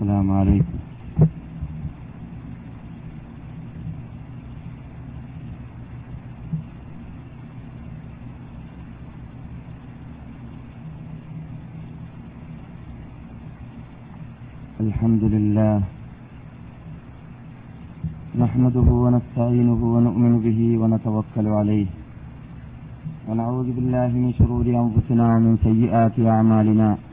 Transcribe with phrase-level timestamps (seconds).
[0.00, 0.78] السلام عليكم.
[14.80, 15.76] الحمد لله.
[18.40, 21.88] نحمده ونستعينه ونؤمن به ونتوكل عليه.
[23.28, 27.09] ونعوذ بالله من شرور أنفسنا ومن سيئات أعمالنا.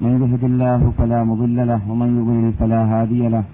[0.00, 3.44] من يهد الله فلا مضل له ومن يضلل فلا هادي له.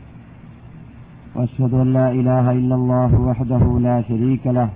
[1.34, 4.68] وأشهد أن لا إله إلا الله وحده لا شريك له.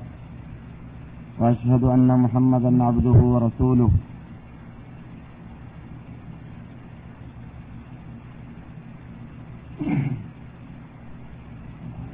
[1.39, 3.91] وأشهد أن محمدا عبده ورسوله.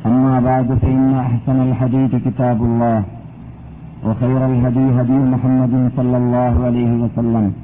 [0.07, 2.99] أما بعد فإن أحسن الحديث كتاب الله
[4.05, 7.64] وخير الهدي هدي محمد صلى الله عليه وسلم.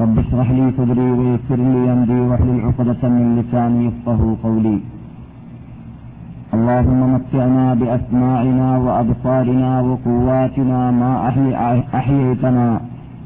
[0.00, 4.78] رب اشرح لي صدري ويسر لي أمري واحلل عقدة من لساني يفقه قولي.
[6.54, 11.12] اللهم متعنا بأسماعنا وأبصارنا وقواتنا ما
[11.98, 12.68] أحييتنا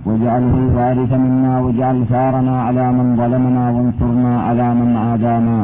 [0.07, 5.61] واجعله الوارث منا واجعل ثارنا على من ظلمنا وانصرنا على من عادانا.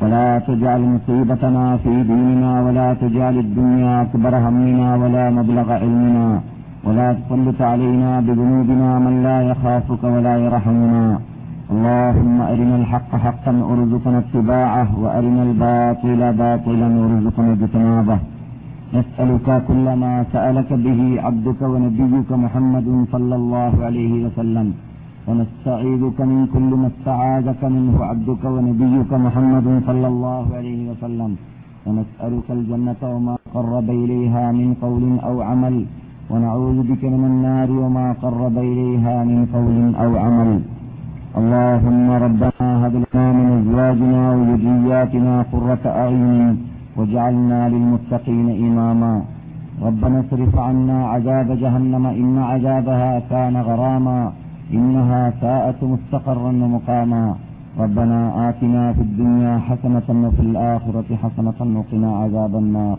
[0.00, 6.28] ولا تجعل مصيبتنا في ديننا ولا تجعل الدنيا أكبر همنا ولا مبلغ علمنا.
[6.86, 11.04] ولا تسلط علينا بذنوبنا من لا يخافك ولا يرحمنا.
[11.72, 18.18] اللهم أرنا الحق حقا وارزقنا اتباعه وأرنا الباطل باطلا وارزقنا اجتنابه.
[18.98, 24.68] نسألك كل ما سألك به عبدك ونبيك محمد صلى الله عليه وسلم.
[25.28, 31.30] ونستعيذك من كل ما استعاذك منه عبدك ونبيك محمد صلى الله عليه وسلم.
[31.86, 35.76] ونسألك الجنة وما قرب إليها من قول أو عمل.
[36.30, 40.50] ونعوذ بك من النار وما قرب إليها من قول أو عمل.
[41.40, 46.58] اللهم ربنا هب لنا من أزواجنا وذرياتنا قرة أعين
[46.96, 49.22] واجعلنا للمتقين إماما.
[49.82, 54.32] ربنا اصرف عنا عذاب جهنم إن عذابها كان غراما.
[54.72, 57.24] إنها ساءت مستقرا ومقاما.
[57.78, 62.98] ربنا آتنا في الدنيا حسنة وفي الآخرة حسنة وقنا عذاب النار.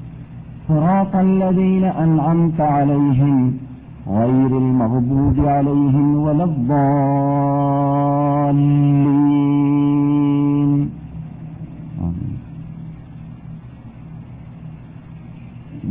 [0.70, 3.34] صراط الذين أنعمت عليهم
[4.10, 6.44] غير المغضوب عليهم ولا
[9.86, 10.80] الضالين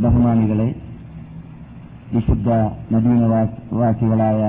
[0.02, 0.68] ബഹുമാനികളെ
[2.14, 2.48] വിശുദ്ധ
[2.92, 4.40] നദീനവാസികളായ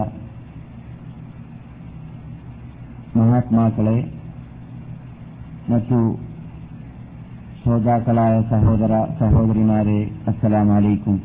[3.18, 3.98] മഹാത്മാക്കളെ
[5.72, 6.00] മറ്റു
[7.65, 11.17] ശ്രോതാക്കളായ സഹോദര സഹോദരിമാരെ അസ്സലാമലൈക്കും.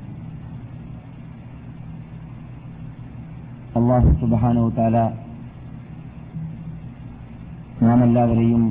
[3.76, 4.98] അള്ളാഹു സുബാനോ താല
[7.82, 8.64] നാം എല്ലാവരെയും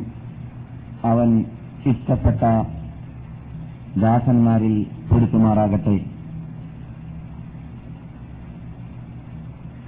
[1.05, 1.45] അവൻ
[1.87, 2.43] ഇഷ്ടപ്പെട്ട
[4.01, 4.77] ദാസന്മാരിൽ
[5.09, 5.97] പൊരുത്തുമാറാകട്ടെ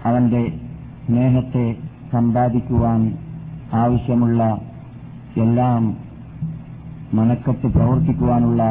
[0.05, 0.43] അവന്റെ
[1.07, 1.67] സ്നേഹത്തെ
[2.13, 3.01] സമ്പാദിക്കുവാൻ
[3.73, 4.43] ആവശ്യമുള്ള
[5.37, 6.08] എല്ലാം
[7.13, 8.63] മനക്കത്ത് പ്രവർത്തിക്കുവാനുള്ള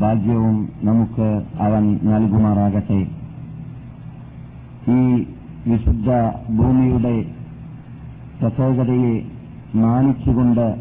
[0.00, 3.06] ഭാഗ്യവും നമുക്ക് അവൻ നൽകുമാറാകട്ടെ.
[4.88, 5.26] ഈ
[5.66, 6.08] വിശുദ്ധ
[6.58, 7.24] ഭൂമിയുടെ
[8.40, 9.14] പ്രത്യേകതയെ
[9.74, 10.76] മാനിച്ചുകൊണ്ട്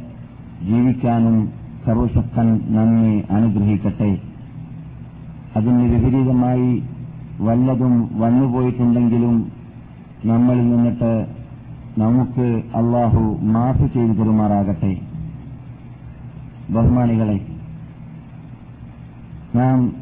[0.63, 1.49] ജീവിക്കാനും
[1.85, 4.17] സർവശക്തൻ നമ്മെ അനുഗ്രഹിക്കട്ടെ.
[5.55, 6.83] അതിന് വിപരീതമായി
[7.41, 9.51] വല്ലതും വന്നുപോയിട്ടുണ്ടെങ്കിലും
[10.25, 11.25] നമ്മളിൽ നിന്നിട്ട്
[11.97, 15.14] നമുക്ക് അള്ളാഹു മാഫ് ചെയ്തു തരുമാറാകട്ടെ.
[16.69, 17.45] ബഹുമാനികളെ
[19.55, 19.93] നാം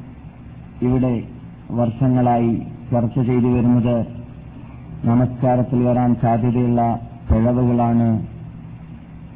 [0.81, 1.24] ഇവിടെ
[1.71, 2.62] വർഷങ്ങളായി
[2.92, 4.06] ചർച്ച ചെയ്തു വരുന്നത്
[5.06, 7.00] നമസ്കാരത്തിൽ വരാൻ സാധ്യതയുള്ള
[7.31, 8.27] പിഴവുകളാണ്.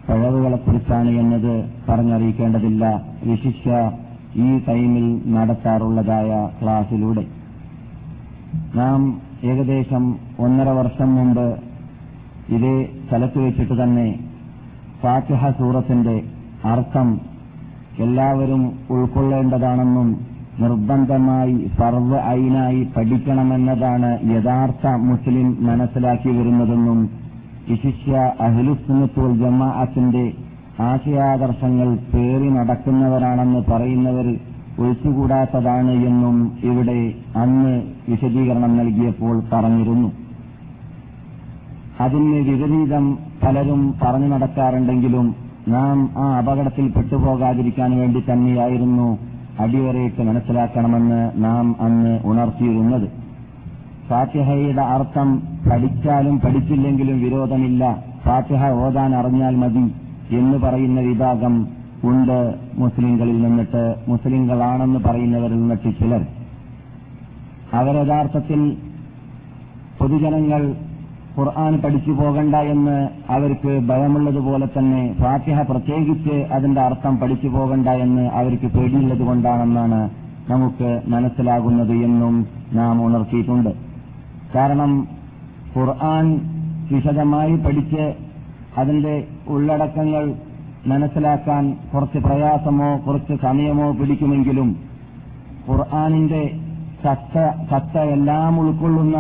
[0.08, 3.04] പിഴവുകളെക്കുറിച്ചാണ് എന്നത് പറഞ്ഞറിയിക്കേണ്ടതില്ല.
[3.24, 3.92] വിശിഷ്യ
[4.36, 7.26] ഈ ടൈമിൽ നടത്താറുള്ളതായ ക്ലാസിലൂടെ
[8.76, 11.60] നാം ഏകദേശം ഒന്നര വർഷം മുമ്പ്
[12.50, 14.20] ഇതേ സ്ഥലത്ത് വെച്ചിട്ട് തന്നെ
[15.02, 17.20] ഫാത്തിഹ സൂറത്തിന്റെ അർത്ഥം
[17.98, 20.10] എല്ലാവരും ഉൾക്കൊള്ളേണ്ടതാണെന്നും
[20.60, 27.00] നിർബന്ധമായി സർവ ഐനായി പഠിക്കണമെന്നതാണ് യഥാർത്ഥ മുസ്ലിം മനസ്സിലാക്കി വരുന്നതെന്നും
[27.68, 30.26] വിശിഷ്യ അഹ്ലുസുന്നത്തുൽ ജമാഅത്തിന്റെ
[30.84, 34.28] ആശയാദർശങ്ങൾ പേറി നടക്കുന്നവരാണെന്ന് പറയുന്നവർ
[34.80, 37.00] ഒഴിച്ചുകൂടാത്തതാണ് എന്നും ഇവിടെ
[37.36, 37.74] അന്ന്
[38.08, 40.10] വിശദീകരണം നൽകിയപ്പോൾ പറഞ്ഞിരുന്നു.
[42.00, 43.06] അതിന് വിപരീതം
[43.44, 45.28] പലരും പറഞ്ഞു നടക്കാറുണ്ടെങ്കിലും
[45.68, 49.18] നാം ആ അപകടത്തിൽ പെട്ടുപോകാതിരിക്കാൻ വേണ്ടി തന്നെയായിരുന്നു
[49.60, 53.10] അടിവരയിട്ട് മനസ്സിലാക്കണമെന്ന് നാം അന്ന് ഉണർത്തിയിരുന്നത്.
[54.10, 58.04] ഫാത്തിഹയുടെ അർത്ഥം പഠിച്ചാലും പഠിച്ചില്ലെങ്കിലും വിരോധമില്ല.
[58.26, 59.94] ഫാത്തിഹ ഓതാൻ അറിഞ്ഞാൽ മതി
[60.36, 61.68] എന്ന് പറയുന്ന വിഭാഗം
[62.04, 63.96] ഉണ്ട് മുസ്ലിങ്ങളിൽ നിന്നിട്ട്.
[64.08, 66.26] മുസ്ലിങ്ങളാണെന്ന് പറയുന്നവരിൽ നിന്നിട്ട് ചിലർ.
[67.74, 68.78] അവരഥാർത്ഥത്തിൽ
[70.00, 70.76] പൊതുജനങ്ങൾ
[71.38, 72.96] ഖുർആൻ പഠിച്ചു പോകണ്ട എന്ന്
[73.30, 80.00] അവർക്ക് ഭയമുള്ളതുപോലെ തന്നെ ഫാത്തിഹ പ്രത്യേകിച്ച് അതിന്റെ അർത്ഥം പഠിച്ചു പോകണ്ട എന്ന് അവർക്ക് പേടിയുള്ളത് കൊണ്ടാണെന്നാണ്
[80.50, 82.36] നമുക്ക് മനസ്സിലാകുന്നത് എന്നും
[82.74, 83.72] നാം ഉണർത്തിയിട്ടുണ്ട്.
[84.56, 84.92] കാരണം
[85.76, 86.26] ഖുർആൻ
[86.92, 88.06] വിശദമായി പഠിച്ച്
[88.78, 89.16] അതിന്റെ
[89.48, 90.26] ഉള്ളടക്കങ്ങൾ
[90.86, 91.64] മനസ്സിലാക്കാൻ
[91.94, 94.70] കുറച്ച് പ്രയാസമോ കുറച്ച് സമയമോ പിടിക്കുമെങ്കിലും
[95.68, 96.44] ഖുർആാനിന്റെ
[97.04, 97.36] ചത്ത
[97.72, 99.18] സത്ത എല്ലാം ഉൾക്കൊള്ളുന്ന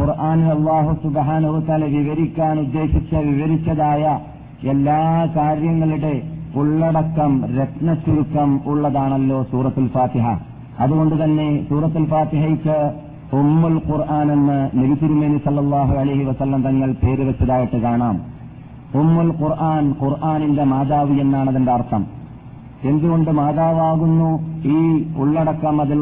[0.00, 4.18] ഖുർആാനിൽ അള്ളാഹു സുബാനുത്തല വിവരിക്കാൻ ഉദ്ദേശിച്ച വിവരിച്ചതായ
[4.66, 6.22] എല്ലാ കാര്യങ്ങളുടെ
[6.56, 10.38] ഉള്ളടക്കം രത്നച്ചുരുക്കം ഉള്ളതാണല്ലോ സൂറത്തുൽ ഫാത്തിഹ.
[10.80, 12.92] അതുകൊണ്ട് തന്നെ സൂറത്തുൽ ഫാത്തിഹയ്ക്ക്
[13.32, 18.20] ഉമ്മുൽ ഖുർആൻ എന്ന് നബി സല്ലാഹു അലഹി വസല്ലം തങ്ങൾ പേര് വെച്ചതായിട്ട് കാണാം.
[18.94, 22.06] ഉമ്മുൽ ഖുർആൻ ഖുർആാനിന്റെ മാതാവ് എന്നാണ് അതിന്റെ അർത്ഥം.
[22.84, 24.38] എന്തുകൊണ്ട് മാതാവാകുന്നു?
[24.64, 25.98] ഈ ഉള്ളടക്കം അതിൽ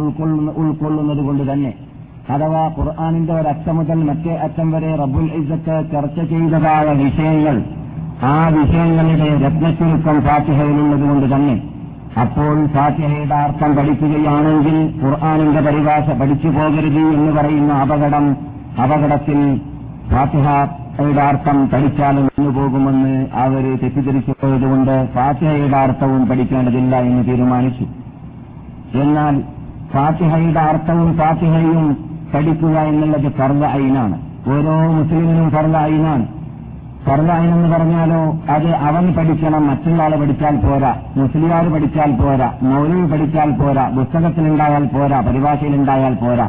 [0.57, 1.75] ഉൾക്കൊള്ളുന്നത് കൊണ്ട് തന്നെ.
[2.31, 7.57] അഥവാ ഖുർആാനിന്റെ ഒരറ്റം മുതൽ മറ്റേ അറ്റം വരെ റബ്ബുൽ ഇസത്ത് ചർച്ച ചെയ്തതായ വിഷയങ്ങൾ
[8.23, 11.57] ആ വിഷയങ്ങളുടെ രത്നച്ചുരുക്കം ഫാത്തിഹയിലുള്ളത് കൊണ്ട് തന്നെ
[12.21, 18.37] അപ്പോൾ ഫാത്തിഹയുടെ അർത്ഥം പഠിക്കുകയാണെങ്കിൽ ഖുർആാനിന്റെ പരിഭാഷ പഠിച്ചു പോകരുത് എന്ന് പറയുന്ന അപകടം
[18.85, 19.39] അപകടത്തിൽ
[20.11, 27.87] ഫാത്തിഹയുടെ അർത്ഥം പഠിച്ചാലും നിന്നു പോകുമെന്ന് അവർ തെറ്റിദ്ധരിച്ചു പോയതുകൊണ്ട് ഫാത്തിഹയുടെ അർത്ഥവും പഠിക്കേണ്ടതില്ല എന്ന് തീരുമാനിച്ചു.
[28.99, 29.35] എന്നാൽ
[29.93, 34.16] ഫാത്തിഹയുടെ അർത്ഥവും ഫാത്തിഹയും പഠിക്കുക എന്നുള്ളത് ഫർദ ഐനാണ്
[34.54, 36.26] ഓരോ മുസ്ലിമിനും ഫർദ ഐനാണ്
[37.06, 38.20] ഫർദ ഐൻ എന്ന് പറഞ്ഞാലോ
[38.54, 45.20] അത് അവൻ പഠിക്കണം മറ്റുള്ള ആൾ പഠിച്ചാൽ പോരാ മുസ്ലിയാർ പഠിച്ചാൽ പോരാ മൗലവി പഠിച്ചാൽ പോരാ പുസ്തകത്തിലുണ്ടായാൽ പോരാ
[45.28, 46.48] പരിഭാഷയിലുണ്ടായാൽ പോരാ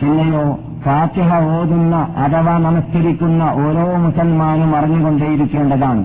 [0.00, 0.42] പിന്നെയോ
[0.84, 6.04] ഫാത്തിഹ ഓതുന്ന അഥവാ നമസ്കരിക്കുന്ന ഓരോ മുസൽമാനും അറിഞ്ഞുകൊണ്ടേയിരിക്കേണ്ടതാണ്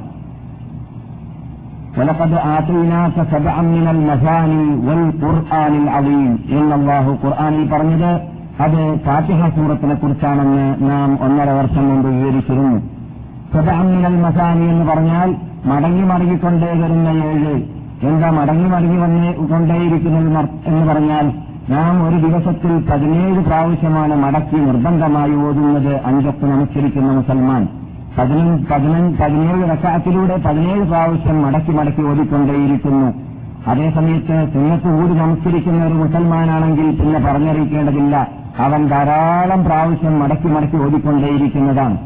[1.94, 8.12] ولقد آتيناك سبعا من المثاني والقرآن العظيم إن الله ഖുർആനിൽ പറഞ്ഞത്
[8.65, 12.77] അത് ഫാത്തിഹ സൂറത്തിനെ കുറിച്ചാണെന്ന് നാം ഒന്നര വർഷം മുമ്പ് വിവരിച്ചിരുന്നു.
[13.53, 15.29] സദാമിനൽ മസാനി എന്ന് പറഞ്ഞാൽ
[15.65, 17.55] മടങ്ങി മടങ്ങിക്കൊണ്ടേ വരുന്ന ഏഴ്.
[18.03, 20.29] എന്താ മടങ്ങി മടങ്ങി വന്ന് കൊണ്ടേയിരിക്കുന്നത്
[20.67, 21.27] എന്ന് പറഞ്ഞാൽ
[21.71, 27.63] നാം ഒരു ദിവസത്തിൽ പതിനേഴ് പ്രാവശ്യമാണ് മടക്കി നിർബന്ധമായി ഓതുന്നത് അഞ്ചൊക്കെ നമസ്കരിക്കുന്ന മുസൽമാൻ.
[29.21, 33.09] പതിനേഴ് റക്കാത്തിലൂടെ പതിനേഴ് പ്രാവശ്യം മടക്കി മടക്കി ഓതിക്കൊണ്ടേയിരിക്കുന്നു.
[33.71, 38.17] അതേസമയത്ത് സുന്നത്ത് കൂടി നമസ്കരിക്കുന്ന ഒരു മുസൽമാനാണെങ്കിൽ പിന്നെ പറഞ്ഞറിയിക്കേണ്ടതില്ല.
[38.65, 41.97] അവൻ ധാരാളം പ്രാവശ്യം മടക്കി മടക്കി ഓതിക്കൊണ്ടേയിരിക്കുന്നതാണ്.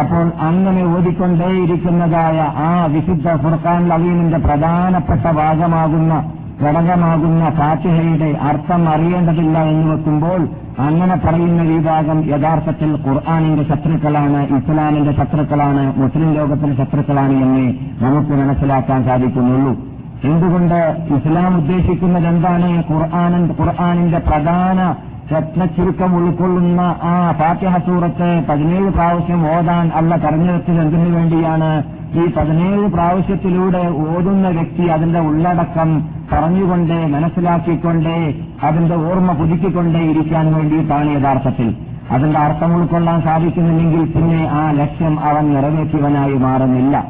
[0.00, 10.48] അപ്പോൾ അങ്ങനെ ഓതിക്കൊണ്ടേയിരിക്കുന്നതായ ആ വിശുദ്ധ ഫുർഖാൻ ലവീമിന്റെ പ്രധാനപ്പെട്ട ഭാഗമാകുന്ന ഘടകമാകുന്ന ഫാത്തിഹയുടെ അർത്ഥം അറിയേണ്ടതില്ല എന്ന് വെക്കുമ്പോൾ
[10.78, 17.64] അങ്ങനെ പറയുന്ന വിഭാഗം യഥാർത്ഥത്തിൽ ഖുർആാനിന്റെ ശത്രുക്കളാണ് ഇസ്ലാമിന്റെ ശത്രുക്കളാണ് മുസ്ലിം ലോകത്തിന്റെ ശത്രുക്കളാണ് എന്ന്
[18.04, 19.87] നമുക്ക് മനസ്സിലാക്കാൻ സാധിക്കുന്നുള്ളൂ.
[20.24, 24.94] എന്തുകൊണ്ട് ഇസ്ലാം ഉദ്ദേശിക്കുന്നത് എന്താണ് ഖുർആാനൻ ഖുർആാനിന്റെ പ്രധാന
[25.32, 31.82] രത്നച്ചുരുക്കം ഉൾക്കൊള്ളുന്ന ആ ഫാത്തിഹ സൂറത്ത് പതിനേഴ് പ്രാവശ്യം ഓതാൻ അല്ല തെരഞ്ഞെടുത്തത് എന്തിനു വേണ്ടിയാണ്?
[32.14, 41.76] ഈ പതിനേഴ് പ്രാവശ്യത്തിലൂടെ ഓതുന്ന വ്യക്തി അതിന്റെ ഉള്ളടക്കം പറഞ്ഞുകൊണ്ട് മനസ്സിലാക്കിക്കൊണ്ട് അതിന്റെ ഓർമ്മ പുതുക്കിക്കൊണ്ടേ ഇരിക്കാൻ വേണ്ടിയിട്ടാണ് യഥാർത്ഥത്തിൽ.
[42.10, 47.04] അതിന്റെ അർത്ഥം ഉൾക്കൊള്ളാൻ സാധിക്കുന്നില്ലെങ്കിൽ പിന്നെ ആ ലക്ഷ്യം അവൻ നിറവേറ്റിയവനായി മാറുന്നില്ല.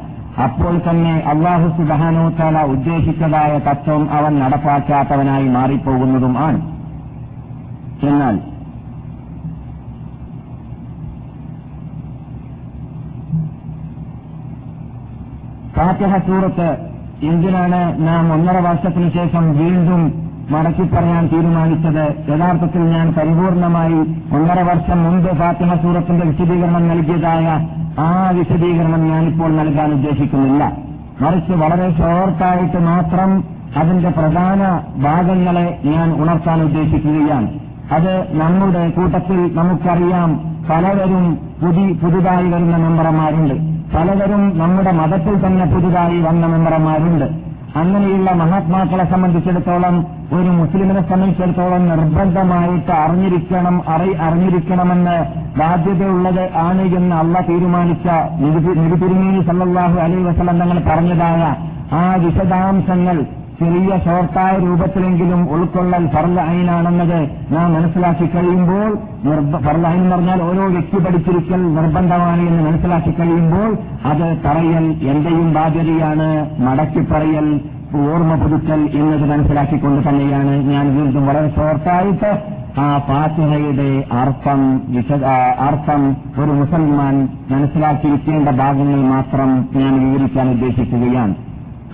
[0.45, 6.61] അപ്പോൾ തന്നെ അള്ളാഹു സുബഹാനോത്താല ഉദ്ദേശിച്ചതായ തത്വം അവൻ നടപ്പാക്കാത്തവനായി മാറിപ്പോകുന്നതും ആണ്.
[8.03, 8.37] എന്നാൽ
[15.77, 16.69] ഫാത്തിഹ സൂറത്ത്
[17.23, 20.03] എന്തിനാണ് നാം ഒന്നര വർഷത്തിനു ശേഷം വീണ്ടും
[20.51, 22.05] മടക്കി പറയാൻ തീരുമാനിച്ചത്?
[22.31, 23.99] യഥാർത്ഥത്തിൽ ഞാൻ പരിപൂർണമായി
[24.37, 27.47] ഒന്നര വർഷം മുൻപ് ഫാത്തിമ സൂറത്തിന്റെ വിശദീകരണം നൽകിയതായ
[27.99, 30.73] ആ വിശദീകരണം ഞാനിപ്പോൾ നൽകാൻ ഉദ്ദേശിക്കുന്നില്ല.
[31.21, 33.45] മറിച്ച് വളരെ ഷോർട്ടായിട്ട് മാത്രം
[33.77, 37.49] അതിന്റെ പ്രധാന ഭാഗങ്ങളെ ഞാൻ ഉണർത്താൻ ഉദ്ദേശിക്കുകയാണ്.
[37.93, 40.41] അത് നമ്മുടെ കൂട്ടത്തിൽ നമുക്കറിയാം
[40.71, 43.55] പലവരും പുതി പുതുതായി വരുന്ന മെമ്പർമാരുണ്ട്.
[43.97, 47.48] പലവരും നമ്മുടെ മതത്തിൽ തന്നെ പുതുതായി വന്ന മെമ്പർമാരുണ്ട്.
[47.77, 49.97] അങ്ങനെയുള്ള മഹാത്മാക്കളെ സംബന്ധിച്ചിടത്തോളം
[50.33, 55.17] ഒരു മുസ്ലിമിനെ സംബന്ധിച്ചിടത്തോളം നിർബന്ധമായിട്ട് അറിഞ്ഞിരിക്കണം അറി അറിഞ്ഞിരിക്കണമെന്ന്
[55.59, 58.09] ബാധ്യതയുള്ളത് ആണ് എന്ന് അള്ള തീരുമാനിച്ച
[58.41, 61.55] നിരുതിരുമേനി സല്ലാഹു അലൈ വസലം തങ്ങൾ പറഞ്ഞതായ
[61.93, 63.27] ആ വിശദാംശങ്ങൾ.
[63.59, 67.19] ചെറിയ ഷോർട്ടായ രൂപത്തിലെങ്കിലും ഉൾക്കൊള്ളൽ ഫർല ഐനാണെന്നത്
[67.55, 68.91] നാം മനസ്സിലാക്കി കഴിയുമ്പോൾ
[69.67, 73.71] ഫർല ഐൻ എന്ന് പറഞ്ഞാൽ ഓരോ വ്യക്തി പഠിച്ചിരിക്കൽ നിർബന്ധമാണ് എന്ന് മനസ്സിലാക്കി കഴിയുമ്പോൾ
[74.05, 76.29] അത് തറയൽ എന്റെയും ബാധ്യതയാണ്
[76.61, 77.49] മടക്കി പറയൽ
[77.95, 82.31] ഓർമ്മ പുതുക്കൽ എന്നത് മനസ്സിലാക്കിക്കൊണ്ട് തന്നെയാണ് ഞാൻ വീണ്ടും വളരെ ഷോർട്ടായിട്ട്
[82.81, 85.25] ആ ഫാത്തിഹയുടെ അർത്ഥം വിശദ
[85.69, 86.03] അർത്ഥം
[86.39, 91.35] ഒരു മുസൽമാൻ മനസ്സിലാക്കിയിരിക്കേണ്ട ഭാഗങ്ങൾ മാത്രം ഞാൻ വിവരിക്കാൻ ഉദ്ദേശിക്കുകയാണ്.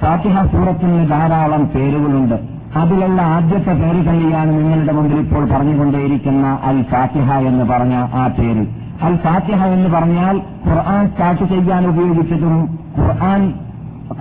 [0.05, 2.35] ഫാത്തിഹ സൂറത്തിന് ധാരാളം പേരുകളുണ്ട്.
[2.77, 8.67] അതിലുള്ള ആദ്യത്തെ പേര് തന്നെയാണ് നിങ്ങളുടെ മുമ്പിൽ ഇപ്പോൾ പറഞ്ഞുകൊണ്ടേയിരിക്കുന്ന അൽ ഫാത്തിഹ എന്ന് പറഞ്ഞ ആ പേര്.
[9.03, 13.53] അൽ ഫാത്തിഹ എന്ന് പറഞ്ഞാൽ ഖുർആൻ സ്റ്റാർട്ട് ചെയ്യാൻ ഉപയോഗിച്ചതും ഖുർആൻ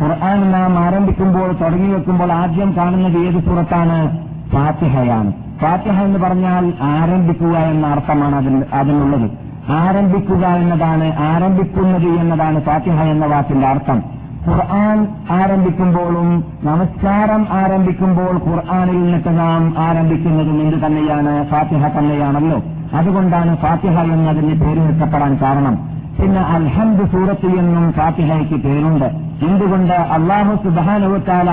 [0.01, 4.17] ഖുർആൻ നാം ആരംഭിക്കുമ്പോൾ തുടങ്ങി വെക്കുമ്പോൾ ആദ്യം കാണുന്നത് ഏത് സൂറത്താണ്?
[4.53, 5.33] ഫാത്തിഹയാണ്.
[5.61, 9.31] ഫാത്തിഹ എന്ന് പറഞ്ഞാൽ ആരംഭിക്കുക എന്ന അർത്ഥമാണ് അതിന് അതിനുള്ളത്
[9.71, 14.12] ആരംഭിക്കുക എന്നതാണ് ആരംഭിക്കുന്നത് എന്നതാണ് ഫാത്തിഹ എന്ന വാക്കിന്റെ അർത്ഥം.
[14.47, 22.57] ഖുർആൻ ആരംഭിക്കുമ്പോഴും നമസ്കാരം ആരംഭിക്കുമ്പോൾ ഖുർആാനിൽ നിന്നിട്ട് നാം ആരംഭിക്കുന്നതും എന്ത് തന്നെയാണ് ഫാത്തിഹ തന്നെയാണല്ലോ.
[22.93, 25.75] അതുകൊണ്ടാണ് ഫാത്തിഹ എന്നതിന് പേര് വെക്കപ്പെടാൻ കാരണം.
[26.17, 29.07] പിന്നെ അൽഹംദ് സൂറത്ത് എന്നും ഫാത്തിഹയ്ക്ക് പേരുണ്ട്.
[29.43, 31.51] എന്തുകൊണ്ട് അള്ളാഹു സുബാനുവത്താല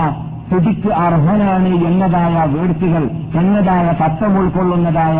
[0.49, 3.05] സ്തുതിക്ക് അർഹനാണ് എന്നതായ വേർത്തികൾ
[3.35, 5.19] എന്നതായ തത്വം ഉൾക്കൊള്ളുന്നതായ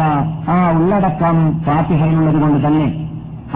[0.49, 1.37] ആ ഉള്ളടക്കം
[1.67, 2.89] ഫാത്തിഹയിലുള്ളത് കൊണ്ട് തന്നെ.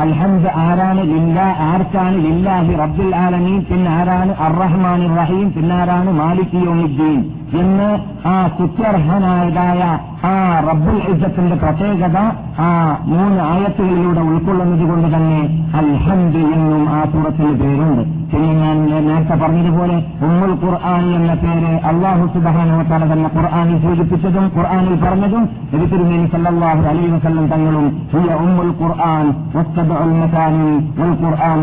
[0.02, 7.20] അൽഹംദ് ആരാണ് ലില്ല ആർക്കാണ് ലില്ലാഹി റബ്ബുൽ ആലമീൻ പിന്നെ ആരാണ് അർറഹ്മാൻ റഹീം പിന്നാരാണ് മാലിക് യോമിദ്ദീൻ
[7.60, 7.88] എന്ന്
[8.28, 9.80] ആ കുറ്റർഹനായതായ
[10.24, 10.32] ആ
[10.66, 12.18] റബ്ബുൽ ഇജ്ജത്തിന്റെ പ്രത്യേകത
[12.60, 12.68] ആ
[13.10, 15.40] മൂന്ന് ആയത്തുകളിലൂടെ ഉൾക്കൊള്ളുന്നത് കൊണ്ട് തന്നെ
[15.78, 18.02] അൽഹംദ് എന്നും ആ സൂറത്തിന് പേരുണ്ട്.
[18.30, 19.96] പിന്നെ ഞാൻ നേരത്തെ പറഞ്ഞതുപോലെ
[20.26, 25.44] ഉമ്മുൽ ഖുർആൻ എന്ന പേര് അള്ളാഹു സുബാനുവത്താല തന്നെ ഖുർആാനിൽ സൂചിപ്പിച്ചതും ഖുർആാനിൽ പറഞ്ഞതും
[25.84, 27.86] തിരുമേനി സല്ലാഹു അലൈ വസല്ലം തങ്ങളും
[28.38, 29.26] ഉമ്മുൽ ഖുർആൻ
[31.22, 31.60] ഖുർആൻ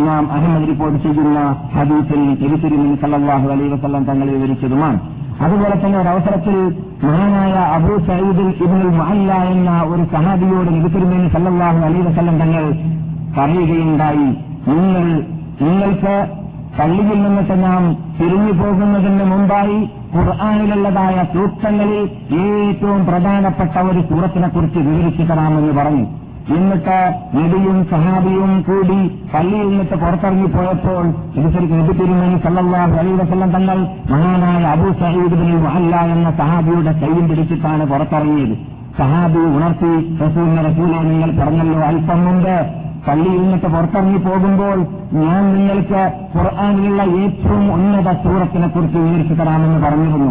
[0.00, 1.40] ഇമാം അഹമ്മദ് റിപ്പോർട്ട് ചെയ്യുന്ന
[1.76, 2.22] ഹദീസിൽ
[2.62, 4.98] തിരുമേനി സല്ലാഹു അലൈ വസല്ലം തങ്ങൾ വിവരിച്ചതുമാണ്.
[5.40, 6.56] അതുപോലെ തന്നെ ഒരവസരത്തിൽ
[7.04, 12.64] മഹാനായ അബൂ സയ്യിദുൽ ഇബ്നുൽ മഹല്ല എന്ന ഒരു സഹാബിയോട് നിബിത്തിരുമേനി സല്ലാഹു അലൈ വസല്ലം തങ്ങൾ
[13.38, 14.28] പറയുകയുണ്ടായി.
[14.68, 15.06] നിങ്ങൾ
[15.66, 16.14] നിങ്ങൾക്ക്
[16.78, 17.82] പള്ളിയിൽ നിന്നിട്ട് നാം
[18.18, 19.78] തിരിഞ്ഞു പോകുന്നതിന് മുമ്പായി
[20.16, 22.02] ഖുർആാനിലുള്ളതായ സൂക്തങ്ങളിൽ
[22.42, 26.06] ഏറ്റവും പ്രധാനപ്പെട്ട ഒരു സൂറത്തിനെ കുറിച്ച് വിവരിച്ചു തരാമെന്ന് പറഞ്ഞു.
[26.54, 26.98] എന്നിട്ട്
[27.36, 28.98] നബിയും സഹാബിയും കൂടി
[29.32, 31.06] പള്ളിയിൽ നിന്നിട്ട് പുറത്തിറങ്ങിപ്പോയപ്പോൾ പോയപ്പോൾ
[31.38, 33.78] ഇതുശരിക്കും നബി തിരുമേനി സല്ലാഹു അലൈ വസല്ലം തങ്ങൾ
[34.12, 38.54] മഹാനായ അബു സഹീദ് ബിൻ മഹല്ല എന്ന സഹാബിയുടെ കൈയും പിടിച്ചിട്ടാണ് പുറത്തിറങ്ങിയത്.
[38.98, 39.92] സഹാബി ഉണർത്തി
[40.24, 42.54] റസൂലിനെ റസൂലെ നിങ്ങൾ പറഞ്ഞല്ലോ അല്പം മുമ്പ്
[43.08, 44.78] പള്ളിയിൽ നിന്നിട്ട് പുറത്തിറങ്ങി പോകുമ്പോൾ
[45.24, 46.02] ഞാൻ നിങ്ങൾക്ക്
[46.36, 50.30] ഖുർആാനിലുള്ള ഏറ്റവും ഉന്നത സൂറത്തിനെ കുറിച്ച് വിവരിച്ചു തരാമെന്ന് പറഞ്ഞിരുന്നു.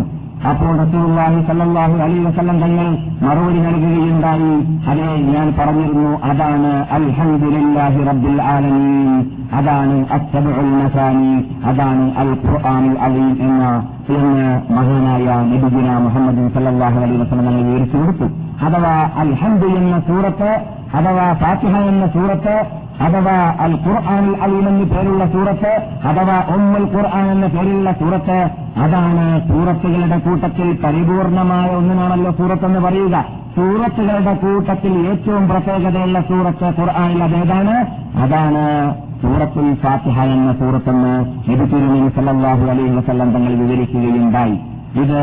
[0.49, 2.87] അപ്പോൾ റസൂലുള്ളാഹി സല്ലാഹു അലി വസല്ലം തങ്ങൾ
[3.25, 4.51] മറുപടി നൽകുകയുണ്ടായി.
[4.91, 9.09] അതെ ഞാൻ പറഞ്ഞിരുന്നു അതാണ് അൽഹംദുലില്ലാഹി റബ്ബിൽ ആലമീൻ.
[9.53, 17.45] അതാണ് അസ്സബുൽ മസാനി അതാണ് അൽ ഖുർആനുൽ അലീം എന്ന എന്ന് മഹാനായ നബിഗുന മുഹമ്മദ് സല്ലാഹു അലൈ വസ്ലം
[17.45, 18.23] തങ്ങൾ വിവരിച്ചു കൊടുത്തു.
[18.65, 20.59] അഥവാ അൽ ഹംദ് എന്ന സൂറത്ത്
[20.93, 25.71] അഥവാ ഫാത്തിഹ എന്ന സൂറത്ത് അഥവാ അൽ ഖുർആൻ അലീം എന്ന പേരുള്ള സൂറത്ത്
[26.03, 33.25] അഥവാ ഉമ്മുൽ ഖുർആൻ എന്ന പേരുള്ള സൂറത്ത് അതാണ് സൂറത്തുകളുടെ കൂട്ടത്തിൽ പരിപൂർണമായ ഒന്നിനാണല്ലോ സൂറത്തെന്ന് പറയുക.
[33.55, 37.85] സൂറത്തുകളുടെ കൂട്ടത്തിൽ ഏറ്റവും പ്രത്യേകതയുള്ള സൂറത്ത് ഖുർആാനിൽ അതേതാണ്?
[38.17, 41.13] അതാണ് സൂറത്തുൽ ഫാത്തിഹ എന്ന സൂറത്തെന്ന്
[41.49, 44.55] നബി തിരുമേനി സല്ലാഹു അലൈഹി വസല്ലം തങ്ങൾ വിവരിക്കുകയുണ്ടായി.
[45.03, 45.21] ഇത്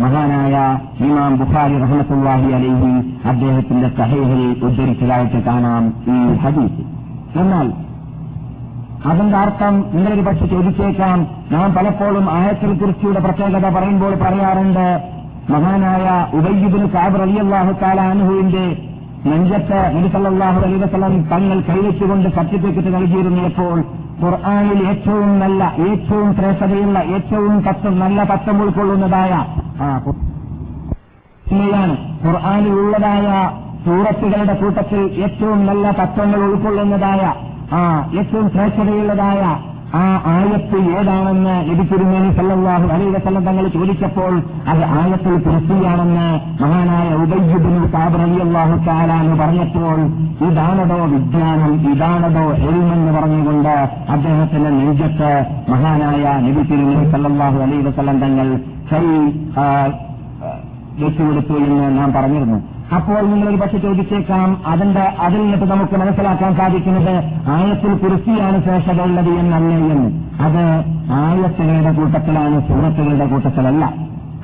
[0.00, 0.54] മഹാനായ
[1.06, 2.92] ഇമാം ബുഖാരി റഹ്മത്തുല്ലാഹി അലൈഹി
[3.28, 6.82] അദ്ദേഹത്തിന്റെ സഹേഹിൽ ഉദ്ധരിച്ചതായിട്ട് കാണാം ഈ ഹദീസ്.
[7.38, 7.72] എന്നാൽ
[9.10, 11.26] അതിന്റെ അർത്ഥം നിങ്ങളൊരു പക്ഷെ ചോദിച്ചേക്കാം.
[11.52, 14.86] നാം പലപ്പോഴും ആയത്തിൽ കുറിച്ചിയുടെ പ്രത്യേകത പറയുമ്പോൾ പറയാറുണ്ട്
[15.50, 16.06] മഹാനായ
[16.38, 18.91] ഉബയ്യുബിൻ സാബ് റലിയല്ലാഹു താലാനുഹുവിന്റെ
[19.24, 23.76] നെഞ്ചത്ത് നബിസല്ലാഹു അലൈ വസ്ലം തങ്ങൾ കൈവച്ചുകൊണ്ട് സർട്ടിഫിക്കറ്റ് നൽകിയിരുന്നപ്പോൾ
[24.22, 29.32] ഖുർആാനിൽ ഏറ്റവും നല്ല ഏറ്റവും ശ്രേഷ്ഠതയുള്ള ഏറ്റവും തത്വം നല്ല തത്വം ഉൾക്കൊള്ളുന്നതായ
[32.22, 33.28] ഖുർആാനിൽ ഉള്ളതായ
[33.84, 37.22] സൂറത്തുകളുടെ കൂട്ടത്തിൽ ഏറ്റവും നല്ല തത്വങ്ങൾ ഉൾക്കൊള്ളുന്നതായ
[37.72, 37.82] ആ
[38.14, 39.42] ഏറ്റവും ശ്രേഷ്ഠതയുള്ളതായ
[40.00, 44.34] ആ ആയത്ത് ഏതാണെന്ന് ലഭിച്ചിരുന്നേനി സല്ലാഹു അലൈഹി വസല്ലം തങ്ങൾ ചോദിച്ചപ്പോൾ
[44.72, 46.28] അത് ആയത്തിൽ കുറിച്ചിയാണെന്ന്
[46.62, 49.98] മഹാനായ ഉബയ്യുബിന് കാബറിയാഹു താലാന്ന് പറഞ്ഞപ്പോൾ
[50.48, 53.74] ഇതാണതോ വിജ്ഞാനം ഇതാണതോ എൽമെന്ന് പറഞ്ഞുകൊണ്ട്
[54.14, 55.30] അദ്ദേഹത്തിന്റെ നെഞ്ചത്ത്
[55.72, 58.48] മഹാനായ നബി തിരുമേനി സല്ലാഹു അലൈഹി വസല്ലം തങ്ങൾ
[58.92, 59.04] കൈ
[61.02, 62.56] വെച്ചുകൊടുത്തു എന്ന് നാം പറഞ്ഞിരുന്നു.
[62.96, 67.14] അപ്പോൾ നിങ്ങളൊരു പക്ഷെ ചോദിച്ചേക്കാം അതിന്റെ അതിൽ നിന്നിട്ട് നമുക്ക് മനസ്സിലാക്കാൻ സാധിക്കുന്നത്?
[67.48, 70.10] ആയത്തിൽ കുറിച്ചിയാണ് ശേഷതയുള്ളത് എന്നല്ലേ എന്ന്.
[70.42, 70.62] അത്
[71.12, 73.84] ആയത്തുകളുടെ കൂട്ടത്തിലാണ് സൂറത്തുകളുടെ കൂട്ടത്തിലല്ല.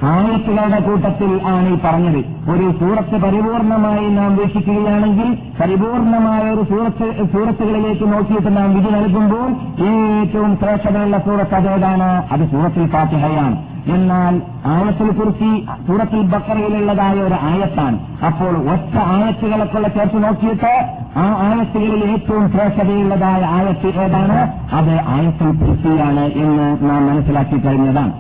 [0.02, 2.50] ആയത്തുകളുടെ കൂട്ടത്തിൽ ആണ് ഈ പറഞ്ഞത്.
[2.50, 9.49] ഒരു സൂറത്ത് പരിപൂർണമായി നാം വീക്ഷിക്കുകയാണെങ്കിൽ പരിപൂർണമായ ഒരു സൂറത്ത് സൂറത്തുകളിലേക്ക് നോക്കിയിട്ട് നാം വിധി നൽകുമ്പോൾ
[9.87, 12.25] ഏറ്റവും ശ്രേഷ്ഠതയുള്ള സൂറത്ത് അതേതാണ്?
[12.33, 13.57] അത് സൂറത്തിൽ ഫാത്തിഹയാണ്.
[13.95, 14.35] എന്നാൽ
[14.66, 15.50] ആയത്തിൽ കുറിച്ച്
[15.87, 17.99] സൂറത്തിൽ ബക്കറയിലുള്ളതായ ഒരു ആയത്താണ്.
[18.26, 20.73] അപ്പോൾ ഒറ്റ ആയത്തുകളൊക്കെ ചേർത്ത് നോക്കിയിട്ട്
[21.16, 24.38] ആ ആയത്തുകളിൽ ഏറ്റവും ശ്രേഷ്ഠതയുള്ളതായ ആയത്ത് ഏതാണ്?
[24.73, 28.12] അത് ആയത്തിൽ കുറിച്ചിയാണ് എന്ന് നാം മനസ്സിലാക്കി കഴിഞ്ഞതാണ്.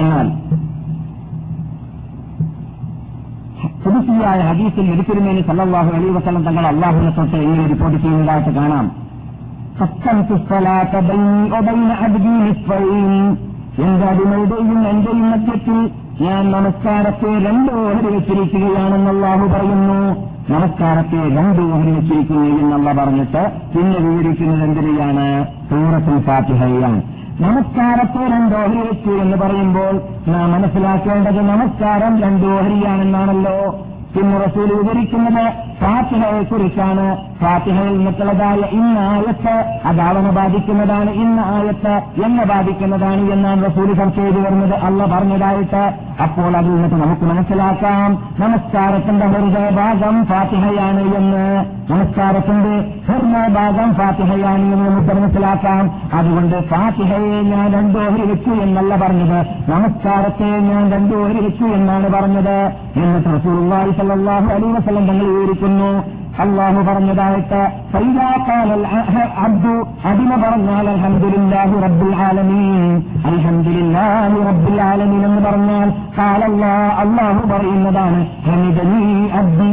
[0.00, 0.28] എന്നാൽ
[3.84, 8.90] പുതുസിയായ ഹദീസിൽ എടുത്തിരുന്നതിന് സല്ലാഹു അലി വസ്ലം തങ്ങൾ അള്ളാഹുനെ തൊട്ട് എങ്ങനെ റിപ്പോർട്ട് ചെയ്യുന്നതായിട്ട് കാണാം.
[13.80, 14.06] എന്റെ
[14.90, 15.78] എന്റെയും മധ്യത്തിൽ
[16.20, 20.00] ഞാൻ നമസ്കാരത്തെ രണ്ട് ഓഹരി വെച്ചിരിക്കുകയാണെന്നല്ലാഹു പറയുന്നു.
[20.50, 23.42] നമസ്കാരത്തെ രണ്ട് ഓഹരി വെച്ചിരിക്കുകയെന്നല്ല പറഞ്ഞിട്ട്
[23.74, 25.26] പിന്നെ വിവരിക്കുന്നത് എന്തിനെയാണ്?
[25.70, 27.00] സൂറത്തുൽ ഫാത്തിഹയാണ്
[27.40, 28.22] നമസ്കാരത്തെ
[28.56, 29.94] ഓഹരി വെച്ചു എന്ന് പറയുമ്പോൾ
[30.28, 33.56] നാം മനസ്സിലാക്കേണ്ടത് നമസ്കാരം രണ്ടോഹരിയാണെന്നാണല്ലോ
[34.16, 42.44] പിന്നെ റസൂൽ വിവരിക്കുന്നത് ഫാത്തിഹയെ കുറിച്ചാണ് ഫാത്തിഹയിൽ നിന്നുള്ളതായ ഇന്ന ആയത്ത് അത് അവനെ ബാധിക്കുന്നതാണ് ഇന്ന ആയത്ത് എന്നെ
[42.44, 44.74] ബാധിക്കുന്നതാണ് എന്നാണ് റസൂൽ ചർച്ച ചെയ്തു വരുന്നത്.
[44.74, 48.34] അല്ല പറഞ്ഞതായിട്ട് അപ്പോൾ അതിൽ നിന്നിട്ട് നമുക്ക് മനസ്സിലാക്കാം.
[48.40, 51.64] നമസ്കാരത്തിന്റെ ഹൃദയഭാഗം ഫാത്തിഹയാണ് എന്ന്.
[51.92, 55.90] നമസ്കാരത്തിന്റെ ഹൃദയഭാഗം ഫാത്തിഹയാണ് എന്ന് നമുക്ക് മനസ്സിലാക്കാം.
[56.14, 59.70] അതുകൊണ്ട് ഫാത്തിഹയെ ഞാൻ രണ്ടോഹരി വെച്ചു എന്നല്ല പറഞ്ഞത്.
[59.70, 62.72] നമസ്കാരത്തെ ഞാൻ രണ്ടോഹരി വെച്ചു എന്നാണ് പറഞ്ഞത്.
[62.96, 65.90] എന്നിട്ട് റസൂൽ സല്ലാഹു അലൈ വസ്ലം തങ്ങൾ വിവരിക്കുന്നു.
[66.42, 67.60] അള്ളാഹു പറഞ്ഞതായിട്ട്
[69.46, 69.72] അബ്ദു
[70.10, 72.92] അതിന് പറഞ്ഞാൽ അൽഹംദുലില്ലാഹി റബ്ബുൽ ആലമീൻ
[73.30, 79.02] അൽഹംദുലില്ലാഹി റബ്ബുൽ ആലമീൻ എന്ന് പറഞ്ഞാൽ കാലല്ലാ അള്ളാഹു പറയുന്നതാണ് ഹമിദനി
[79.40, 79.72] അബ്ദി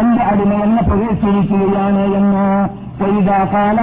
[0.00, 2.46] എന്റെ അടിമ എന്നെ പ്രവേശിച്ചിരിക്കുകയാണ് എന്ന്
[3.02, 3.78] വൈദാ കാല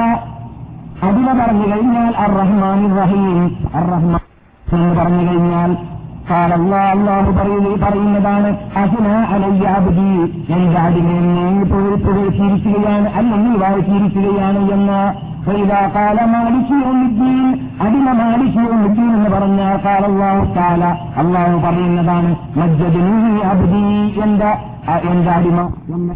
[1.08, 3.40] അടിമ പറഞ്ഞു കഴിഞ്ഞാൽ അർ റഹ്മാൻ റഹീം
[3.74, 4.24] അർ റഹ്മാൻ
[5.00, 5.72] പറഞ്ഞു കഴിഞ്ഞാൽ
[6.32, 10.10] അള്ളാഹു പറയുന്നതാണ് അഹിന അലയ്യാബുദി
[10.54, 15.28] എന്റെ അടിമയെ പുകഴ്ത്തിയിരിക്കുകയാണ് അല്ലെങ്കിൽ വാഴ്ത്തിയിരിക്കുകയാണ് എന്ന്.
[16.26, 20.86] മാലിക്കിയോദ്ദീൻ അടിമ മാലിക്കിയോദ്ദീൻ എന്ന് പറഞ്ഞ കാലല്ലാഹു കാല
[21.18, 25.62] അള്ളാഹു പറയുന്നതാണ് മജ്ജദിനി അബ്ദി എന്റെ അടിമ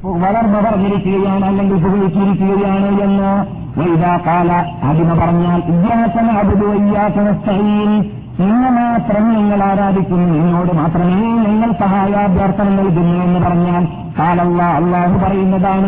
[0.03, 3.61] വളർന്നു പറഞ്ഞിരിക്കുകയാണ് അല്ലെങ്കിൽ പുകഴ്ത്തിയിരിക്കുകയാണ് എന്ന്.
[3.79, 4.51] വൈദാ കാല
[4.83, 13.15] അടിമ പറഞ്ഞാൽ ഇയ്യാസന അബ്ദു വയ്യാസന സ്ഥൈൻ നിന്നെ മാത്രം നിങ്ങൾ ആരാധിക്കുന്നു നിന്നോട് മാത്രമേ നിങ്ങൾ സഹായാഭ്യർത്ഥന നൽകുന്നു
[13.23, 13.83] എന്ന് പറഞ്ഞാൽ
[14.21, 15.87] അള്ളാഹു പറയുന്നതാണ്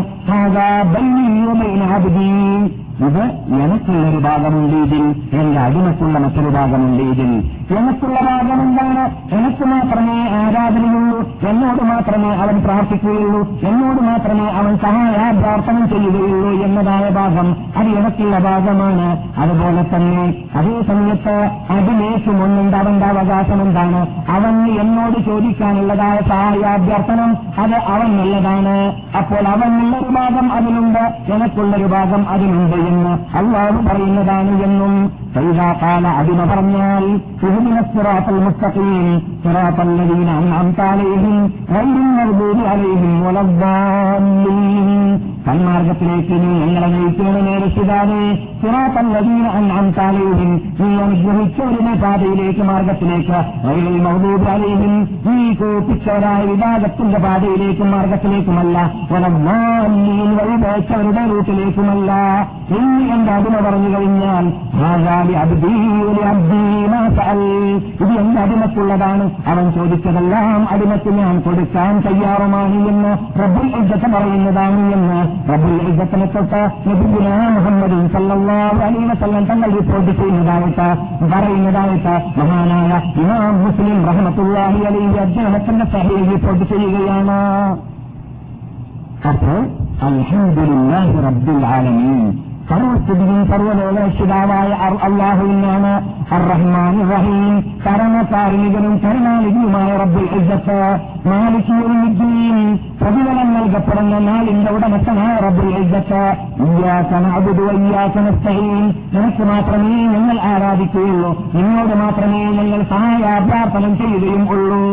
[2.93, 3.21] ഇത്
[3.61, 5.03] എനിക്കുള്ളൊരു ഭാഗമുണ്ട് ഇതിൽ
[5.39, 7.31] എന്റെ അടിമക്കുള്ള മറ്റൊരു ഭാഗമുണ്ട് ഇതിൽ.
[7.77, 9.03] എനിക്കുള്ള ഭാഗം എന്താണ്
[9.35, 17.87] എനിക്ക് മാത്രമേ ആരാധനയുള്ളൂ എന്നോട് മാത്രമേ അവൻ പ്രാർത്ഥിക്കുകയുള്ളൂ എന്നോട് മാത്രമേ അവൻ സഹായാഭ്യർത്ഥനം ചെയ്യുകയുള്ളൂ എന്നതായ ഭാഗം അത്
[17.87, 19.23] എനിക്കുള്ള ഭാഗമാണ്.
[19.37, 21.35] അതുപോലെ തന്നെ അതേ സമയത്ത്
[21.69, 24.07] അതിലേക്കും ഒന്നുണ്ട് അവന്റെ അവകാശം എന്താണ്?
[24.29, 27.75] അവന് എന്നോട് ചോദിക്കാനുള്ളതായ സഹായാഭ്യർത്ഥനം അത്
[28.23, 28.75] നല്ലതാണ്
[29.19, 31.03] അപ്പോൾ അവനുള്ളൊരു ഭാഗം അതിലുണ്ട്.
[31.33, 34.93] എനക്കുള്ളൊരു ഭാഗം അതിലുണ്ട് എന്ന് അള്ളാഹു പറയുന്നതാണ് എന്നും
[35.35, 37.03] സൈതാകാല അടിമ പറഞ്ഞാൽ
[37.93, 39.05] സിറാത്തൽ മുസ്തഖീം
[39.43, 41.37] സിറാത്തല്ലദീന അൻഅംത അലൈഹിം
[41.71, 44.89] ഗൈറിൽ മർദൂദി അലൈഹിം വലദ്ദാല്ലീൻ.
[45.45, 48.19] സന്മാർഗത്തിലേക്ക് നീ ഞങ്ങളെ നയിക്കുന്നത് നേരിട്ടിതാതെ
[48.61, 54.93] സിറാത്തല്ലദീന അൻഅംത അലൈഹിം നീ അനുഗ്രഹിച്ചവരുടെ പാതയിലേക്ക് മാർഗത്തിലേക്ക് ഗൈറിൽ മർദൂദി അലൈഹിം
[55.27, 58.77] നീ കോപിച്ചവരായ വിഭാഗത്തിന്റെ പാതയിലേക്കും മാർഗത്തിലേക്കുമല്ല.
[60.37, 62.11] വഴിപേച്ചവരുടെ റൂട്ടിലേക്കുമല്ല
[62.77, 64.45] എന്ന് എന്റെ അടിമ പറഞ്ഞു കഴിഞ്ഞാൽ
[67.93, 69.25] ഇത് എന്റെ അടിമക്കുള്ളതാണ്?
[69.51, 73.11] അവൻ ചോദിച്ചതെല്ലാം അടിമക്ക് ഞാൻ കൊടുക്കാൻ തയ്യാറുമാണ് എന്ന്
[73.41, 75.19] റബ്ബുൽ ഇജ്ജത്ത് പറയുന്നതാണ് എന്ന്
[75.51, 78.79] റബ്ബുൽ ഇജ്ജത്തിനെ തൊട്ട് നബിഗുന മുഹമ്മദ് സല്ലല്ലാഹു
[79.51, 80.87] തങ്ങൾ റിപ്പോർട്ട് ചെയ്യുന്നതായിട്ട്
[81.33, 82.91] പറയുന്നതായിട്ട് മഹാനായ
[83.23, 87.39] ഇമാം മുസ്ലിം റഹ്മത്തുള്ളാഹി അലൈഹി അദ്ദേഹത്തിന്റെ സഹയിൽ റിപ്പോർട്ട് ചെയ്യുകയാണ്.
[89.29, 89.59] അപ്പോൾ
[90.05, 92.23] അൽഹംദുലില്ലാഹി റബ്ബിൽ ആലമീൻ.
[92.69, 94.69] സർവസ്ഥിതിയും സർവലോകരക്ഷിതാവായ
[95.05, 95.91] അള്ളാഹുവിനാണ്
[96.35, 97.55] അർറഹ്മാൻ റഹീം
[97.85, 100.77] പരമകാരുണികനും കരുണാനിധിയുമായ റബ്ബുൽ ഇസ്സത്ത്
[101.25, 102.57] മാലിക്കുദ്ദീൻ
[103.01, 106.23] പ്രതിഫലം നൽകപ്പെടുന്ന നാളിന്റെ ഉടമസ്ഥനായ റബ്ബുൽ ഇസ്സത്ത്.
[109.13, 111.31] നിനക്ക് മാത്രമേ ഞങ്ങൾ ആരാധിക്കുകയുള്ളൂ.
[111.53, 114.83] നിന്നോട് മാത്രമേ ഞങ്ങൾ സഹായാഭ്യർത്ഥനം ചെയ്യുകയും ഉള്ളൂ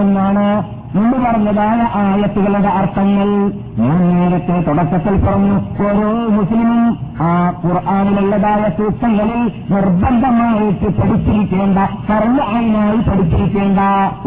[0.00, 3.28] എന്നാണ് മുമ്പ് പറഞ്ഞതായ ആയത്തുകളുടെ അർത്ഥങ്ങൾ.
[3.78, 6.80] ഞാൻ നേരത്തെ തുടക്കത്തിൽ പറഞ്ഞു ഓരോ മുസ്ലിമും
[7.20, 7.28] ആ
[7.64, 11.78] ഖുർആാനിലുള്ളതായ സൂക്തങ്ങളിൽ നിർബന്ധമായിട്ട് പഠിച്ചിരിക്കേണ്ട
[12.10, 13.80] കർമ്മ ആയിനായി പഠിച്ചിരിക്കേണ്ട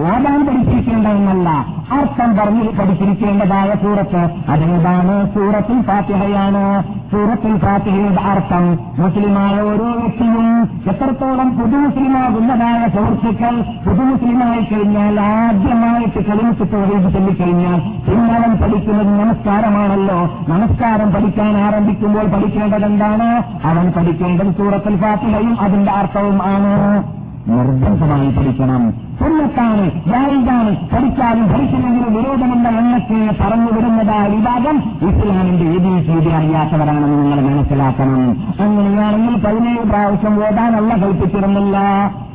[0.05, 1.49] ഓടാൻ പഠിച്ചിരിക്കേണ്ട എന്നല്ല
[1.91, 6.83] അർത്ഥം പറഞ്ഞ് പഠിച്ചിരിക്കേണ്ടതായ സൂറത്ത് അതേതാണ് സൂറത്തിൽ ഫാത്തിഹയാണ്.
[7.11, 16.73] സൂറത്തിൽ ഫാത്തിഹയുടെ അർത്ഥം മുസ്ലിമായ ഓരോ വ്യക്തിയും എത്രത്തോളം പുതു മുസ്ലിമാകുന്നതായ സുഹൃത്തുക്കൾ പുതു മുസ്ലിമായി കഴിഞ്ഞാൽ ആദ്യമായിട്ട് കളിമിച്ച്
[16.73, 20.19] തോറിയിട്ട് ചൊല്ലിക്കഴിഞ്ഞാൽ പിന്നവൻ പഠിക്കുന്നത് നമസ്കാരമാണല്ലോ.
[20.49, 23.43] നമസ്കാരം പഠിക്കാൻ ആരംഭിക്കുമ്പോൾ പഠിക്കേണ്ടത് എന്താണ്?
[23.67, 27.03] അവൻ പഠിക്കേണ്ടത് സൂറത്തിൽ ഫാത്തിഹയും അതിന്റെ അർത്ഥവും ആണ്.
[27.47, 29.10] നിർബന്ധമായി പഠിക്കണം.
[29.21, 34.77] സുന്നത്താണ് ജായിദാണ് പഠിച്ചാലും പഠിച്ചില്ലെങ്കിലും വിരോധമെന്ന എണ്ണത്തെ പറഞ്ഞുവിടുന്നതായ വിഭാഗം
[35.09, 38.31] ഇസ്ലാമിന്റെ എബി ചെയ്തി അറിയാത്തവരാണെന്ന് നിങ്ങൾ മനസ്സിലാക്കണം.
[38.59, 41.77] അങ്ങനെയാണെങ്കിൽ പതിനേഴ് പ്രാവശ്യം ഓടാനല്ല കൽപ്പിച്ചിരുന്നില്ല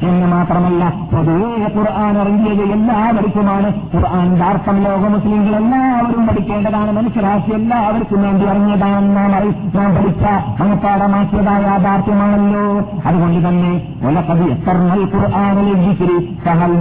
[0.03, 3.68] എന്ന് മാത്രമല്ല പൊതുവേ ഖുർആൻ ഇറങ്ങിയത് എല്ലാവർക്കുമാണ്.
[3.94, 6.92] ഖുർആാനിന്റെ അർത്ഥം ലോക മുസ്ലിങ്ങൾ എല്ലാവരും പഠിക്കേണ്ടതാണ്.
[6.92, 9.35] മനുഷ്യരാശി എല്ലാവർക്കും വേണ്ടി ഇറങ്ങിയതാണ് നാം
[9.77, 10.25] നാം പഠിച്ച
[10.62, 12.64] മനഃപ്പാടമാക്കിയതായ യാഥാർത്ഥ്യമാണല്ലോ.
[13.07, 13.72] അതുകൊണ്ട് തന്നെ
[14.09, 14.77] ഒലക്കതി എത്ര
[15.14, 15.70] ഖുർആാനിൽ
[16.44, 16.76] സഹൽ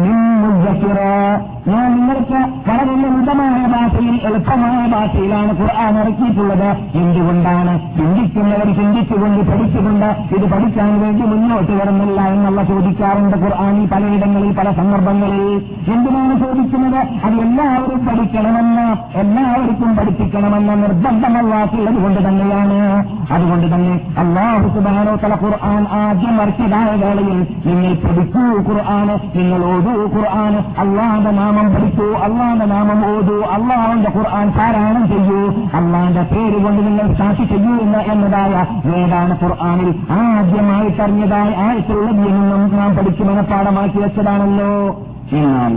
[1.68, 6.70] ഞാൻ നിങ്ങൾക്ക് വളരെ ലളിതമായ ഭാഷയിൽ എളുപ്പമായ ഭാഷയിലാണ് ഖുർആൻ ഇറക്കിയിട്ടുള്ളത്.
[6.98, 7.74] എന്തുകൊണ്ടാണ്?
[7.98, 15.62] ചിന്തിക്കുന്നവർ ചിന്തിച്ചുകൊണ്ട് പഠിച്ചുകൊണ്ട് ഇത് പഠിക്കാൻ വേണ്ടി മുന്നോട്ട് വരുന്നില്ല എന്നുള്ള ചോദിക്കാറുണ്ട് ഖുർആാനിൽ പലയിടങ്ങളിൽ പല സന്ദർഭങ്ങളിൽ.
[15.94, 17.02] എന്തിനാണ് ചോദിക്കുന്നത്?
[17.26, 22.80] അത് എല്ലാവരും പഠിക്കണമെന്ന് എല്ലാവർക്കും പഠിപ്പിക്കണമെന്ന നിർബന്ധമല്ലാത്തുള്ളത് കൊണ്ട് തന്നെയാണ്.
[23.34, 31.32] അതുകൊണ്ട് തന്നെ അള്ളാഹു സുബാനോ തല ഖുർആൻ ആദ്യം ഇറക്കിയതായ വേളയിൽ നിങ്ങൾ പഠിക്കൂ ഖുർആൻ നിങ്ങൾ ഖുർആൻ അള്ളാന്റെ
[31.32, 35.42] നാമം പഠിക്കൂ അള്ളാന്റെ നാമം ഓതൂ അള്ളാഹന്റെ ഖുർആൻ പാരായണം ചെയ്യൂ
[35.74, 38.54] അള്ളാന്റെ പേര് കൊണ്ട് നിങ്ങൾ സാക്ഷി ചെയ്യൂ എന്ന് എന്നതായ
[38.96, 44.72] ഏതാണ് ഖുർആാനിൽ ആദ്യമായി പറഞ്ഞതായ ആയത്തുള്ളത് എന്നും നാം പഠിച്ചു മനഃപ്പാടമാക്കി വെച്ചതാണല്ലോ.
[45.32, 45.76] എന്നാൽ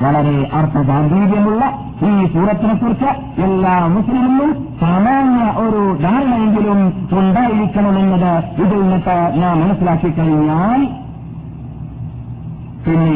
[0.00, 1.62] വളരെ അർത്ഥഗാംഭീര്യമുള്ള
[2.02, 3.10] ഈ സൂറത്തിനെ കുറിച്ച്
[3.42, 6.80] എല്ലാ മുസ്ലിമിനും സാമാന്യ ഒരു ധാരണയെങ്കിലും
[7.12, 8.32] ഉണ്ടായിരിക്കണമെന്നത്
[8.62, 10.80] ഇതിൽ നിന്നിട്ട് ഞാൻ മനസ്സിലാക്കി കഴിഞ്ഞാൽ
[12.86, 13.12] പിന്നെ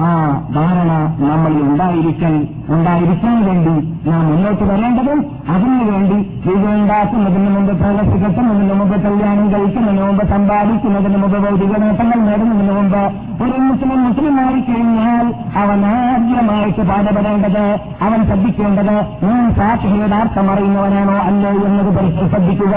[0.00, 0.10] ആ
[0.54, 2.34] ധാരണ നമ്മളിൽ ഉണ്ടായിരിക്കാൻ
[2.68, 3.74] ഉണ്ടായിരിക്കാൻ വേണ്ടി
[4.06, 12.18] നാം മുന്നോട്ട് വരേണ്ടതും അതിനുവേണ്ടി വിജയുണ്ടാക്കുന്നതിന് മുമ്പ് പ്രവർത്തിക്കുന്നതിന് മുമ്പ് കല്യാണം കഴിക്കുന്നതിന് മുമ്പ് സമ്പാദിക്കുന്നതിന് മുമ്പ് ഭൗതിക നേട്ടങ്ങൾ
[12.20, 13.02] നേടുന്നതിന് മുമ്പ്
[13.44, 15.26] ഒരു മുസ്ലിം മുസ്ലിമായി കഴിഞ്ഞാൽ
[15.62, 17.64] അവൻ ആദ്യമായിട്ട് പാടപെടേണ്ടത്
[18.06, 22.76] അവൻ ശ്രദ്ധിക്കേണ്ടത് ഞാൻ ഫാത്തിഹയുടെ അർത്ഥം അറിയുന്നവനാണോ അല്ലോ എന്നത് പരിസ്ഥിതി ശ്രദ്ധിക്കുക.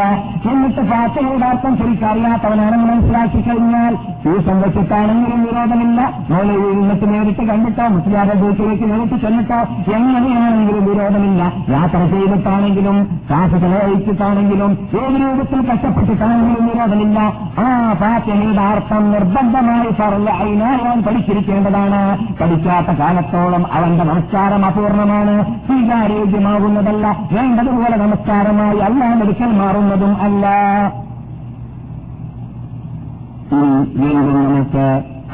[0.52, 6.00] എന്നിട്ട് ഫാത്തിഹയുടെ അർത്ഥം ശരിക്കറിയാത്തവനാണെന്ന് മനസ്സിലാക്കി കഴിഞ്ഞാൽ ട്യൂഷൻ വെച്ചിട്ടാണെങ്കിലും വിരോധമില്ല
[6.30, 7.88] നോലയിൽ നിന്നിട്ട് നേരിട്ട് കണ്ടിട്ടോ?
[7.88, 9.56] മുസ്ലിയാരുടെ വീട്ടിലേക്ക് നേരിട്ട് ചെന്നിട്ടോ?
[9.96, 11.44] എങ്ങനെയാണെങ്കിലും വിരോധമില്ല.
[11.70, 17.20] യാത്ര ചെയ്തിട്ടാണെങ്കിലും കാശ് ചെലവഴിച്ചിട്ടാണെങ്കിലും ഏത് രൂപത്തിൽ കഷ്ടപ്പെട്ടിട്ടാണെങ്കിലും വിരോധമില്ല.
[17.60, 20.30] ആ ഫാത്തിഹയുടെ അർത്ഥം നിർബന്ധമായി പറഞ്ഞ
[20.64, 22.18] അവൻ പഠിച്ചിരിക്കേണ്ടതാണ്.
[22.42, 25.66] പഠിക്കാത്ത കാലത്തോളം അവന്റെ നമസ്കാരം അപൂർണമാണ്.
[25.68, 27.08] സ്വീകാര്യോഗ്യമാകുന്നതല്ല.
[27.32, 30.46] വേണ്ടതുപോലെ നമസ്കാരമായി അല്ലാമെടുക്കൽ മാറുന്നതും അല്ല.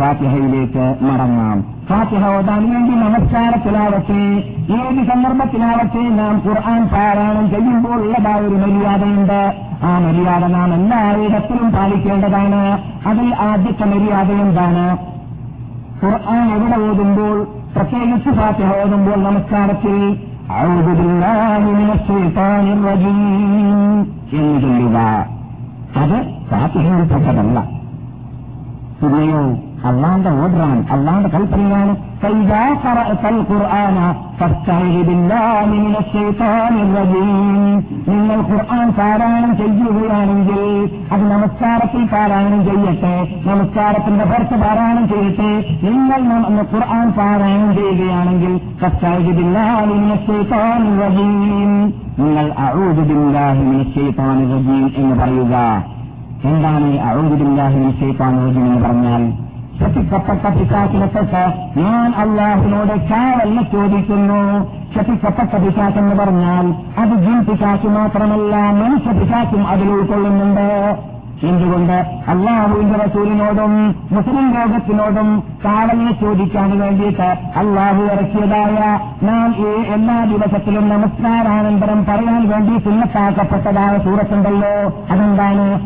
[0.02, 1.58] ഫാത്തിഹയിലേക്ക് മടങ്ങാം.
[1.90, 4.22] ഫാത്തിഹ ഓതാൻ വേണ്ടി നമസ്കാരത്തിലാവട്ടെ
[4.76, 9.40] ഏത് സന്ദർഭത്തിലാവട്ടെ നാം ഖുർആൻ പാരായണം ചെയ്യുമ്പോൾ ഉള്ളതായ ഒരു മര്യാദയുണ്ട്
[9.84, 12.62] ആ മര്യാദ നാം എല്ലായിടത്തിലും പാലിക്കേണ്ടതാണ്.
[13.08, 14.86] അതിൽ ആദ്യത്തെ മര്യാദ എന്താണ്?
[16.04, 20.18] ഖുർആൻ എവിടെ ഓതുമ്പോൾ പ്രത്യേകിച്ച് ഫാത്തിഹ ഓതുമ്പോൾ നമസ്കാരത്തിൽ
[22.72, 24.98] എന്ന് ചൊല്ലുക.
[25.98, 26.18] അത്
[26.52, 27.60] ഫാത്തിഹയിൽപ്പെട്ടതല്ല.
[29.02, 31.96] പിന്നെയോ അള്ളാന്റെ ഓർഡറാണ് അള്ളാന്റെ കൽപ്പനയാണ്
[38.08, 40.62] നിങ്ങൾ ഖുർആൻ പാരായണം ചെയ്യുകയാണെങ്കിൽ
[41.12, 43.14] അത് നമസ്കാരത്തിൽ പാരായണം ചെയ്യട്ടെ
[43.46, 45.52] നമസ്കാരത്തിന്റെ പുറത്ത് പാരായണം ചെയ്യട്ടെ.
[45.84, 46.22] നിങ്ങൾ
[46.74, 48.54] ഖുർആൻ പാരായണം ചെയ്യുകയാണെങ്കിൽ
[52.18, 52.46] നിങ്ങൾ
[54.96, 55.56] എന്ന് പറയുക.
[56.44, 59.51] എന്താണ് അഴുദില്ലാഹിമിൻ ഷെയ്ത്താൻ എന്ന് പറഞ്ഞാൽ?
[59.82, 61.44] ശപിക്കപ്പെട്ട പിശാച്ചിനെ തൊട്ട്
[61.80, 64.42] ഞാൻ അള്ളാഹുവിനോട് ചാവല്ല ചോദിക്കുന്നു.
[64.96, 66.66] ശപിക്കപ്പെട്ട പിശാച്ച് എന്ന് പറഞ്ഞാൽ
[66.98, 70.68] അത് ജിൻ പിശാച്ച് മാത്രമല്ല മനുഷ്യ പിശാച്ചും അതിൽ ഉൾക്കൊള്ളുന്നുണ്ട്
[71.44, 71.94] എന്തുകൊണ്ട്
[72.28, 82.50] അള്ളാഹുവിന്റെ റസൂലിനോടും മുസ്ലിം ലോകത്തിനോടും കാവലിനെ ചോദിക്കാൻ വേണ്ടിയിട്ട് അള്ളാഹു ഇറക്കിയതായ നാം ഈ എല്ലാ ദിവസത്തിലും നമസ്കാരാനന്തരം പറയാൻ
[82.50, 84.94] വേണ്ടി സുന്നത്താക്കപ്പെട്ടതായ സൂറത്തുണ്ടല്ലോ.
[85.12, 85.80] അതെന്താണ്?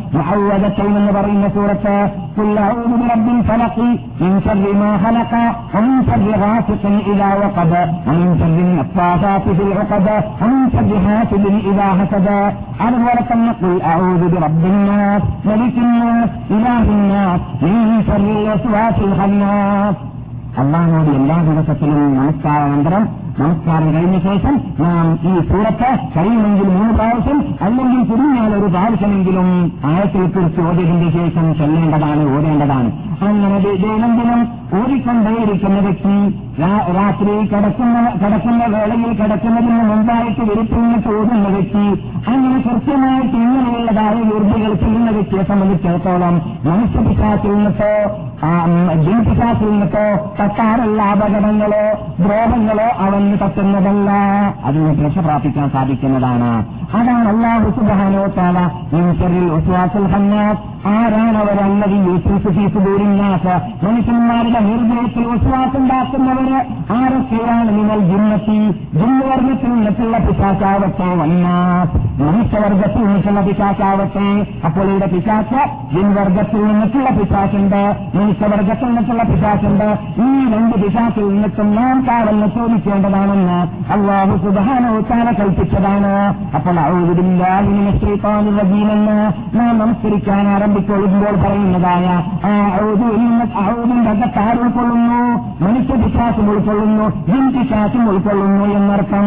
[0.96, 2.10] എന്ന് പറയുന്ന സൂറത്ത്.
[3.10, 4.00] റബ്ബിൻ ഫലക്കി
[12.80, 13.52] അതുപോലെ തന്നെ
[15.45, 17.75] قل أعوذ برب الناس ملك الناس إله الناس من
[18.07, 19.95] شر الوسواس الخناس
[20.61, 23.03] അള്ളാഹുനോട് എല്ലാ ദിവസത്തിലും നമസ്കാരാനന്തരം
[23.37, 29.47] നമസ്കാരം കഴിഞ്ഞ ശേഷം നാം ഈ സൂറത്ത് കഴിയുമെങ്കിൽ മൂന്ന് പ്രാവശ്യം അല്ലെങ്കിൽ ചുരുങ്ങിയാൽ ഒരു പ്രാവശ്യമെങ്കിലും
[29.91, 32.89] ആയത്തിൽ കുറിച്ച് ഓടിയതിന്റെ ശേഷം ചെല്ലേണ്ടതാണ് ഓടേണ്ടതാണ്
[33.24, 34.40] അങ്ങനെ ദൈനംദിനം
[34.72, 36.16] ഓടിക്കൊണ്ടേയിരിക്കുന്ന വ്യക്തി
[36.96, 41.86] രാത്രി കിടക്കുന്ന കിടക്കുന്ന വേളയിൽ കിടക്കുന്നതിന് മുമ്പായിട്ട് വിരുപ്പിന്നിട്ട് ഓടുന്ന വ്യക്തി
[42.28, 47.92] അങ്ങനെ കൃത്യമായിട്ട് ഇങ്ങനെയുള്ളതായ ഊർജകൾ ചെയ്യുന്ന വ്യക്തിയെ സംബന്ധിച്ചിടത്തോളം മനുഷ്യ പിശാസിൽ നിന്നിട്ടോ
[49.04, 50.06] ജിൻപിശാസിൽ നിന്നിട്ടോ
[50.40, 51.84] തട്ടാറുള്ള അപകടങ്ങളോ
[52.18, 54.10] ദ്രോഹങ്ങളോ അവന് തട്ടുന്നതല്ല
[54.64, 56.50] അതിന് രക്ഷ പ്രാപിക്കാൻ സാധിക്കുന്നതാണ്.
[56.92, 57.68] അതാണ് അള്ളാഹു
[58.36, 58.58] താല
[58.92, 66.58] ഇൻസറിൽ ഉസ്വാസുൽ ഹന്നാസ് ആരാണ് അവർ അല്ലതി ഫീസ് ദൂരിന്നാസ് മനുഷ്യന്മാരുടെ ഹൃദയത്തിൽ വിശ്വാസമുണ്ടാക്കുന്നവര്
[66.96, 68.58] ആരൊക്കെയാണ് നിങ്ങൾ ജിന്നത്തി?
[68.98, 74.26] ജിന്നുവർഗത്തിൽ നിന്നിട്ടുള്ള പിശാച്ചാവട്ടെ വന്നാസ് മനുഷ്യവർഗത്തിൽ നിന്നിട്ടുള്ള പിശാച്ചാവട്ടെ
[74.66, 75.60] അപ്പോൾ ഇവിടെ പിശാച്ച്
[75.94, 77.80] ജിൻവർഗത്തിൽ നിന്നിട്ടുള്ള പിശാച്ചുണ്ട്
[78.16, 79.86] മനുഷ്യവർഗത്തിൽ നിന്നിട്ടുള്ള പിശാച്ചുണ്ട്
[80.26, 83.58] ഈ രണ്ട് പിശാച്ചിൽ നിന്നിട്ടും നാം കാവലിന് ചോദിക്കേണ്ടതാണെന്ന്
[83.96, 86.12] അള്ളാഹു സുബാനോത്താല കൽപ്പിച്ചതാണ്.
[86.56, 87.92] അപ്പോൾ ഔദില്ലാഹിമെന്ന്
[89.58, 92.06] നാം നമസ്കരിക്കാൻ ആരംഭിച്ചൊഴുകുമ്പോൾ പറയുന്നതായ
[92.48, 92.52] ആ
[93.02, 95.20] ഔദിന്റെ അകത്ത് ആര് ഉൾക്കൊള്ളുന്നു
[95.64, 99.26] മനുഷ്യ വിശ്വാസം ഉൾക്കൊള്ളുന്നു ജിൻ വിശ്വാസം ഉൾക്കൊള്ളുന്നു എന്നർത്ഥം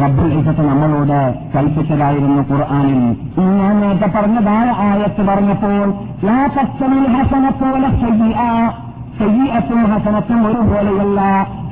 [0.00, 3.16] റബ്ബുൽ ഇസത്ത് നമ്മളോട് കൽപ്പിച്ചതായിരുന്നു ഖുർആാനിൽ.
[3.58, 6.48] ഞാൻ നേരത്തെ പറഞ്ഞതായ ആയത്ത് പറഞ്ഞപ്പോൾ ലാ
[9.18, 11.20] ശയ്യത്തും ഹസനത്തും ഒരുപോലെയല്ല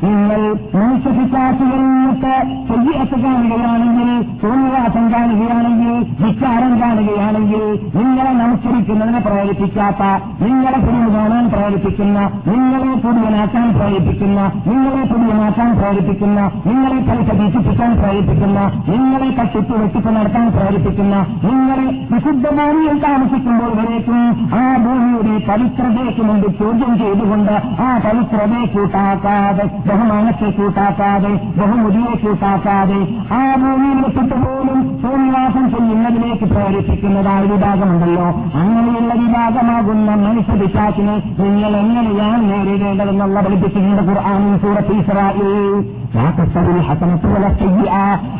[0.05, 0.41] നിങ്ങൾ
[0.75, 2.33] മനുഷ്യപിശാസുകളിട്ട്
[2.69, 4.09] സയ്യത്ത് കാണുകയാണെങ്കിൽ
[4.43, 7.63] തോന്നിവാസം കാണുകയാണെങ്കിൽ വിചാരം കാണുകയാണെങ്കിൽ
[7.97, 10.03] നിങ്ങളെ നമസ്കരിക്കുന്നതിനെ പ്രേരിപ്പിക്കാത്ത
[10.43, 19.31] നിങ്ങളെ പുതിയ കാണാൻ പ്രേരിപ്പിക്കുന്ന നിങ്ങളെ പുതിയനാക്കാൻ പ്രേരിപ്പിക്കുന്ന നിങ്ങളെ പുതിയനാക്കാൻ പ്രേരിപ്പിക്കുന്ന നിങ്ങളെ പൈസ വീക്ഷിപ്പിക്കാൻ പ്രേരിപ്പിക്കുന്ന നിങ്ങളെ
[19.31, 24.21] കട്ടിപ്പ് വെട്ടിപ്പ് നടത്താൻ പ്രേരിപ്പിക്കുന്ന നിങ്ങളെ വിശുദ്ധ ഭൂമിയിൽ താമസിക്കുമ്പോൾ വരേക്കും
[24.55, 26.95] ആ ഭൂമിയുടെ പവിത്രതയ്ക്ക് മുമ്പ് ചോദ്യം
[27.37, 32.99] ചെയ്തുകൊണ്ട് ആ പവിത്രതയെ കൂട്ടാക്കാതെ ബഹുമാനത്തെ കൂട്ടാക്കാതെ ബഹുമുതിയെ കൂട്ടാക്കാതെ
[33.33, 38.27] ആ ഭൂമിയിൽ വെച്ചിട്ട് പോലും സൂര്യവാസം ചെയ്യുന്നതിലേക്ക് പ്രേരിപ്പിക്കുന്നതായ വിഭാഗമുണ്ടല്ലോ.
[38.61, 45.45] അങ്ങനെയുള്ള വിഭാഗമാകുന്ന മനുഷ്യ വിശ്വാസിനെ നിങ്ങൾ എങ്ങനെയാണ് നേരിടേണ്ടതെന്നുള്ള പഠിപ്പിച്ചിട്ടുണ്ട് ഖുർആാനും സൂറത്ത് ഇസ്രായേൽ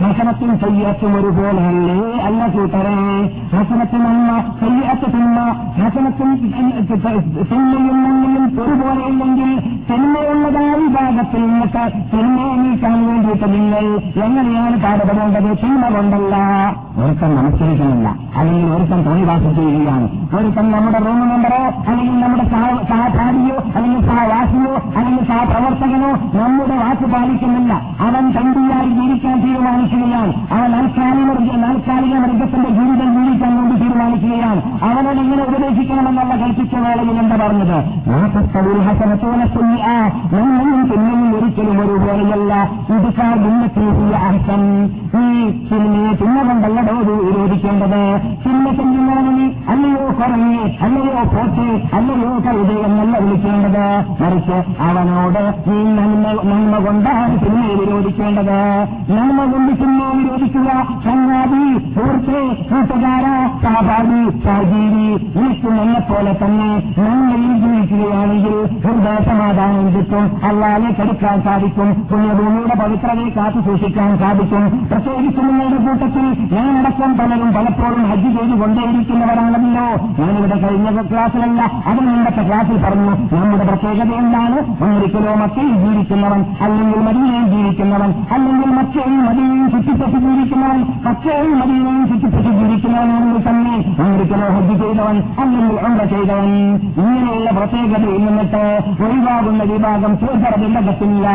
[0.01, 2.95] ഹസനത്തും ചെയ്യത്തും ഒരുപോലെയല്ലേ അല്ല കൂട്ടരെ
[3.55, 4.29] ഹസനത്തിനമ്മ
[4.61, 5.39] ചെയ്യത്ത് തിന്മ
[5.79, 6.31] ഹസനത്തും
[7.51, 8.45] തിന്മയും നന്മയും
[8.84, 9.52] ഒരുപോലെയില്ലെങ്കിൽ
[9.89, 13.85] തിന്മയുള്ളതായ വിഭാഗത്തിൽ നിന്നൊക്കെ തിന്മയെ നീക്കാൻ വേണ്ടിയിട്ട് നിങ്ങൾ
[14.25, 16.37] എങ്ങനെയാണ് പാടുപെടേണ്ടത് തിന്മ കൊണ്ടല്ല.
[17.03, 24.75] ഒരുക്കം നമസ്കരിക്കുന്നില്ല അല്ലെങ്കിൽ ഒരുക്കം തൊഴിൽവാസം ചെയ്യുകയാണ് ഒരുക്കം നമ്മുടെ റൂം മെമ്പറോ അല്ലെങ്കിൽ നമ്മുടെ സഹചാരിയോ അല്ലെങ്കിൽ സഹവാസിയോ
[24.99, 27.73] അല്ലെങ്കിൽ സഹപ്രവർത്തകനോ നമ്മുടെ വാക്ക് പാലിക്കുന്നില്ല.
[28.07, 30.33] അവൻ തണ്ടിയായി ജീവിക്കാൻ തീരുമാനിക്കുകയാണ്.
[30.55, 34.63] അവൻ നാൽക്കാലിക നാൽക്കാലിക മൃഗത്തിന്റെ ജീവിതം ജീവിക്കാൻ വേണ്ടി തീരുമാനിക്കുകയാണ്.
[34.85, 37.79] അവനോട് ഇങ്ങനെ ഉപദേശിക്കണമെന്നുള്ള കൽപ്പിച്ച വേളയിൽ എന്താ പറഞ്ഞത്?
[38.87, 39.47] ഹസനത്തോലെ
[40.33, 42.53] നന്മയും പിന്നെയും ഒരിക്കലും ഒരുപോലെയല്ല
[42.97, 44.63] ഇതുക്കാ ഭിന്നത്തിൽ അർത്ഥം.
[45.21, 48.03] ഈ സിനിമയെ തിന്ന കൊണ്ടല്ലടോ വിരോധിക്കേണ്ടത്.
[48.45, 53.87] സിനിമ ചെയ്യുന്നവനെ അല്ലയോ കുറഞ്ഞ് അല്ലയോ പോറ്റ് അല്ലയോ കഴുത എന്നല്ല വിളിക്കേണ്ടത്.
[54.23, 58.59] മറിച്ച് അവനോട് ഈ നന്മ നന്മ കൊണ്ടാണ് സിനിമയെ വിരോധിക്കേണ്ടത്.
[59.13, 60.71] നന്മ കൊണ്ട് സിനിമയെ വിരോധിക്കുക.
[61.05, 62.39] ചങ്ങാതി സുഹൃത്ത്
[62.71, 63.27] കൂട്ടുകാര
[63.63, 65.07] സഹപാഠി സഹജീവി
[65.37, 65.77] നിനക്കും
[66.09, 74.65] പോലെ തന്നെ നന്മയിൽ ജീവിക്കുകയാണെങ്കിൽ ഹൃദയ സമാധാനം കിട്ടും അല്ലാതെ പഠിക്കാൻ സാധിക്കും പുണ്യഭൂമിയുടെ പവിത്രതയെ കാത്തു സൂക്ഷിക്കാൻ സാധിക്കും.
[74.93, 79.87] പ്രത്യേകിച്ച് നിങ്ങളുടെ കൂട്ടത്തിൽ ഞാനടക്കം പലരും പലപ്പോഴും ഹജ്ജ് ചെയ്തു കൊണ്ടേയിരിക്കുന്നവരാണല്ലോ
[80.19, 83.15] ഞാനിവിടെ കഴിഞ്ഞ ക്ലാസ്സിലല്ല അത് മുമ്പത്തെ ക്ലാസ്സിൽ പറഞ്ഞു.
[83.37, 84.59] നമ്മുടെ പ്രത്യേകത എന്താണ്?
[84.85, 93.49] ഒരിക്കലോ മക്കയിൽ ജീവിക്കുന്നവൻ അല്ലെങ്കിൽ മദീനയിൽ ജീവിക്കുന്നവൻ അല്ലെങ്കിൽ മക്കയും മദീനയും ചുറ്റിപ്പറ്റി ജീവിക്കുന്നവൻ മക്കയും മദീനയും ചുറ്റിപ്പറ്റി ജീവിക്കുന്നവനാണെങ്കിൽ
[93.49, 93.75] തന്നെ
[94.05, 96.51] ഒരിക്കലോ ഹജ്ജ് ചെയ്തവൻ അല്ലെങ്കിൽ എന്താ ചെയ്തവൻ.
[97.03, 98.63] ഇങ്ങനെയുള്ള പ്രത്യേകതയിൽ നിന്നിട്ട്
[99.55, 101.27] ഒഴിവാകുന്ന വിഭാഗം ചോദ്യത്തില്ല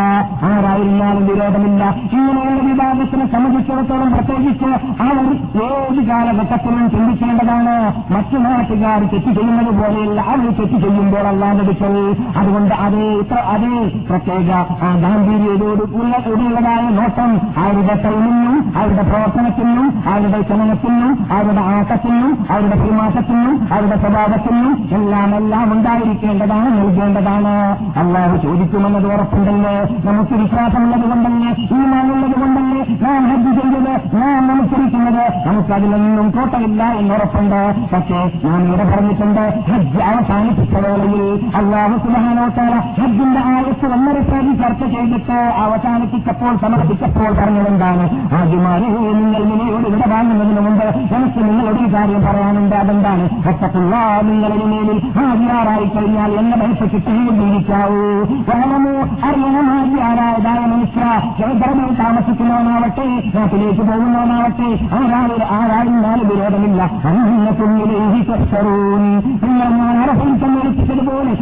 [0.50, 1.84] ആരായിരുന്നാലും വിരോധമില്ല.
[2.16, 4.70] ഇങ്ങനെയുള്ള വിഭാഗത്തിനെ സംബന്ധിച്ചിടത്തോളം പ്രത്യേകിച്ച്
[5.06, 5.28] അവർ
[5.68, 7.76] ഏത് കാലഘട്ടത്തിലും ചിന്തിക്കേണ്ടതാണ്.
[8.14, 11.96] മറ്റു നാട്ടുകാർ തെറ്റ് ചെയ്യുന്നത് പോലെയല്ല അവർ തെറ്റ് ചെയ്യുമ്പോൾ അല്ലാതെടുക്കൽ
[12.42, 13.76] അതുകൊണ്ട് അതേ ഇത്ര അതേ
[14.10, 14.50] പ്രത്യേക
[15.04, 15.84] ഗാംഭീര്യതയോട്
[16.40, 17.32] ഉള്ളതായ നോട്ടം
[17.64, 26.70] അവരുടെ ടൈമിനും അവരുടെ പ്രവർത്തനത്തിനും അവരുടെ ചലനത്തിനും അവരുടെ ആട്ടത്തിനും അവരുടെ പെരുമാറ്റത്തിനും അവരുടെ സ്വഭാവത്തിനും എല്ലാം എല്ലാം ഉണ്ടായിരിക്കേണ്ടതാണ്
[26.80, 27.56] നൽകേണ്ടതാണ്.
[28.10, 29.74] അള്ളാഹു ചോദിക്കുമെന്നത് ഉറപ്പുണ്ടല്ലേ?
[30.06, 31.50] നമുക്ക് വിശ്വാസമുള്ളത് കൊണ്ടല്ലേ?
[31.76, 33.92] ഈ മാനുള്ളത് കൊണ്ടല്ലേ നാം ഹജ്ജ് ചെയ്തത്?
[34.20, 37.60] നാം നമസ്കരിക്കുന്നത് നമുക്കതിലൊന്നും കോട്ടയില്ല എന്നുറപ്പുണ്ട്
[37.92, 41.22] പക്ഷേ ഞാൻ ഇവിടെ പറഞ്ഞിട്ടുണ്ട് ഹജ്ജ് അവസാനിപ്പിച്ച വേളയിൽ
[41.60, 48.08] അള്ളാഹു സുബാനോട്ടാല ഹജ്ജിന്റെ ആയത്ത് ഒന്നര പ്രതി ചർച്ച ചെയ്തിട്ട് അവസാനിപ്പിച്ചപ്പോൾ സമർപ്പിച്ചപ്പോൾ പറഞ്ഞതെന്താണ്?
[48.40, 48.88] ആദ്യമായി
[49.20, 52.76] നിങ്ങൾ നിലയോട് ഇവിടെ വാങ്ങുന്നതിന് മുമ്പ് എനിക്ക് നിങ്ങളോട് ഒരു കാര്യം പറയാനുണ്ട്.
[52.76, 53.28] അതെന്താണ്?
[53.50, 53.94] ഒറ്റക്കുള്ള
[54.30, 57.99] നിങ്ങളുടെ മേലിൽ ഹാജിയാറായി കഴിഞ്ഞാൽ എന്നെ ഭയപ്പെട്ടിട്ട് ജീവിക്കാവൂ
[58.50, 58.94] വേണമോ
[60.10, 66.82] ആരായതായ മനുഷ്യ ക്ഷേത്രമായി താമസിക്കുന്നവനാവട്ടെ നാട്ടിലേക്ക് പോകുന്നവനാവട്ടെ ആരായി ആരായിരുന്നാലും വിരോധമില്ല
[69.60, 71.34] ഞാൻ അർഹം സമ്മേളിപ്പിച്ചതുപോലെ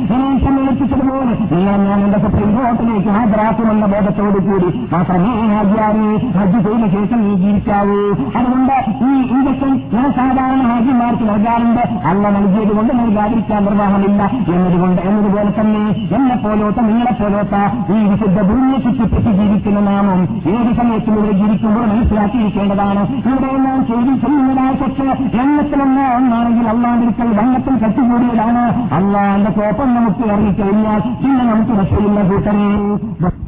[1.67, 6.05] ഞാൻ ഞാൻ എന്റെ സുപ്രീം കോർട്ടിലേക്ക് ഹാജരാക്കുമെന്ന ബോധത്തോടു കൂടി മാത്രമേ ഹാജിയാവൂ
[6.37, 7.99] ഹജ്ജ് ചെയ്ത ശേഷം നീ ജീവിക്കാവൂ
[8.35, 15.83] അതുകൊണ്ട് ഈ ഇഞ്ചക്ഷൻ ഞാൻ സാധാരണ ഹാജിമാർക്ക് നൽകാറുണ്ട് അല്ല നൽകിയത് നൽകാതിരിക്കാൻ നിർവാഹമില്ല എന്നതുകൊണ്ട് എന്നതുപോലെ തന്നെ
[16.43, 17.55] പോലോത്ത നിങ്ങളെ പോലോത്ത
[17.95, 20.21] ഈ വിശുദ്ധ ഭൂമിയെ ചുറ്റിപ്പറ്റി ജീവിക്കുന്ന നാമം
[20.53, 23.03] ഏത് സമയത്തും ഇവിടെ ജീവിക്കുമ്പോൾ മനസ്സിലാക്കിയിരിക്കേണ്ടതാണ്.
[23.29, 25.07] ഇവിടെ നാം ചെയ്തി ചെയ്യുന്നതായ തെറ്റ്
[25.41, 28.65] എണ്ണത്തിലൊന്ന് ഒന്നാണെങ്കിൽ അള്ളാണ്ടിരിക്കൽ വണ്ണത്തിൽ കട്ടുകൂടിയതാണ്.
[28.99, 33.46] അള്ളാന്റെ കോപ്പം നമുക്ക് ഇറങ്ങിക്കഴിഞ്ഞാൽ പിന്നെ നമുക്ക് രക്ഷയില്ല കൂട്ടരെ.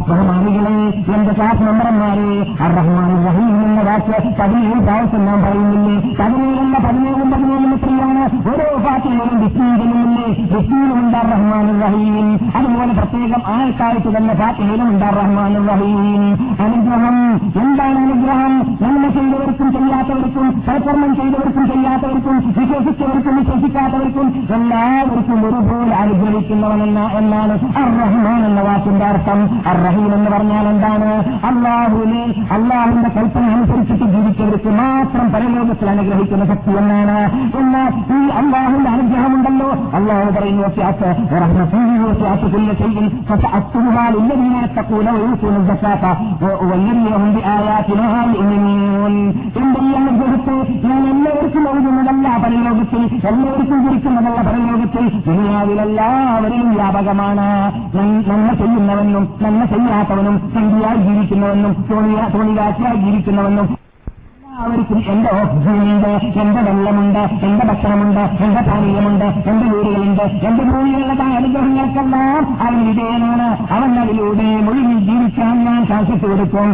[0.00, 0.74] ബഹുമാനികളെ
[1.14, 2.28] എന്റെ ക്ലാസ് മെമ്പർമാരെ
[2.64, 5.96] അറഹ്മാൻ റഹീം എന്ന വാക്ക് പതിനേഴ് പ്രാവശ്യം ഞാൻ പറയുന്നില്ലേ?
[6.20, 12.28] പതിനേഴല്ല പതിനേഴും പതിനേഴും എത്രയാണ് ഓരോ പാർട്ടിയിലും വിസ്മീകനുമില്ലേ വിസ്മീനുമുണ്ട് റഹ്മാൻ റഹീം.
[12.56, 16.22] അതുപോലെ പ്രത്യേകം ആൾക്കാർക്ക് തന്നെ പാട്ടിലുമുണ്ട് റഹ്മാൻ റഹീം.
[16.64, 17.18] അനുഗ്രഹം.
[17.62, 18.54] എന്താണ് അനുഗ്രഹം?
[18.82, 28.60] നന്മ ചെയ്തവർക്കും ചെയ്യാത്തവർക്കും സൽക്കർമ്മം ചെയ്തവർക്കും ചെയ്യാത്തവർക്കും വിശ്വസിച്ചവർക്കും വിശ്വസിക്കാത്തവർക്കും എല്ലാവർക്കും ഒരുപോലെ അനുഗ്രഹിക്കുന്നവനെന്ന എന്നാണ് അർ റഹ്മാൻ എന്ന
[28.60, 29.60] വാക്കിന്റെ അർത്ഥം.
[29.68, 31.12] അർ റഹീം എന്ന് പറഞ്ഞാൽ എന്താണ്?
[31.46, 37.18] അള്ളാഹുവിനെ അള്ളാഹുവിന്റെ കൽപ്പന അനുസരിച്ചിട്ട് ജീവിച്ചവർക്ക് മാത്രം പരലോകത്തിൽ അനുഗ്രഹിക്കുന്ന ശക്തി എന്നാണ്.
[37.58, 40.68] എന്ന് ഈ അള്ളാഹുവിന്റെ അനുഗ്രഹമുണ്ടല്ലോ അള്ളാഹു പറയുന്നു
[49.58, 50.56] എന്റെ ഈ അനുഗ്രഹത്തെ
[50.88, 55.04] ഞാൻ എല്ലാവർക്കും ഒഴുകുന്നതല്ല പരലോകത്തിൽ എല്ലാവർക്കും കുറിക്കുന്നതല്ല പരലോകത്തിൽ.
[55.26, 55.80] ദുനിയാവിൽ
[56.74, 57.72] വ്യാപകമാണ്.
[57.96, 61.72] നന്മ ചെയ്യുന്നവനും നന്മ ചെയ്യാത്തവനും സംഖ്യയായി ജീവിക്കുന്നവനും
[62.32, 63.68] തോണിയാക്കിയായി ജീവിക്കുന്നവനും
[64.58, 72.78] എല്ലാവർക്കും എന്റെ ഓക്സിജനുണ്ട് എന്റെ വെള്ളമുണ്ട് എന്റെ ഭക്ഷണമുണ്ട് എന്റെ പാനീയമുണ്ട് എന്റെ വീടുകളുണ്ട് എന്റെ ഭൂമികളുടെ അനുഗ്രഹങ്ങൾക്കെല്ലാം അവൻ
[72.86, 76.68] വിധേയനാണ് അവൻ അതിലൂടെ മുഴുവൻ ജീവിക്കാൻ ഞാൻ ശാസിച്ചു കൊടുക്കും.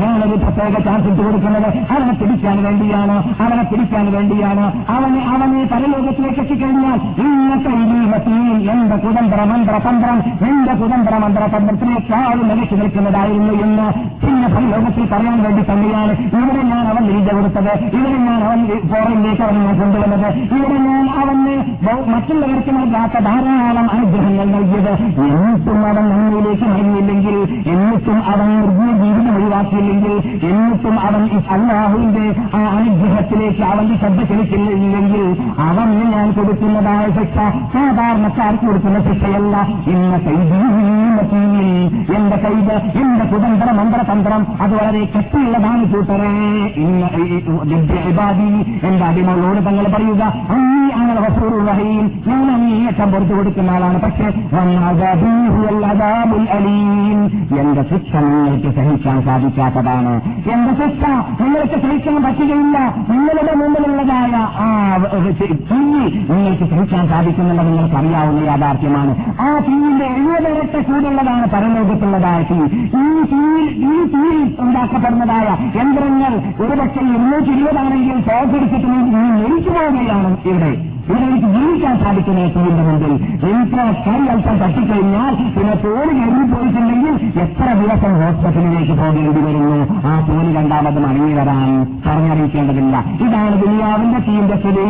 [0.00, 4.64] ഞാനൊരു പ്രത്യേക ശാസിച്ചു കൊടുക്കുന്നത് അവനെ പിടിക്കാൻ വേണ്ടിയാണ് അവനെ പിടിക്കാൻ വേണ്ടിയാണ്.
[4.96, 7.74] അവനെ അവനെ പരലോകത്തിലേക്ക് എത്തിക്കഴിഞ്ഞാൽ ഇന്നത്തെ
[8.14, 9.40] മത്തിയിൽ എന്റെ കുതന്ത്ര
[9.86, 13.86] തന്ത്രം എന്റെ കുതന്ത്ര മന്ത്ര തന്ത്രത്തിനേക്കാളും മികച്ചു നിൽക്കുന്നതായിരുന്നു എന്ന്
[14.24, 16.12] പിന്നെ പരലോകത്തിൽ പറയാൻ വേണ്ടി തന്നെയാണ്.
[16.46, 20.28] ഇവിടെ ഞാൻ അവൻ ലീജ കൊടുത്തത് ഇവിടെ ഞാൻ അവൻ ഫോറിനിലേക്ക് അവൻ ഞാൻ കൊണ്ടുവന്നത്.
[20.56, 21.54] ഇവിടെ ഞാൻ അവന്
[22.12, 24.92] മറ്റുള്ളവർക്ക് നൽകാത്ത ധാരാളം അനുഗ്രഹങ്ങൾ നൽകിയത്.
[25.24, 27.36] എന്നിട്ടും അവൻ നന്മയിലേക്ക് മടങ്ങിയില്ലെങ്കിൽ
[27.72, 30.14] എന്നിട്ടും അവൻ നിർജീവ ജീവിതം ഒഴിവാക്കിയില്ലെങ്കിൽ
[30.50, 31.22] എന്നിട്ടും അവൻ
[31.56, 32.26] അള്ളാഹുവിന്റെ
[32.58, 35.24] ആ അനുഗ്രഹത്തിലേക്ക് അവന്റെ ശ്രദ്ധ ചെലുത്തില്ലെങ്കിൽ
[35.68, 37.36] അവന് ഞാൻ കൊടുക്കുന്നതായ ശിക്ഷ
[37.74, 39.56] സാധാരണക്കാർക്ക് കൊടുക്കുന്ന ശിക്ഷയല്ല.
[39.94, 41.44] എന്ന കൈതീമത്തിൽ
[42.16, 45.96] എന്റെ കൈത് എന്റെ കുതന്ത്ര മന്ത്രതന്ത്രം അത് വളരെ കട്ടിയുള്ളതാണ് ഇബാദി
[48.86, 50.22] എന്റെ അടിമകളോട് തങ്ങൾ പറയുക
[51.68, 52.06] റഹീം.
[52.26, 53.98] ഞാൻ അങ്ങേയറ്റം പുറത്തു കൊടുക്കുന്ന ആളാണ്.
[54.00, 54.26] പക്ഷേ
[57.60, 60.14] എന്റെ ശിക്ഷ നിങ്ങൾക്ക് സഹിക്കാൻ സാധിക്കാത്തതാണ്.
[60.52, 61.02] എന്റെ ശിക്ഷ
[61.40, 62.78] നിങ്ങൾക്ക് സഹിക്കാൻ പറ്റുകയില്ല.
[63.10, 64.32] നിങ്ങളുടെ മുമ്പിലുള്ളതായ
[64.64, 64.68] ആ
[65.40, 65.48] തീ
[66.30, 69.12] നിങ്ങൾക്ക് സഹിക്കാൻ സാധിക്കുന്നില്ല നിങ്ങൾക്ക് അറിയാവുന്ന യാഥാർത്ഥ്യമാണ്.
[69.40, 72.58] ആ തീയിന്റെ എഴുപതിരട്ട കൂടുള്ളതാണ് പരലോകത്തുള്ളതായ തീ
[73.02, 80.70] ഈ തീയിൽ ഈ തീയിൽ ഉണ്ടാക്കപ്പെടുന്നതായ യന്ത്രങ്ങൾ ഒരുപക്ഷെ ഇരുന്നൂറ്റി ഇരുപതാണെങ്കിൽ തോക്കെടുത്തിട്ട് നീ മരിച്ചു പോവുകയാണ് ഇവിടെ.
[81.06, 83.12] ഇവിടെ എനിക്ക് ജീവിക്കാൻ സാധിക്കുന്ന തീയുടെ മുമ്പിൽ.
[83.48, 86.08] എനിക്ക് കൈ അല്പം തട്ടിക്കഴിഞ്ഞാൽ പിന്നെ തോൽ
[86.52, 89.78] പോയിട്ടുണ്ടെങ്കിൽ എത്ര ദിവസം ഹോസ്പിറ്റലിലേക്ക് പോകേണ്ടി വരുന്നു?
[90.08, 92.96] ആ തോൽ രണ്ടാമതും മടങ്ങി വരാൻ പറഞ്ഞറിയിക്കേണ്ടതില്ല.
[93.26, 94.88] ഇതാണ് ദുനിയാവിന്റെ തീന്റെ സ്ഥിതി.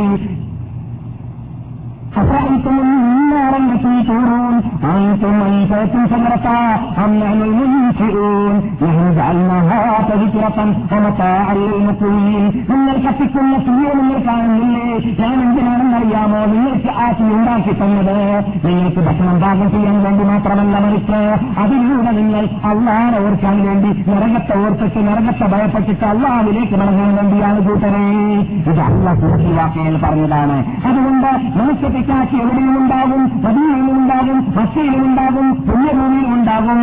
[2.16, 6.66] أفرأيتم النار التي تورون أنتم أنشأتم شجرتها
[6.98, 10.58] أم نحن المنشئون نحن جعلناها تذكرة
[10.92, 14.88] ومتاعا للمقوين നിങ്ങൾ കത്തിക്കുന്ന തീയെ നിങ്ങൾ കാണുന്നില്ലേ
[15.20, 18.18] ഞാൻ എന്തിനാണെന്നറിയാമോ നിങ്ങൾക്ക് ആ തീ ഉണ്ടാക്കി തന്നത്
[18.66, 21.20] നിങ്ങൾക്ക് ഭക്ഷണം പാകം ചെയ്യാൻ വേണ്ടി മാത്രമല്ല മറിച്ച്
[21.64, 28.04] അതിലൂടെ നിങ്ങൾ അള്ളാഹെ ഓർക്കാൻ വേണ്ടി നരകത്തെ ഓർത്തിട്ട് നരകത്തെ ഭയപ്പെട്ടിട്ട് അള്ളാഹിലേക്ക് മടങ്ങാൻ വേണ്ടിയാണ് കൂട്ടരെ
[28.64, 30.58] ഇത് അള്ള സുരക്ഷിവാക്കയിൽ പറഞ്ഞതാണ്
[30.90, 31.30] അതുകൊണ്ട്
[32.09, 36.81] മനുഷ്യത്തെക്കാക്കി എവിടെയും ഉണ്ടാകും മദീനയിലും ഉണ്ടാകും മക്കയിലും ഉണ്ടാകും പുണ്യഭൂമിയിലും ഉണ്ടാകും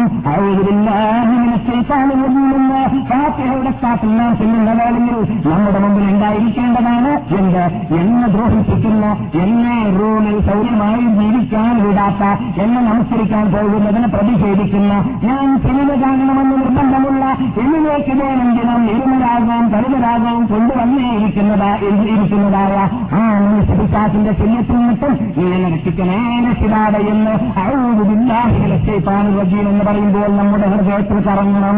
[2.49, 2.79] നിന്ന്
[3.09, 7.63] ഫാത്തിഹയുടെ സ്റ്റാഫിൽ നാം ചെല്ലുന്ന വേളയിൽ നമ്മുടെ മുമ്പിൽ ഉണ്ടായിരിക്കേണ്ടതാണ് എന്ത്?
[7.97, 9.05] എന്നെ ദ്രോഹിപ്പിക്കുന്ന
[9.43, 12.23] എന്നെ റൂമിൽ സൗര്യമായി ജീവിക്കാൻ വിടാത്ത
[12.63, 14.91] എന്നെ നമസ്കരിക്കാൻ പോകുന്നതിന് പ്രതിഷേധിക്കുന്ന
[15.25, 17.23] ഞാൻ സിനിമ കാണണമെന്ന് നിർബന്ധമുള്ള
[17.63, 22.75] എന്നിലേക്ക് വേണമെങ്കിലും ഇരുമരാകാം കരുതരാകാം കൊണ്ടുവന്നേ ഇരിക്കുന്നതാ ഇരിക്കുന്നതായ
[23.13, 31.77] ആ മനുഷ്യപിശാസിന്റെ ശല്യത്തിൽ നിന്നിട്ടും ഇങ്ങനെ രക്ഷിക്കണേ രക്ഷിതാടെ എന്ന് അഴുതില്ലാഹിലക്ഷേപ്പാണ് വജീൻ എന്ന് പറയുമ്പോൾ നമ്മുടെ ഹൃദയത്തിൽ കറങ്ങണം.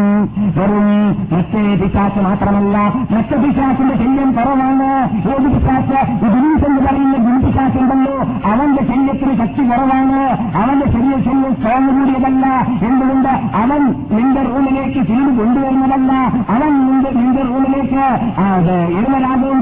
[0.56, 2.78] വെറും മറ്റേ പിശാച്ച് മാത്രമല്ല
[3.10, 4.90] മറ്റേ പിശാച്ചിന്റെ ശല്യം കുറവാണ്.
[5.28, 5.98] ഏത് പിശാച്ച്?
[6.24, 8.16] ഗുരുസ് എന്ന് പറയുന്ന ഗുരുപിശാച്ചുണ്ടല്ലോ
[8.52, 10.20] അവന്റെ ശല്യത്തിന് ശക്തി കുറവാണ്.
[10.56, 12.46] അവന്റെ ശരീര ശല്യം സ്ട്രോങ് കൂടിയതല്ല.
[12.88, 13.32] എന്തുകൊണ്ട്?
[13.56, 16.12] അവൻ നിന്റെ റൂമിലേക്ക് ചീട് കൊണ്ടുവരുന്നതല്ല.
[16.56, 18.04] അവൻ നിന്റെ റൂമിലേക്ക്
[18.40, 18.76] അത്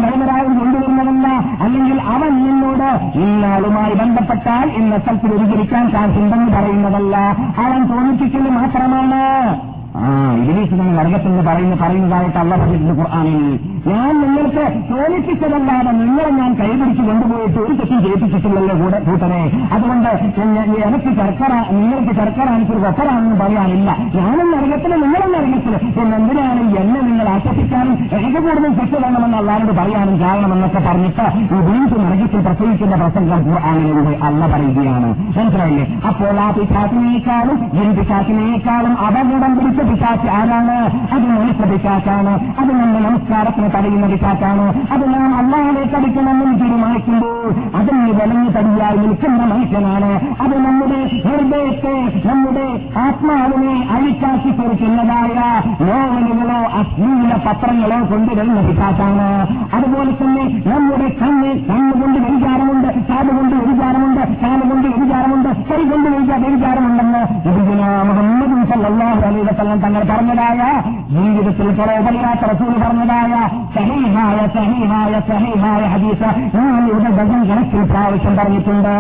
[0.05, 1.29] ധർമ്മരാഗവും കൊണ്ടുവരുന്നതല്ല.
[1.65, 2.89] അല്ലെങ്കിൽ അവൻ നിന്നോട്
[3.55, 7.17] ഇന്നാളുമായി ബന്ധപ്പെട്ടാൽ എന്ന സ്ഥലത്ത് വ്യതിചരിക്കാൻ സാധിക്കുണ്ടെന്ന് പറയുന്നതല്ല.
[7.59, 9.74] അവൻ തോന്നിപ്പിക്കൽ മാത്രമാണ്.
[10.03, 13.05] ആ ഇംഗ്ലീഷ് തന്നെ നരകത്തെന്ന് പറയുന്ന പറയുന്നതായിട്ട് അള്ള പറഞ്ഞിട്ടുണ്ട്
[13.91, 19.41] ഞാൻ നിങ്ങൾക്ക് തോന്നിപ്പിച്ചതല്ലാതെ നിങ്ങളെ ഞാൻ കൈപിടിച്ച് കൊണ്ടുപോയിട്ട് ഒരു തെറ്റും ചെയ്യിപ്പിച്ചിട്ടില്ലല്ലോ കൂടെ കൂട്ടനെ
[19.75, 20.09] അതുകൊണ്ട്
[20.87, 23.91] എനിക്ക് ശർക്കര നിങ്ങൾക്ക് ശർക്കര എനിക്കൊരു കൊപ്പറാണെന്ന് പറയാനില്ല.
[24.17, 25.75] ഞാനും നരകത്തിൽ നിങ്ങളും നരകത്തിൽ.
[26.17, 32.43] എന്തിനാണ് എന്നെ നിങ്ങൾ ആശ്വസിക്കാനും എനിക്ക് കൂടുതൽ ശിക്ഷ വേണമെന്ന് അള്ളാരോട് പറയാനും കാരണമെന്നൊക്കെ പറഞ്ഞിട്ട് ഈ വീണ്ടും നരകത്തിൽ
[32.47, 35.11] പ്രസവിക്കുന്ന പ്രസംഗം ഖുർആാനിലൂടെ അല്ല പറയുകയാണ്.
[35.39, 35.87] മനസ്സിലായില്ലേ?
[36.11, 40.77] അപ്പോൾ ആ പിശാത്തിനേക്കാളും ഈ പിശാത്തിനേക്കാളും അപകടം പിടിച്ച പിശാച്ച് ആരാണ്?
[41.15, 42.33] അത് മനുഷ്യ പിശാച്ചാണ്.
[42.61, 44.67] അത് നമ്മുടെ നമസ്കാരത്തിന് തടയുന്ന പിശാച്ചാണ്.
[44.93, 50.11] അത് നാം അള്ളാഹിലേക്ക് അടിക്കണമെന്ന് തീരുമാനിക്കുമ്പോൾ അതിന് വിലങ്ങി തടിയായി നിൽക്കുന്ന മനുഷ്യനാണ്.
[50.45, 51.95] അത് നമ്മുടെ ഹൃദയത്തെ
[52.29, 52.67] നമ്മുടെ
[53.05, 55.37] ആത്മാവിനെ അഴിക്കാക്കി കുറിക്കുന്നതായ
[55.89, 59.29] നോവലുകളോ അശ്ലീല പത്രങ്ങളോ കൊണ്ടുവരുന്ന പിശാച്ചാണ്.
[59.77, 66.09] അതുപോലെ തന്നെ നമ്മുടെ കണ്ണ് കണ്ണുകൊണ്ട് വ്യതിചാരമുണ്ട് കാതുകൊണ്ട് വ്യതിചാരമുണ്ട് കാലുകൊണ്ട് വ്യതിചാരമുണ്ട് കൈ കൊണ്ട്
[67.49, 69.45] ഇതിനാ മുഹമ്മദ് സല്ലാഹു അലൈഹി
[69.75, 70.61] വസല്ലം തങ്ങൾ പറഞ്ഞതായ
[71.15, 73.33] ജീവിതത്തിൽ കുറവല്ലാത്ത റസൂൽ പറഞ്ഞതായ
[73.75, 78.95] സഹീഹായ സഹീഹായ സഹീഹായ ഹദീസ് ഞാൻ ഇവിടെ ഡസൻ കണക്കിൽ പ്രാവശ്യം പറഞ്ഞിട്ടുണ്ട്.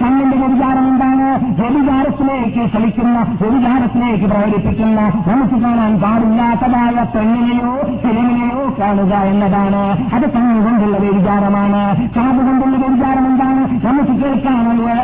[0.00, 1.28] കണ്ണിന്റെ വ്യതിചാരം എന്താണ്?
[1.60, 5.00] വ്യതിചാരത്തിലേക്ക് ശ്രമിക്കുന്ന വ്യതിചാരത്തിലേക്ക് പ്രേരിപ്പിക്കുന്ന
[5.30, 7.72] നമുക്ക് കാണാൻ പാടില്ലാത്തതായ പെണ്ണിനെയോ
[8.02, 9.82] ഫിലിമിനെയോ കാണുക എന്നതാണ്.
[10.16, 11.82] അത് കണ്ണുകൊണ്ടുള്ള വ്യതിചാരമാണ്
[12.16, 13.62] കാതുകൊണ്ടുള്ള വ്യതിചാരം എന്താണ്?
[13.88, 14.56] നമുക്ക് കേൾക്കാൻ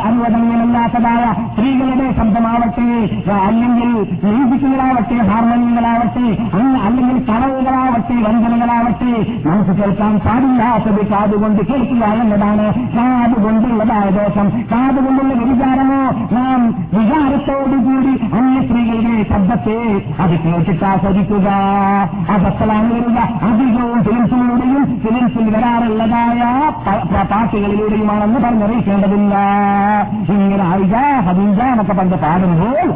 [0.09, 2.89] അനുവദനീയമല്ലാത്തതായ സ്ത്രീകളുടെ ശബ്ദമാവട്ടെ
[3.47, 3.91] അല്ലെങ്കിൽ
[4.25, 6.27] മ്യൂസിക്കുകളാവട്ടെ ഹാർമോണിയങ്ങളാവട്ടെ
[6.87, 9.13] അല്ലെങ്കിൽ കളവുകളാവട്ടെ വഞ്ചനകളാവട്ടെ
[9.49, 14.49] നമുക്ക് കേൾക്കാൻ പാടില്ലാത്തത് കാതുകൊണ്ട് കേൾക്കുക എന്നതാണ് കാതുകൊണ്ടുള്ളതായ ദോഷം.
[14.73, 16.01] കാതുകൊണ്ടുള്ള വിചാരമോ
[16.37, 16.61] നാം
[16.95, 19.79] വിചാരത്തോടുകൂടി അന്യ സ്ത്രീകളുടെ ശബ്ദത്തെ
[20.23, 21.49] അത് കേട്ടിട്ടാസ്വദിക്കുക
[22.35, 23.19] അബത്തലാണ് വരിക.
[23.49, 26.41] അധികവും ഫിലിംസിലൂടെയും ഫിലിംസിൽ വരാറുള്ളതായ
[27.31, 29.35] പാട്ടുകളിലൂടെയുമാണെന്ന് പറഞ്ഞറിയിക്കേണ്ടതില്ല.
[30.33, 30.95] ഇങ്ങനെ ആയിജ
[31.27, 32.89] ഹബീജ എന്നൊക്കെ പറഞ്ഞ് പാടുമ്പോൾ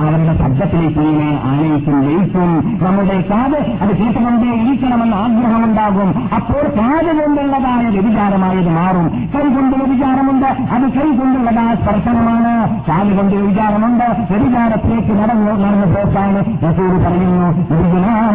[0.00, 2.50] അവരുടെ ശബ്ദത്തിലേക്ക് ഇങ്ങനെ ആനയിക്കും ലയിക്കും
[2.84, 6.10] നമ്മുടെ കാത് അത് കേട്ടുകൊണ്ടേ ഇരിക്കണമെന്ന് ആഗ്രഹമുണ്ടാകും.
[6.36, 9.06] അപ്പോൾ കാത് കൊണ്ടുള്ളതായ വ്യതിചാരമായത് മാറും.
[9.34, 12.54] കൈ കൊണ്ട് വ്യതിചാരമുണ്ട് അത് കൈ കൊണ്ടുള്ളതായ സ്പർശനമാണ്.
[12.88, 17.48] കാൽ കൊണ്ട് വ്യതിചാരമുണ്ട് വ്യതിചാരത്തിലേക്ക് നടന്നു നടന്നു പോക്കാണ് റസൂർ പറയുന്നു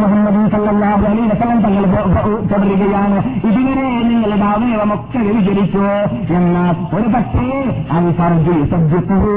[0.03, 1.01] മുഹമ്മദ് സല്ലാഹു
[1.65, 1.83] തങ്ങൾ
[2.51, 3.17] തുടരുകയാണ്.
[3.47, 5.83] ഇതുവരെ നിങ്ങളുടെ അവയവമൊക്കെ വ്യതിചരിച്ചു
[6.37, 7.47] എന്നാൽ ഒരു പക്ഷേ
[7.95, 9.33] അത് സർജി സബ്ജുഹു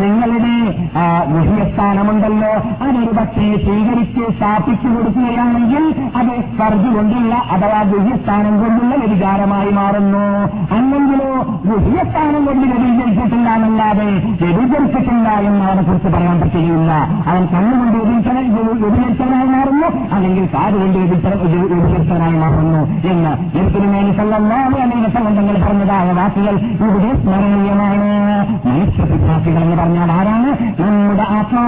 [0.00, 0.56] നിങ്ങളുടെ
[1.94, 2.52] ഗുഹ്യസ്ഥാനമുണ്ടല്ലോ
[2.84, 5.84] അതൊരു പക്ഷേ സ്വീകരിച്ച് സ്ഥാപിച്ചു കൊടുക്കുകയാണെങ്കിൽ
[6.16, 10.24] അത് സർജ് കൊണ്ടുള്ള അഥവാ ഗുഹ്യസ്ഥാനം കൊണ്ടുള്ള വ്യതികാരമായി മാറുന്നു.
[10.74, 11.30] അല്ലെങ്കിലോ
[11.70, 14.06] ഗുഹ്യസ്ഥാനം കൊണ്ട് വ്യതിചരിച്ചിട്ടില്ല എന്നല്ലാതെ
[14.42, 16.92] വ്യതിചരിച്ചിട്ടില്ല എന്ന് അവനെ കുറിച്ച് പറയാൻ പറ്റുകയില്ല.
[17.30, 17.98] അവൻ കണ്ണുകൊണ്ട്
[18.78, 22.82] വ്യതിചരിച്ചവനായി മാറുന്നു അല്ലെങ്കിൽ കാതുകൊണ്ട് വ്യതിചരിച്ചവനായി മാറുന്നു
[23.12, 24.82] എന്ന് നിർത്തിനുമേനി സല്ലാതെ
[25.14, 28.08] സംബന്ധങ്ങൾ പറഞ്ഞതായ വാക്കുകൾ ഇവിടെ സ്മരണീയമാണ്.
[28.66, 30.50] മനുഷ്യ വിദ്യാർത്ഥികൾ എന്ന് പറഞ്ഞാൽ ആരാണ്?
[30.82, 31.24] നമ്മുടെ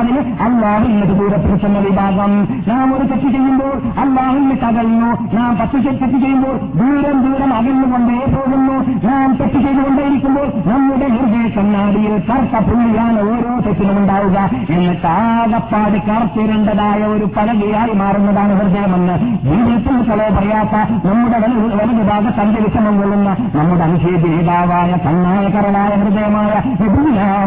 [0.07, 2.33] ആത്മാവിന് അള്ളാഹിന് ദൂരപ്പെടുത്തുന്ന വിഭാഗം.
[2.69, 5.11] നാം ഒരു തെറ്റ് ചെയ്യുമ്പോൾ അള്ളാഹിന് തകയുന്നു.
[5.37, 8.77] നാം പത്ത് തെറ്റ് ചെയ്യുമ്പോൾ ദൂരം ദൂരം അകന്നുകൊണ്ടേ പോകുന്നു.
[9.09, 14.39] നാം തെറ്റ് ചെയ്തുകൊണ്ടേയിരിക്കുമ്പോൾ നമ്മുടെ ഹൃദയ കണ്ണാടിയിൽ കറുത്ത പുള്ളിയാണ് ഓരോ തെറ്റിലും ഉണ്ടാവുക.
[14.71, 19.17] എന്നിട്ട് ആകപ്പാട് കറുത്തിരണ്ടതായ ഒരു പലകയായി മാറുന്നതാണ് ഹൃദയമെന്ന്
[19.49, 20.75] ജീവിതത്തിൽ കളോ പറയാത്ത
[21.07, 22.03] നമ്മുടെ വലതു
[22.47, 26.53] അന്തരീക്ഷമം കൊള്ളുന്ന നമ്മുടെ അനുഷേദി നേതാവായ കണ്ണായകരനായ ഹൃദയമായ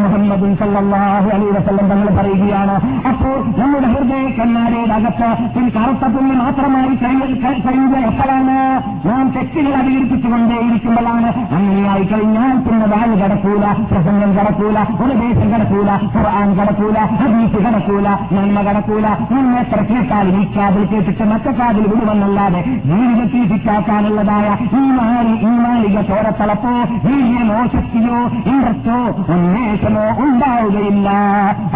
[0.04, 2.08] മുഹമ്മദ് സല്ലാഹു അലൈ വസ്ലം തങ്ങൾ
[2.50, 2.76] പറയുകയാണ്
[3.10, 5.30] അപ്പോൾ നമ്മുടെ ഹൃദയ കണ്ണാരയുടെ അകത്ത്
[5.76, 8.58] കറുത്ത പുള്ളി മാത്രമായി കഴിയുക എപ്പോഴാണ്?
[9.08, 11.30] നാം തെറ്റുകൾ അധികരിപ്പിച്ചുകൊണ്ടേയിരിക്കുമ്പോഴാണ്.
[11.58, 19.06] അങ്ങനെയായി കഴിഞ്ഞാൽ പിന്നെ വാഴ് കടക്കൂല പ്രസംഗം കടക്കൂല ഉപദേശം കടക്കൂല ഖുർആൻ കടക്കൂല ഹദീസ് കടക്കൂല നന്മ കടക്കൂല.
[19.34, 24.48] നന്മ എത്ര കേട്ടാലും ഈ കാതിൽ കേട്ടിട്ട് മറ്റേ കാതിൽ വിടുവെന്നല്ലാതെ ജീവിതത്തിൽ ഫിറ്റാക്കാനുള്ളതായ
[24.80, 26.74] ഈ മാറി ഈ മാലിക ചോരത്തളപ്പോ
[27.06, 28.20] വീര്യമോ ശക്തിയോ
[28.52, 29.00] ഇന്ദ്രത്തോ
[29.34, 31.10] ഉന്മേഷമോ ഉണ്ടാവുകയില്ല.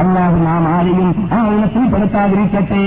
[0.01, 2.81] അല്ലാതെ നാം ആരെയും ആ ഇനത്തിൽപ്പെടുത്താതിരിക്കട്ടെ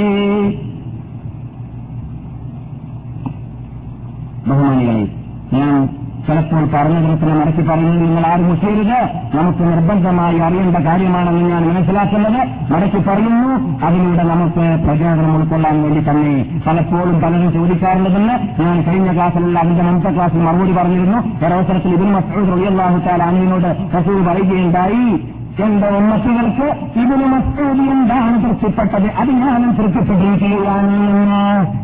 [4.48, 5.06] ബഹുമാനികളെ
[5.52, 5.88] ഞാൻ
[6.26, 8.96] ചിലപ്പോൾ പറഞ്ഞതിനത്തിന് മടക്കി പറയുന്നത് നിങ്ങൾ ആരും മുസ്ലിരുത്
[9.36, 12.40] നമുക്ക് നിർബന്ധമായി അറിയേണ്ട കാര്യമാണെന്ന് ഞാൻ മനസ്സിലാക്കുന്നത്.
[12.72, 13.50] മടക്കി പറയുന്നു.
[13.86, 16.34] അതിലൂടെ നമുക്ക് പ്രചോദനം ഉൾക്കൊള്ളാൻ വേണ്ടി തന്നെ
[16.66, 21.18] പലപ്പോഴും പലരും ചോദിക്കാറുള്ളതെന്ന് ഞാൻ കഴിഞ്ഞ ക്ലാസ്സിലുള്ള അതിന്റെ മുമ്പത്തെ ക്ലാസ്സിൽ മറുപടി പറഞ്ഞിരുന്നു.
[21.46, 25.35] ഒരവസരത്തിൽ ഇതിന് മസൂദ് റളിയല്ലാഹു തആല അനിയനോട് റസൂൽ പറയുകയുണ്ടായി.
[25.64, 26.66] എന്റെ ഉമ്മത്തികൾക്ക്
[27.02, 29.06] ഇതിന് മസ്തൂതി എന്താണ് തൃപ്തിപ്പെട്ടത്?
[29.20, 31.40] അത് ഞാനും തൃപ്തിപ്പെട്ടിരിക്കുകയാണ് എന്ന്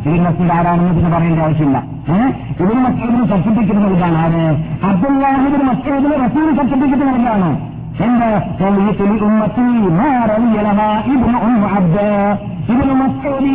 [0.07, 1.79] ഇതിന് മസ്ജിദ് ആരാണെന്ന് പിന്നെ പറയേണ്ട ആവശ്യമില്ല.
[2.63, 4.43] ഇതിന് മസ്ജിദിന് സർട്ടിഫിക്കറ്റ് നൽകാണ് ആര്?
[4.89, 7.51] അബ്ദുല്ലാഹിബിന് മസ്ജിദിന് റസൂൽ സർട്ടിഫിക്കറ്റ് നൽകാണ്
[8.05, 8.29] എന്റെ
[9.27, 9.63] ഉമ്മത്തി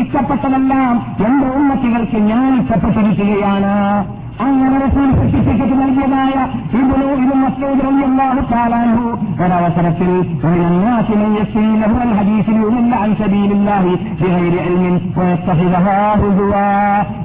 [0.00, 0.94] ഇഷ്ടപ്പെട്ടതെല്ലാം
[1.26, 3.74] എന്റെ ഉമ്മത്തികൾക്ക് ഞാൻ ഇഷ്ടപ്പെട്ടിരിക്കുകയാണ്.
[4.41, 6.34] അങ്ങനെ റസൂൽ ശിക്ഷയ്ക്ക് നൽകിയതായ
[9.41, 10.11] ഒരവസരത്തിൽ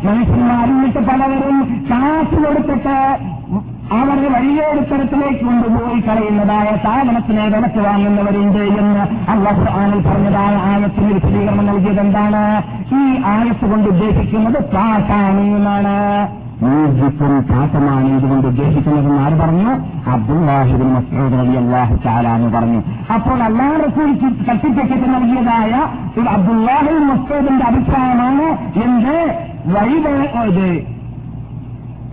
[0.05, 1.59] മനുഷ്യന്മാരിൽ പലവരും
[1.89, 2.97] കാശ് കൊടുത്തിട്ട്
[3.91, 12.63] അവരുടെ വലിയൊരുത്തരത്തിലേക്ക് കൊണ്ടുപോയി കളയുന്നതായ സാധനത്തിനെ വിലക്ക് വാങ്ങുന്നവരുണ്ട് എന്ന് അള്ളാഹു ആനിൽ പറഞ്ഞതായ ആയത്തിന് വിശദീകരണം നൽകിയത് എന്താണ്
[12.95, 15.95] ഈ ആയത്ത് കൊണ്ട് ഉദ്ദേശിക്കുന്നത് പാട്ടാനീന്നാണ്
[16.63, 19.71] മ്യൂസിക്കും പാട്ടുമാണ് ഇതുകൊണ്ട് ഉദ്ദേശിക്കുന്നതെന്ന് ആര് പറഞ്ഞു?
[20.13, 22.79] അബ്ദുല്ലാഹിബിൻ മസൂദ് അലി അള്ളാഹു ചാലാന്ന് പറഞ്ഞു.
[23.13, 24.15] അപ്പോൾ അള്ളാഹ് റസൂൽ
[24.47, 25.71] സർട്ടിഫിക്കറ്റ് നൽകിയതായ
[26.35, 28.47] അബ്ദുല്ലാഹിബിൻ മസൂദിന്റെ അഭിപ്രായമാണ്
[28.85, 29.15] എന്ത്?
[29.65, 29.97] വഴി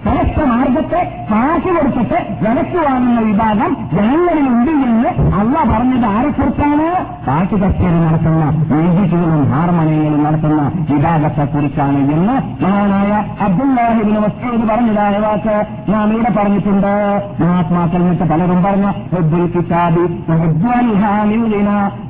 [0.05, 6.87] ശ്രേഷ്ഠ മാർഗത്തെ കാശ് കൊടുത്തിട്ട് വിലക്ക് വാങ്ങുന്ന വിഭാഗം ജനങ്ങളിലുണ്ട് എന്ന് അല്ല പറഞ്ഞത് ആരെക്കുറിച്ചാണ്
[7.27, 15.57] കാശ് കച്ചേരി നടത്തുന്ന മ്യൂസിക്കുകളും ഹാർമോണിയങ്ങളും നടത്തുന്ന വിഭാഗത്തെ കുറിച്ചാണ് എന്ന് മഹാനായ അബ്ദുല്ലാഹിബിന് വസ്തു പറഞ്ഞതായ വാക്ക്
[15.93, 16.93] നാം ഇവിടെ പറഞ്ഞിട്ടുണ്ട്.
[17.41, 20.89] മഹാത്മാക്കൾ എന്നിട്ട് പലരും പറഞ്ഞ ഹുബ്ബുൽ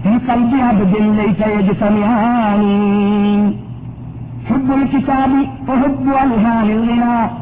[0.06, 1.40] ഈ കൽബി അബ്ദിൽ ലൈസ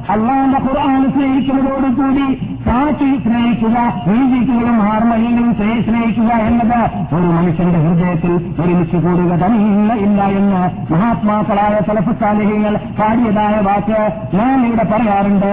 [0.08, 2.26] അള്ളാന്റെ ഖുർആൻ സ്നേഹിക്കുന്നതോടുകൂടി
[2.66, 3.76] കാറ്റിൽ സ്നേഹിക്കുക
[4.08, 5.52] മ്യൂസിക്കുകളും ഹാർമോണിയങ്ങളും
[5.82, 6.78] സ്നേഹിക്കുക എന്നത്
[7.16, 8.32] ഒരു മനുഷ്യന്റെ ഹൃദയത്തിൽ
[8.62, 9.60] ഒരുമിച്ച് കൂടുക തന്നെ
[10.02, 10.60] ഇല്ല എന്ന്
[10.92, 14.00] മഹാത്മാക്കളായ തലഫുസാലിഹ്യങ്ങൾ പാടിയതായ വാക്ക്
[14.36, 15.52] ഞാൻ ഇവിടെ പറയാറുണ്ട്.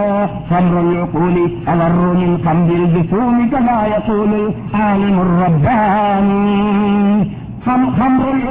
[1.14, 2.82] കൂലി അവർറുമിൻ കമ്പിൽ
[3.12, 4.44] ഭൂമികളായ കൂലി
[4.84, 6.44] ആലിമുറബ്ബാനി
[7.68, 8.42] ഹംറുൽ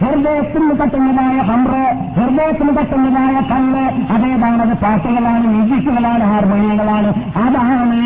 [0.00, 1.84] ഹൃദയത്തിന് തട്ടുന്നതായ ഹംറ്
[2.18, 3.84] ഹൃദയത്തിന് തട്ടുന്നതായ കല്ല്
[4.14, 7.10] അതേതാണത് പാട്ടുകളാണ് മ്യൂസിക്കുകളാണ് ഹാർമോണിയങ്ങളാണ്.
[7.44, 8.00] അതാണ്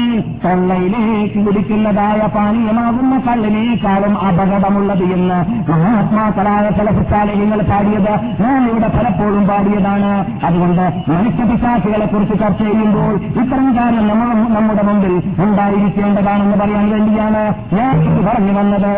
[0.45, 5.39] തൊള്ളയിലേക്ക് കുടിക്കുന്നതായ പാനീയമാകുന്ന കള്ളിനേക്കാളും അപകടമുള്ളത് എന്ന്
[5.71, 8.15] മഹാത്മാക്കളായ ചില പുസ്താലയങ്ങൾ പാടിയത്.
[8.43, 10.13] ഞാൻ ഇവിടെ പലപ്പോഴും പാടിയതാണ്.
[10.47, 13.13] അതുകൊണ്ട് മനുഷ്യപിശാസികളെ കുറിച്ച് ചർച്ച ചെയ്യുമ്പോൾ
[13.43, 15.15] ഇത്തരം കാര്യം നമ്മൾ നമ്മുടെ മുമ്പിൽ
[15.47, 17.45] ഉണ്ടായിരിക്കേണ്ടതാണെന്ന് പറയാൻ വേണ്ടിയാണ്
[17.79, 17.95] ഞാൻ
[18.29, 18.93] പറഞ്ഞു വന്നത്.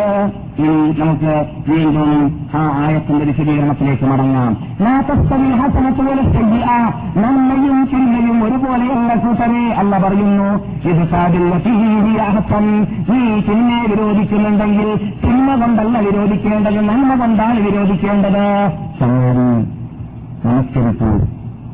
[0.58, 4.56] ഇനി നമുക്ക് വീണ്ടും ആ ആയത്തിന്റെ വിശദീകരണത്തിലേക്ക് മടങ്ങാം.
[7.16, 10.48] നന്മയും ചിന്തയും ഒരുപോലെയല്ല കൂട്ടരെ അല്ല പറയുന്നു.
[10.88, 12.66] ഇത് സാധിക്കും
[13.10, 18.44] നീ ചിന്മയെ വിരോധിക്കുന്നുണ്ടെങ്കിൽ ചിന്മ കൊണ്ടല്ല വിരോധിക്കേണ്ടത് നന്മ കൊണ്ടാണ് വിരോധിക്കേണ്ടത്.
[19.00, 19.46] ചങ്ങാതി
[20.46, 21.10] നമസ്കരിക്കൂ.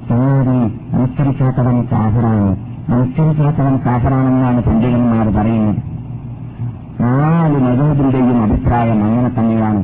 [0.09, 0.59] ചങ്ങാതി
[0.97, 2.57] നമസ്കരിക്കാത്തവൻ കാഹറാണ്
[2.91, 5.98] നമസ്കരിക്കാത്തവൻ കാഹറാണെന്നാണ് പണ്ഡിതന്മാർ പറയുന്നത്.
[7.01, 9.81] നാല് മതത്തിന്റെയും അഭിപ്രായം അങ്ങനെ തന്നെയാണ്.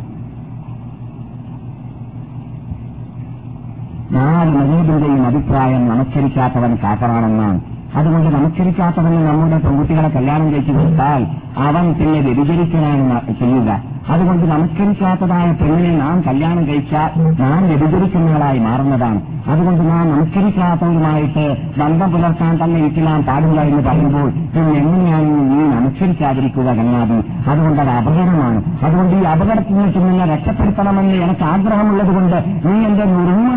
[4.12, 7.60] നാല് മതത്തിന്റെയും അഭിപ്രായം നമസ്കരിക്കാത്തവൻ കാക്കറാണെന്നാണ്
[7.96, 11.26] അതുകൊണ്ട് നമസ്കരിക്കാത്തവന് നമ്മുടെ പെൺകുട്ടികളെ കല്യാണം കഴിച്ചു കൊടുത്താൽ
[11.68, 13.93] അവൻ പിന്നെ വ്യതിചരിക്കലാണ് ചെയ്യുക.
[14.12, 19.20] അതുകൊണ്ട് നമസ്കരിക്കാത്തതായ പെണ്ണിനെ നാം കല്യാണം കഴിച്ചാൽ നാം വ്യതിചരിക്കുന്നവളായി മാറുന്നതാണ്.
[19.52, 27.18] അതുകൊണ്ട് നാം നമസ്കരിക്കാത്തവരുമായിട്ട് ബന്ധം പുലർത്താൻ തന്നെ ഇരിക്കാൻ പാടില്ല എന്ന് പറയുമ്പോൾ പിന്നെ എങ്ങനെയാണ് നീ നമസ്കരിക്കാതിരിക്കുക കന്യാദി
[27.50, 28.62] അതുകൊണ്ട് അത് അപകടമാണ്.
[28.86, 32.36] അതുകൊണ്ട് ഈ അപകടത്തിൽ നിന്ന് നിന്നെ രക്ഷപ്പെടുത്തണമെന്ന് എനിക്ക് ആഗ്രഹമുള്ളതുകൊണ്ട്
[32.66, 33.50] നീ എന്റെ മുറിഞ്ഞ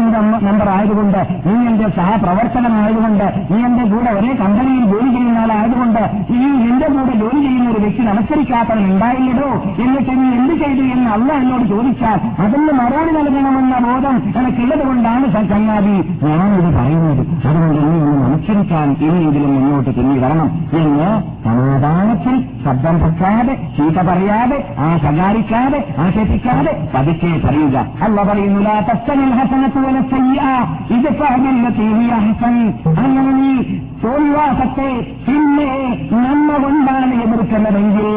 [0.48, 6.88] നമ്പർ ആയതുകൊണ്ട് നീ എന്റെ സഹപ്രവർത്തനമായതുകൊണ്ട് നീ എന്റെ കൂടെ ഒരേ കമ്പനിയിൽ ജോലി ചെയ്യുന്ന ആളായതുകൊണ്ട് നീ എന്റെ
[6.88, 9.50] കൂടെ ജോലി ചെയ്യുന്ന ഒരു വ്യക്തി നമസ്കരിക്കാത്തവൻ ഉണ്ടായില്ലടോ?
[9.84, 15.96] എന്നിട്ട് നീ എന്ത് ചെയ്തു എന്ന് അല്ല എന്നോട് ചോദിച്ചാൽ അതിന് മറുപടി നൽകണമെന്ന ബോധം എനിക്കുള്ളത് കൊണ്ടാണ് ചങ്ങാതി.
[16.24, 17.22] ഞാനിത് പറയുന്നത്.
[17.48, 21.10] അതുകൊണ്ട് ഇനി ഒന്ന് മനുഷ്യരിക്കാൻ ഇനിയെങ്കിലും മുന്നോട്ട് തിന്നി വരണം എന്ന്
[21.46, 22.36] സമാധാനത്തിൽ
[22.66, 27.78] ശബ്ദം പൊക്കാതെ ചീത്ത പറയാതെ ആ ശകാരിക്കാതെ ആക്ഷേപിക്കാതെ പതുക്കെ പറയുക.
[28.06, 30.50] അല്ല പറയുന്നു ലാ തസ്തനിൽ ഹസനത്ത് വല സയ്യിഅ
[30.98, 32.56] ഇത് പറഞ്ഞില്ല ഹിയ ഹസൻ.
[32.98, 33.54] അങ്ങനെ നീ
[35.26, 35.70] പിന്നെ
[36.24, 38.08] നമ്മ കൊണ്ടാണ് എതിർക്കുന്നതെങ്കിൽ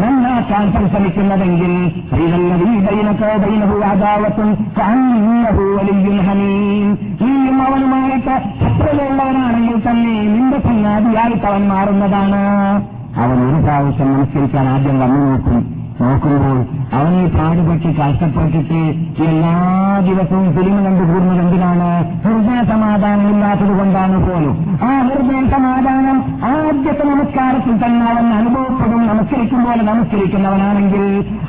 [0.00, 1.69] നന്നാക്കാൻ പരിശ്രമിക്കുന്നതെങ്കിൽ
[7.22, 8.34] നീയും അവനുമായിട്ട്
[9.88, 12.42] തന്നെ നിന്റെ സന്നാതിയായിട്ട് അവൻ മാറുന്നതാണ്.
[13.16, 15.79] അവൻ ഒരു പ്രാവശ്യം നമസ്കരിക്കാൻ ആദ്യം വന്നു നോക്കും.
[16.00, 16.58] നോക്കുമ്പോൾ
[16.96, 18.80] അവനെ പാടുപെട്ട് കഷ്ടപ്പെട്ടിട്ട്
[19.24, 19.54] എല്ലാ
[20.08, 21.88] ദിവസവും ഫിലിം കണ്ടുകൂടുന്നത് എന്തിനാണ്?
[22.24, 24.54] ഹൃദയ സമാധാനം ഇല്ലാത്തത് കൊണ്ടാണ് പോലും.
[24.82, 29.06] ആ ഹൃദയ സമാധാനം ആദ്യത്തെ നമസ്കാരത്തിൽ തന്നെ അവൻ അനുഭവപ്പെടും.
[29.06, 31.04] നമസ്കരിക്കും പോലെ നമസ്കരിക്കുന്നവനാണെങ്കിൽ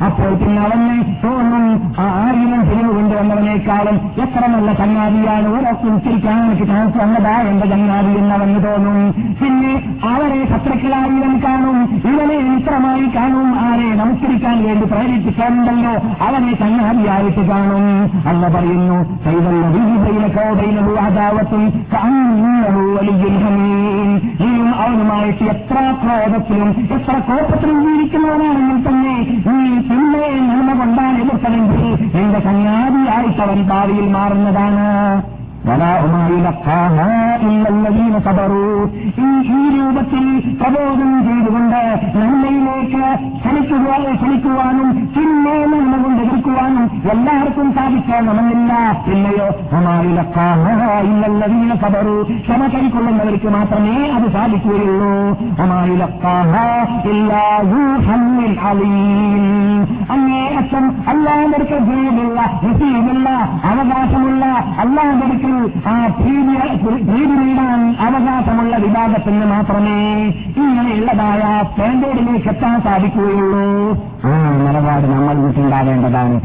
[0.06, 0.90] അപ്പോൾ പിന്നെ അവന്
[1.24, 1.66] തോന്നും
[2.00, 5.48] ആ ആയിരം ഫിലിം കൊണ്ടുവന്നവനേക്കാളും എത്ര നല്ല ചങ്ങാതിയാണ്.
[5.48, 9.00] ഒരൊക്കെ ഉച്ചരിക്കാൻ എനിക്ക് ചാൻസ് വന്നതാ എന്റെ ചങ്ങാതി എന്നവന് തോന്നും.
[9.42, 9.74] പിന്നെ
[10.14, 11.78] അവരെ ശത്രുക്കളായി ഇവൻ കാണും.
[12.12, 13.50] ഇവനെ മിത്രമായി കാണും.
[13.60, 13.90] ആരെ
[14.44, 15.92] നമസ്കരിക്കാൻ വേണ്ടി പ്രേരിപ്പിക്കാനുണ്ടല്ലോ.
[16.26, 17.86] അവനെ കണ്ണാടിയായിട്ട് കാണും.
[18.30, 18.98] അല്ല പറയുന്നു
[24.84, 29.16] അവനുമായിട്ട് എത്ര ക്രോധത്തിലും എത്ര കോപത്തിലും ജീവിക്കുന്നവനാണെങ്കിൽ തന്നെ
[29.48, 29.58] നീ
[29.90, 31.84] പിന്നെ നന്മ കൊണ്ടാണ് എതിർത്തതെങ്കിൽ
[32.16, 34.88] നിന്റെ കണ്ണാടിയായിട്ടവൻ ഭാവിയിൽ മാറുന്നതാണ്.
[39.26, 40.26] ഈ രൂപത്തിൽ
[40.62, 41.82] പ്രബോധനം ചെയ്തുകൊണ്ട്
[42.18, 43.04] നന്മയിലേക്ക്
[43.38, 45.54] ക്ഷണിക്കുക ക്ഷണിക്കുവാനും പിന്നെ
[46.22, 48.72] എതിർക്കുവാനും എല്ലാവർക്കും സാധിക്കണമെന്നില്ല
[49.08, 49.48] പിന്നെയോ
[51.02, 52.16] ഇല്ലല്ലതീന സബറു.
[52.24, 55.14] ക്ഷമ കൈക്കൊള്ളുന്നവർക്ക് മാത്രമേ അത് സാധിക്കുകയുള്ളൂ.
[60.14, 63.30] അങ്ങേ അച്ഛൻ അല്ലാണ്ടടുക്കൽ ജയിലുള്ള നസീബുള്ള
[63.72, 64.46] അവകാശമുള്ള
[64.80, 65.51] അല്ലാണ്ടടുക്കൽ
[65.88, 66.56] ആ ഭീതി
[67.08, 69.98] ഭീതി നേടാൻ അവകാശമുള്ള വിഭാഗത്തിന് മാത്രമേ
[70.58, 71.42] ഇങ്ങനെയുള്ളതായ
[71.72, 73.66] സ്റ്റാൻഡേർഡിലേക്ക് എത്താൻ സാധിക്കുകയുള്ളൂ.
[74.26, 76.38] ആ നിലപാട് നമ്മൾ വീട്ടുണ്ടാവേണ്ടതാണ്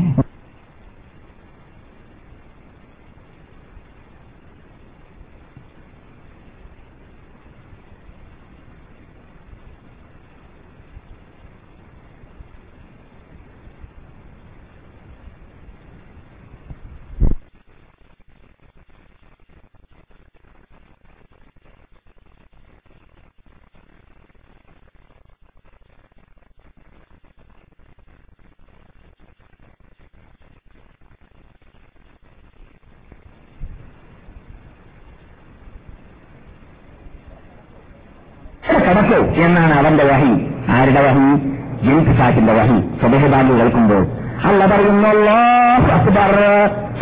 [38.79, 40.47] കിടക്കൂ എന്നാണ് അവന്റെ വഹി.
[40.68, 41.37] ആരുടെ വഹി?
[41.82, 42.80] ജിൻസാക്കിന്റെ വഹി.
[42.80, 44.07] സ്വദേശബാലു കേൾക്കുമ്പോൾ
[44.45, 45.11] അല്ല പറയുന്നു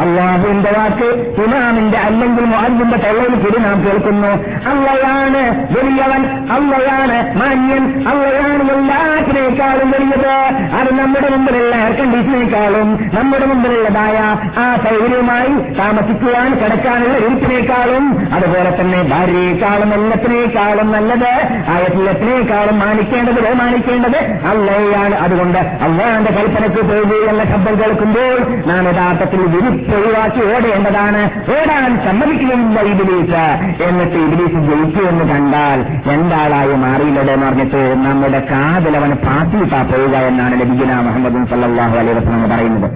[0.05, 1.09] അള്ളാഹുവിന്റെ വാക്ക്
[1.45, 4.31] ഇമാമിന്റെ അല്ലെങ്കിൽ മുഅല്ലിന്റെ തൊള്ളയിൽ കൂടി നാം കേൾക്കുന്നു.
[4.71, 5.43] അള്ളയാണ്
[5.75, 6.23] വലിയവൻ
[6.57, 10.33] അള്ളയാണ് മാന്യൻ അള്ളയാണ് എല്ലാത്തിനേക്കാളും വലിയത്.
[10.79, 14.17] അത് നമ്മുടെ മുമ്പിലുള്ള എയർ കണ്ടീഷനേക്കാളും നമ്മുടെ മുമ്പിലുള്ളതായ
[14.57, 18.05] ആ സൗകര്യമായി താമസിക്കുവാൻ കിടക്കാനുള്ള ഇരിപ്പിനേക്കാളും
[18.37, 21.31] അതുപോലെ തന്നെ ഭാര്യയെക്കാളും എല്ലാത്തിനേക്കാളും നല്ലത്
[21.71, 24.19] ആ എല്ലാത്തിനേക്കാളും മാനിക്കേണ്ടത് ബഹുമാനിക്കേണ്ടത്
[24.53, 28.37] അള്ളയാണ് അതുകൊണ്ട് അള്ളാന്റെ കൽപ്പനയ്ക്ക് പോകൂ എന്ന ശബ്ദം കേൾക്കുമ്പോൾ
[28.69, 31.23] നാം യഥാർത്ഥത്തിൽ വിരിച്ചൊഴിവാക്കി ഓടേണ്ടതാണ്.
[31.57, 33.45] ഓടാൻ സമ്മതിക്കുകയില്ല ഇബിലീസ്.
[33.83, 35.79] എന്നിട്ട് ഇബിലീസ് ജയിച്ചു എന്ന് കണ്ടാൽ
[36.11, 42.91] രണ്ടാളായി മാറിയില്ലടേ എന്ന് പറഞ്ഞിട്ട് നമ്മുടെ കാതലവൻ പാത്തിയിട്ടാ പോവുക എന്നാണ് ലബിജുന മുഹമ്മദ് സല്ലാഹു അലൈ വസ്ലം പറയുന്നത്.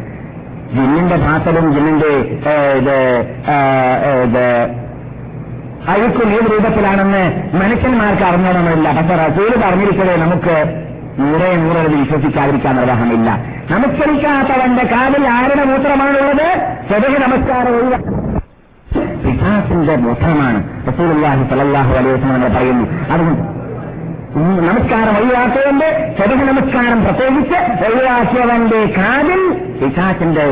[0.73, 2.13] ജിന്നിന്റെ പാത്തലും ജിന്നിന്റെ
[5.89, 7.23] അഴുക്കും ഏത് രൂപത്തിലാണെന്ന്
[7.57, 10.57] മനുഷ്യന്മാർക്ക് അറിഞ്ഞോണമെന്നില്ല പക്ഷെ റസൂൽ പറഞ്ഞിരിക്കവേ നമുക്ക്
[11.19, 13.31] നൂറേ നൂറത് വിശ്വസിക്കാതിരിക്കാൻ നിർവാഹമില്ല.
[13.71, 16.47] നമസ്കരിക്കാത്തവന്റെ കാലിൽ ആരുടെ മൂത്രമാണുള്ളത്?
[16.89, 17.99] സ്വതഹ നമസ്കാരം ഒഴിവാ
[19.25, 20.59] പിശാസിന്റെ മൂത്രമാണ്
[20.89, 22.87] റസൂലുള്ളാഹി സലല്ലാഹു അലൈഹി വസല്ലം പറയുന്നു.
[23.13, 23.45] അതുകൊണ്ട്
[24.69, 29.43] നമസ്കാരം ഒഴിവാക്കിയവന്റെ സ്വതഹ നമസ്കാരം പ്രത്യേകിച്ച് ഒഴിവാക്കിയവന്റെ കാലിൽ
[29.81, 30.47] പിശാസിന്റെ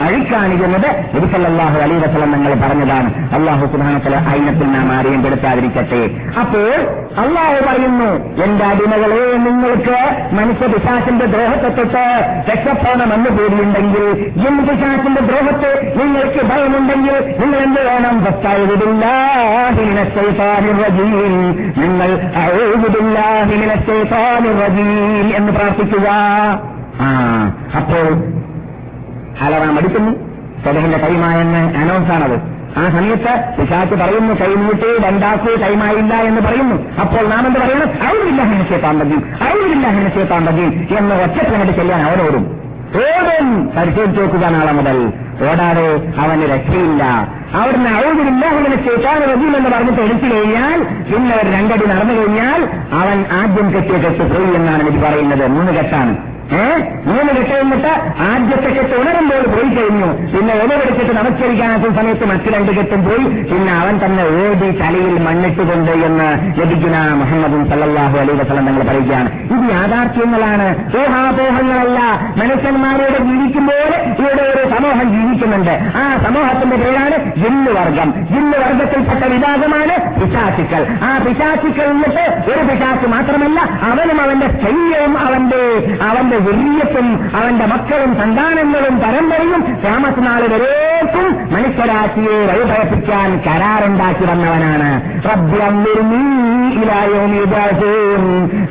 [0.00, 3.34] അഴിക്കാണിരുന്നത് നബിസല്ലാഹു അലൈ വസലം നിങ്ങൾ പറഞ്ഞതാണ്.
[3.34, 6.80] അള്ളാഹു സുഹാനത്തിലെ അയിനത്തിൽ നാം ആരെയും പെടുത്താതിരിക്കട്ടെ അപ്പോൾ
[7.20, 9.98] അള്ളാഹു പറയുന്നു എന്റെ അടിമകളെ നിങ്ങൾക്ക്
[10.34, 12.04] മനുഷ്യ പിശാസിന്റെ ദ്രോഹത്തെ തൊട്ട്
[12.50, 18.14] രക്ഷപ്പെടണമെന്ന് കൂടിയുണ്ടെങ്കിൽ ജിൻ പിശാസിന്റെ ദ്രോഹത്തെ നിങ്ങൾക്ക് ഭയമുണ്ടെങ്കിൽ നിങ്ങൾ എന്ത് വേണം.
[21.76, 22.14] നിങ്ങൾ
[25.36, 26.08] എന്ന് പ്രാർത്ഥിക്കുക.
[27.00, 27.08] ആ
[27.76, 28.43] അപ്പോൾ
[29.40, 30.10] അലറാം അടിക്കുന്നു
[30.62, 37.00] സ്വലഹിന്റെ കൈമായെന്ന് അനൗൺസ് ആണത് ആ സമയത്ത് പിശാച്ച് പറയുന്നു കൈമൂട്ടി രണ്ടാക്കൂ കൈമായില്ല എന്ന് പറയുന്നു.
[37.00, 39.14] അപ്പോൾ നാം എന്ത് പറയണം ഔരില്ല ഹനശേത്താൻ മതി
[39.44, 42.60] ഔരില്ല ഹനശേത്താൻ മതി എന്ന് ഒറ്റപ്പിനോട് ചെല്ലാൻ അവനോടും.
[42.96, 43.70] ഓടും.
[43.76, 45.12] പരിശോധിച്ചു നോക്കുക നാളെ മുതൽ.
[45.50, 47.04] ഓടാതെ അവന് രക്ഷയില്ല.
[47.54, 53.74] അവിടുന്ന് ഔരില്ല ഹനശേത്താൻ റജീം എന്ന് പറഞ്ഞിട്ട് എടുത്തു കഴിഞ്ഞാൽ പിന്നെ ഒരു രണ്ടടി നടന്നു കഴിഞ്ഞാൽ അവൻ ആദ്യം
[53.74, 55.46] കെട്ടിയ കെട്ട് പോയി എന്നാണ് എനിക്ക് പറയുന്നത്.
[55.46, 56.33] മൂന്ന് കെട്ടാണ്.
[56.52, 56.56] ഏ?
[57.06, 57.88] മൂന്ന് കെട്ട് കഴിഞ്ഞിട്ട്
[58.20, 60.06] ആദ്യത്തെ കെട്ട് ഉണരുമ്പോൾ പോയി കഴിഞ്ഞു.
[60.06, 63.42] പിന്നെ ഉണവെടുത്തിട്ട് നമസ്കരിക്കാത്ത സമയത്ത് മറ്റു രണ്ട് കെട്ടും പോയി.
[63.42, 69.32] പിന്നെ അവൻ തന്നെ ഓടി തലയിൽ മണ്ണിട്ടുകൊണ്ട് എന്ന് ലഭിക്കുന്ന മുഹമ്മദും സല്ലാഹു അലൈ വസ്ലം തങ്ങൾ പറയുകയാണ്.
[69.32, 70.68] ഇത് യാഥാർത്ഥ്യങ്ങളാണ്.
[70.98, 72.00] ഊഹാപോഹങ്ങളല്ല.
[72.36, 75.80] മനുഷ്യന്മാരോട് ജീവിക്കുമ്പോൾ ഇവിടെ ഒരു സമൂഹം ജീവിക്കുന്നുണ്ട്.
[75.96, 78.14] ആ സമൂഹത്തിന്റെ പേരാണ് ജിന്നുവർഗം.
[78.54, 87.30] വർഗത്തിൽപ്പെട്ട വിഭാഗമാണ് പിശാസിക്കൽ ആ പിശാസിക്കൽ എന്നിട്ട് ഒരു പിശാച്ച് മാത്രമല്ല അവനും അവന്റെ ശല്യവും അവന്റെ അവന്റെ വില്യത്തും
[87.36, 94.90] അവന്റെ മക്കളും സന്താനങ്ങളും പരമ്പരയും താമസനാൾ വരേക്കും മനുഷ്യരാശിയെ വഴിഭയപ്പിക്കാൻ കരാറുണ്ടാക്കി വന്നവനാണ്.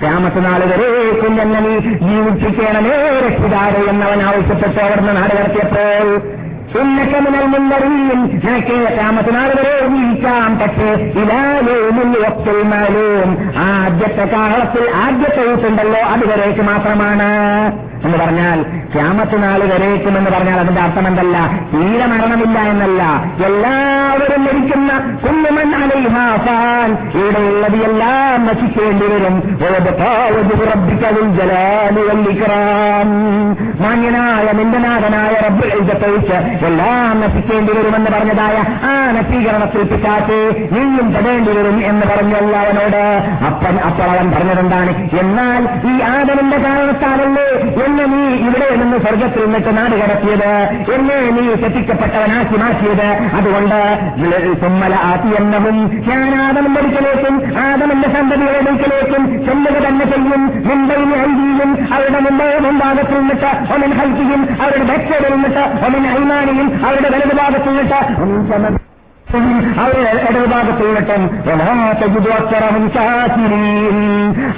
[0.04, 6.08] താമസനാൾ വരേക്കും എന്നെ നീ ജീവിപ്പിക്കണമേ രക്ഷിതാരെ എന്നവൻ ആവശ്യപ്പെട്ട് അവിടുന്ന് നാട് കടത്തിയപ്പോൾ
[6.82, 10.90] ഇന്നൊക്കെ എനിക്ക് നിനക്ക് താമസനാൾ വരെ ജീവിക്കാം പക്ഷേ
[11.22, 17.30] ഇലാലും ഒത്തുമാലും ആദ്യത്തെ കാലത്തിൽ ആദ്യത്തെ വീട്ടുണ്ടല്ലോ അതുവരേക്ക് മാത്രമാണ്.
[18.06, 21.38] എന്ന് പറഞ്ഞാൽ ക്യാമത്ത് നാൾ വരേക്കും എന്ന് പറഞ്ഞാൽ അതിന്റെ അർത്ഥം എന്തല്ല?
[21.74, 23.04] തീരെ മരണമില്ല എന്നല്ല.
[23.46, 24.92] എല്ലാവരും ലഭിക്കുന്ന
[25.24, 26.90] കുഞ്ഞുമൻ അലൈഹാഫാൻ
[27.20, 29.36] ഇവിടെയുള്ളത് എല്ലാം നശിക്കേണ്ടി വരും.
[33.82, 40.38] മാന്യനായ നിന്റെ നാഥനായ റബ്ബ് ഇജ്ജത്തൊഴിച്ച് എല്ലാം നശിക്കേണ്ടി വരുമെന്ന് പറഞ്ഞതായ ആ നശീകരണത്തിൽ പിറ്റാറ്റ്
[40.72, 43.02] നീയും പെടേണ്ടി വരും എന്ന് പറഞ്ഞു എല്ലാവനോട്
[43.46, 44.92] അപ്പൻ അപ്പോൾ അവൻ പറഞ്ഞതെന്താണ്?
[45.20, 47.48] എന്നാൽ ഈ ആദമിന്റെ കാരണത്താലല്ലേ
[47.94, 50.52] എന്നെ നീ ഇവിടെ നിന്ന് സ്വർഗത്തിൽ നിന്നിട്ട് നാട് കടത്തിയത്?
[50.94, 53.10] എന്നെ നീ തെറ്റിക്കപ്പെട്ടവനാക്കി മാറ്റിയത്?
[53.38, 53.80] അതുകൊണ്ട്
[54.62, 55.78] സുമ്മല ആത്തിയെന്നവും
[56.10, 57.36] ഞാൻ ആദമം അടുക്കലേക്കും
[57.66, 60.44] ആദമന്റെ സന്തതിയുടെ അടുക്കലേക്കും ചെല്ലുക തന്നെ ചെയ്യും.
[60.70, 67.72] മുംബൈയിൽ ഐതിയും അവരുടെ മുംബൈ മുൻഭാഗത്തിൽ നിന്നിട്ട് ഒമിൻ ഹൈറ്റിയും അവരുടെ ബെച്ചയിൽ നിന്നിട്ട് ഒമിൻ ഹൈമാനിയും അവരുടെ വലതുഭാഗത്തിൽ
[67.74, 68.83] നിന്നിട്ട്
[69.82, 71.24] അവരുടെ ഇടതുഭാഗത്ത് നിന്നിട്ടും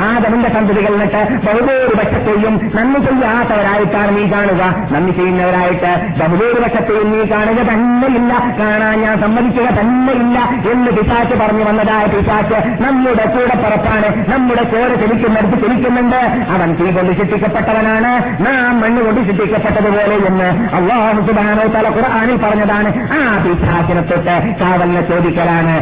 [0.07, 4.63] ആദമിന്റെ സന്തതികൾ നിന്നിട്ട് ബഹുഭൂരിപക്ഷത്തെയും നന്ദി ചെയ്യാത്തവരായിട്ടാണ് നീ കാണുക.
[4.93, 8.33] നന്ദി ചെയ്യുന്നവരായിട്ട് ബഹുഭൂരിപക്ഷത്തെയും നീ കാണുക തന്നെയില്ല.
[8.59, 10.37] കാണാൻ ഞാൻ സമ്മതിക്കുക തന്നെയില്ല
[10.71, 14.09] എന്ന് പിശാച്ച് പറഞ്ഞു വന്നതായ പിശാച്ച് നമ്മുടെ കൂടെ പുറത്താണ്.
[14.33, 16.21] നമ്മുടെ ചോര ചലിക്കുന്നിടത്ത് ചലിക്കുന്നുണ്ട്
[16.55, 18.13] അവൻ തീ കൊണ്ട് ശിക്ഷിക്കപ്പെട്ടവനാണ്.
[18.47, 20.49] നാം മണ്ണ് കൊണ്ട് ശിക്ഷിക്കപ്പെട്ടതുപോലെ എന്ന്
[20.79, 22.91] അള്ളാഹു സുബാനോ തല ഖുർആാനിൽ പറഞ്ഞതാണ്.
[23.17, 24.35] ആ പിശാച്ചിനെ തൊട്ട്
[24.65, 25.75] കാവലിനെ ചോദിക്കലാണ്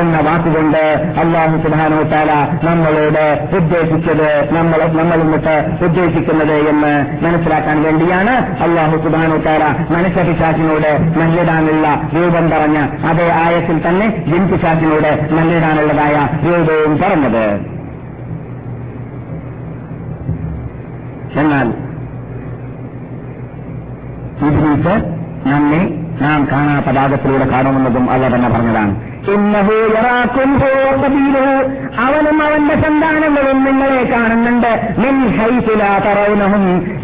[0.00, 0.82] എന്ന വാക്കുകൊണ്ട്
[1.22, 2.30] അള്ളാഹു സുബാനോട്ടാല
[2.66, 3.24] നമ്മളോട്
[3.56, 6.94] ഉദ്ദേശിച്ചത് നമ്മൾ നമ്മൾ ഇന്നിട്ട് ഉദ്ദേശിക്കുന്നത് എന്ന്
[7.24, 8.34] മനസ്സിലാക്കാൻ വേണ്ടിയാണ്
[8.64, 10.90] അള്ളാഹു സുബാനോട്ടാല താല മനുഷ്യ പിശാച്ചിനോട്
[11.20, 17.46] നല്ലിടാനുള്ള രൂപം പറഞ്ഞ അതേ ആയത്തിൽ തന്നെ ജിൻപിശാസിനോട് നല്ലിടാനുള്ളതായ രൂപവും പറഞ്ഞത്.
[21.40, 21.68] എന്നാൽ
[24.48, 24.94] ഇബ്ലീസ്
[25.46, 29.14] നമ്മെ നാം കാണാത്ത ഭാഗത്തിലൂടെ കാണുമെന്നതും അല്ല തന്നെ പറഞ്ഞതാണ്.
[31.98, 34.94] അവനും അവന്റെ സന്താനങ്ങളും നിങ്ങളെ കാണുന്നുണ്ട്.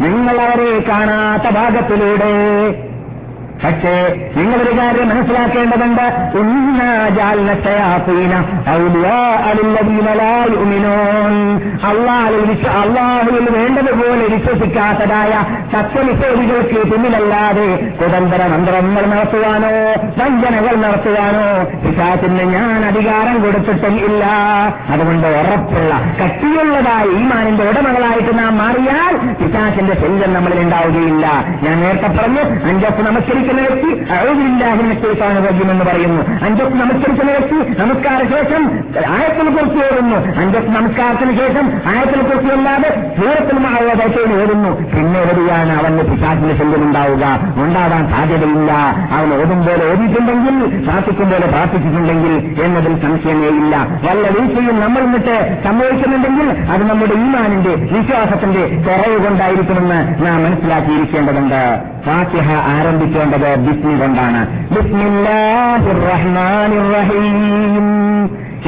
[0.01, 2.33] നിങ്ങൾ അവരെ കാണാത്ത ഭാഗത്തിലൂടെ.
[3.63, 3.93] പക്ഷേ
[4.35, 6.05] നിങ്ങളൊരു കാര്യം മനസ്സിലാക്കേണ്ടതുണ്ട്.
[12.81, 15.33] അള്ളാഹുവിൽ വേണ്ടതുപോലെ വിശ്വസിക്കാത്തതായ
[15.73, 19.73] സത്യനിഷേധികൾക്ക് പിന്നിലല്ലാതെ സ്വതന്ത്ര മന്ത്രങ്ങൾ നടത്തുവാനോ
[20.19, 21.45] വഞ്ചനകൾ നടത്തുവാനോ
[21.83, 24.23] പിശാച്ചിന് ഞാൻ അധികാരം കൊടുത്തിട്ടും ഇല്ല.
[24.89, 25.91] അതുകൊണ്ട് ഉറപ്പുള്ള
[26.21, 31.25] കട്ടിയുള്ളതായ ഈമാനിന്റെ ഉടമകളായിട്ട് നാം മാറിയാൽ പിശാച്ചിന്റെ ശല്യം നമ്മളിൽ ഉണ്ടാവുകയില്ല.
[31.63, 36.45] ഞാൻ നേരത്തെ പറഞ്ഞു അഞ്ചൊക്കെ നമസ്കരിക്കുന്ന വ്യക്തി അഴുതില്ലാഹിനെടുത്താണ് എന്ന് പറയുന്നു.
[36.45, 38.63] അഞ്ചൊക്കെ നമസ്കരിച്ച വ്യക്തി നമസ്കാര ശേഷം
[39.15, 42.89] ആയത്തിൽ കുറിച്ച് ഓടുന്നു അഞ്ചൊക്കെ നമസ്കാരത്തിന് ശേഷം ആയത്തിൽ കുറിച്ച് അല്ലാതെ
[43.19, 44.69] ദൂരത്തിൽ മാവതേറ്റവും ഓടുന്നു.
[44.69, 47.25] പിന്നെ എവിടെയാണ് അവന് പിശാച്ചിന്റെ ശല്യം ഉണ്ടാവുക?
[47.63, 48.71] ഉണ്ടാവാൻ സാധ്യതയില്ല.
[49.11, 57.13] അവൻ ഓടുമ്പോൾ ഓടിയിട്ടുണ്ടെങ്കിൽ പ്രാർത്ഥിക്കുമ്പോൾ പ്രാർത്ഥിച്ചിട്ടുണ്ടെങ്കിൽ എന്നതിൽ സംശയമേ ഇല്ല വല്ല വീഴ്ചയും നമ്മൾ എന്നിട്ട് സംഭവിക്കുന്നുണ്ടെങ്കിൽ അത് നമ്മുടെ
[57.13, 61.61] ഈമാനിന്റെ വിശ്വാസത്തിന്റെ കുറവ് കൊണ്ടായിരിക്കുമെന്ന് നാം മനസ്സിലാക്കിയിരിക്കേണ്ടതുണ്ട്.
[62.05, 64.47] ഫാത്തിഹ ആരംഭിക്കേണ്ടത് പറയുന്നത് ബിസ്മി കൊണ്ടാണ്.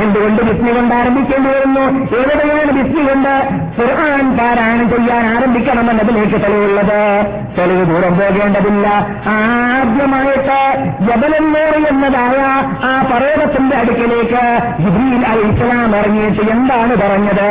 [0.04, 1.82] എന്തുകൊണ്ട് ബിസ്മി കൊണ്ട് ആരംഭിക്കേണ്ടി വരുന്നു?
[2.16, 3.50] എവിടെയാണ് ബിസ്മി കൊണ്ട്?
[3.82, 7.26] ഖുർആൻ പാരായണം ചെയ്യാൻ ആരംഭിക്കണമെന്നതിലേക്ക് തെളിവുള്ളത്.
[7.58, 8.88] തെളിവ് ദൂരം പോകേണ്ടതില്ല.
[9.26, 12.40] ആദ്യമായിട്ട് ജബലന്നൂർ എന്നതായ
[12.86, 17.50] ആ പർവതത്തിന്റെ അടുക്കിലേക്ക് ജിബ്രീൽ അൽ ഇസ്ലാം ഇറങ്ങിയിട്ട് എന്താണ് പറഞ്ഞത്?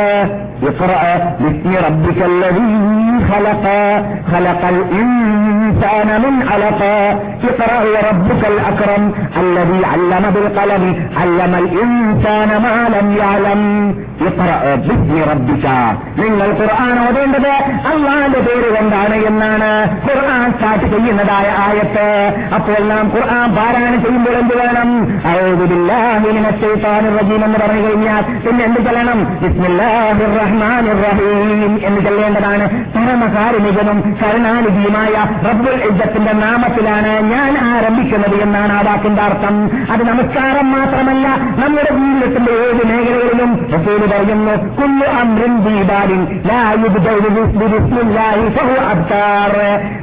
[3.31, 3.65] ഖലഖ.
[4.31, 6.81] ഖലഖൽ ഇൻസാന മിൻ അലഖ
[16.17, 17.49] നിങ്ങൾ ഖുർആൻ ഓതേണ്ടത്
[17.91, 19.69] അള്ളാന്റെ പേര് കൊണ്ടാണ് എന്നാണ്
[20.07, 22.35] ഖുർആൻ സ്റ്റാർട്ട് ചെയ്യുന്നതായ ആയത്ത്.
[22.55, 24.89] അപ്പോൾ നാം ഖുർആൻ പാരായണം ചെയ്യുമ്പോൾ എന്ത് വേണം?
[27.43, 29.19] എന്ന് പറഞ്ഞു കഴിഞ്ഞാൽ പിന്നെ എന്ത് ചെല്ലണം?
[30.37, 35.13] റഹ്മാൻ റഹീം എന്ന് ചെല്ലേണ്ടതാണ് പരമകാരുണികനും കരുണാനിധിയുമായ
[35.49, 39.71] റബ്ബുൽ ഇജ്ജത്തിന്റെ നാമത്തിലാണ് ഞാൻ ആരംഭിക്കുന്നത് എന്നാണ് ആ വാക്കിന്റെ അർത്ഥം.
[39.91, 41.27] അത് നമസ്കാരം മാത്രമല്ല
[41.57, 46.21] നമ്മുടെ ജീവിതത്തിന്റെ ഏത് മേഖലകളിലും റസൂൽ പറയുന്നു കുല്ലു അമ്രിൻ ദീപാലിൻ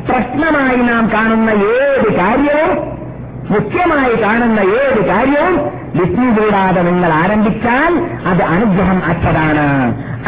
[0.09, 3.01] പ്രശ്നമായി നാം കാണുന്ന ഏത് കാര്യവും
[3.51, 7.93] മുഖ്യമായി കാണുന്ന ഏത് കാര്യവും വിഷ്ണു കൂടാതെ നിങ്ങൾ ആരംഭിച്ചാൽ
[8.27, 9.67] അത് അനുഗ്രഹം അച്ഛതാണ്.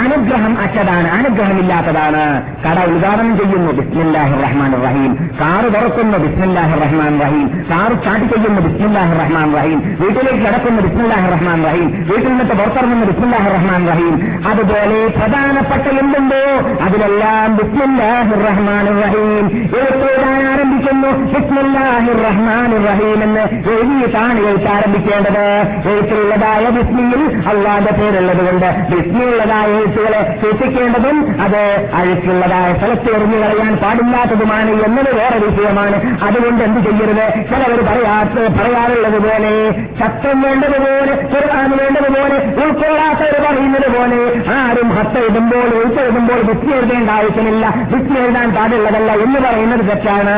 [0.00, 1.08] അനുഗ്രഹം അച്ഛതാണ്.
[1.08, 2.42] അനുഗ്രഹമില്ലാത്തതാണ്.
[2.64, 3.72] കട ഉദ്ഘാടനം ചെയ്യുന്നു.
[3.72, 6.18] ബിസ്മില്ലാഹി റഹ്മാൻ റഹീം കാറ് തുറക്കുന്നു.
[6.18, 8.60] ബിസ്മില്ലാഹി റഹ്മാൻ റഹീം കാറ് സ്റ്റാർട്ട് ചെയ്യുന്നു.
[8.60, 10.82] ബിസ്മില്ലാഹി റഹ്മാൻ റഹീം വീട്ടിലേക്ക് കിടക്കുന്നു.
[10.82, 13.06] ബിസ്മില്ലാഹി റഹ്മാൻ റഹീം വീട്ടിൽ നിന്നിട്ട് പുറത്തിറങ്ങുന്നു.
[13.06, 16.44] ബിസ്മില്ലാഹി റഹ്മാൻ റഹീം അതുപോലെ പ്രധാനപ്പെട്ട എന്തുണ്ടോ?
[16.84, 21.08] അതിലെല്ലാം ബിസ്മില്ലാഹി റഹ്മാൻ റഹീം എഴുത്തോടാൻ ആരംഭിക്കുന്നു.
[21.08, 23.40] ബിസ്മില്ലാഹി റഹ്മാൻ റഹീം എന്ന്
[23.70, 25.51] എഴുതിയിട്ടാണ് എഴുത്ത് ആരംഭിക്കേണ്ടത്.
[25.88, 31.62] എഴുത്തിലുള്ളതായ വിസ്മിയിൽ അള്ളാന്റെ പേരുള്ളത് കൊണ്ട് വിസ്മിയുള്ളതായ എഴുത്തുകളെ സൂക്ഷിക്കേണ്ടതും അത്
[31.94, 35.96] അഴുക്കുള്ളതായ സ്ഥലത്ത് എറിഞ്ഞു കളയാൻ പാടില്ലാത്തതുമാണ് എന്നത് വേറെ വിഷയമാണ്.
[36.24, 37.26] അതുകൊണ്ട് എന്ത് ചെയ്യരുത്?
[37.50, 39.52] ചിലവർ പറയാത്ത പറയാറുള്ളത് പോലെ
[40.00, 44.20] ശക്തം വേണ്ടതുപോലെ ചെറുതാൻ വേണ്ടതുപോലെ ഉൾക്കൊള്ളാത്തവർ പറയുന്നത് പോലെ
[44.58, 47.74] ആരും ഹത്ത എഴുതുമ്പോൾ എഴുത്തെഴുതുമ്പോൾ വിസ്മി എഴുതേണ്ട ആവശ്യമില്ല.
[47.92, 50.36] വിസ്മി എഴുതാൻ പാടുള്ളതല്ല എന്ന് പറയുന്നത് തെറ്റാണ്.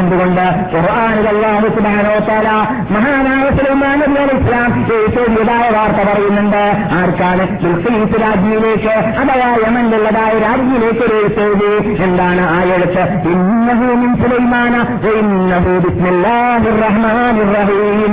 [0.00, 0.44] എന്തുകൊണ്ട്?
[0.74, 2.48] ഖുർആാനുകളാഹു സുബാനോ താല
[2.94, 3.98] മഹാനായ സുലൈമാൻ
[4.50, 4.70] ഇസ്ലാം
[5.18, 6.62] എഴുതിയതായ വാർത്ത പറയുന്നുണ്ട്.
[6.94, 13.04] ആർക്കാണ് മുസ്ലിംസ് രാജ്യയിലേക്ക് അഥവാ യമനിലുള്ളതായ രാജ്യയിലേക്ക് ഒരു എഴുത്തെഴുതി എന്താണ് ആ എഴുത്ത്?
[13.32, 14.74] ഇന്നഹു മിൻ സുലൈമാന
[15.84, 18.12] ബിസ്മില്ലാഹിർ റഹ്മാനിർ റഹീം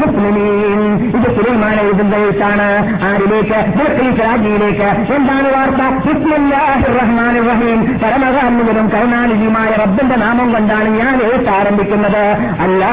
[0.00, 0.92] മുസ്ലിമീൻ.
[1.16, 2.68] ഇത് സുലൈമാൻ എഴുതുന്ന എഴുത്താണ്.
[3.08, 3.58] ആരിലേക്ക്?
[4.20, 4.88] രാജ്യയിലേക്ക്.
[5.16, 5.82] എന്താണ് വാർത്ത?
[6.06, 12.24] ബിസ്മില്ലാഹിർ റഹ്മാനിർ റഹീം പരമകാരുണ്യനും കരുണാനിധിയുമായ റബ്ബിന്റെ നാമം കൊണ്ടാണ് ഞാൻ എഴുത്ത് ആരംഭിക്കുന്നത്.
[12.66, 12.92] അല്ലാ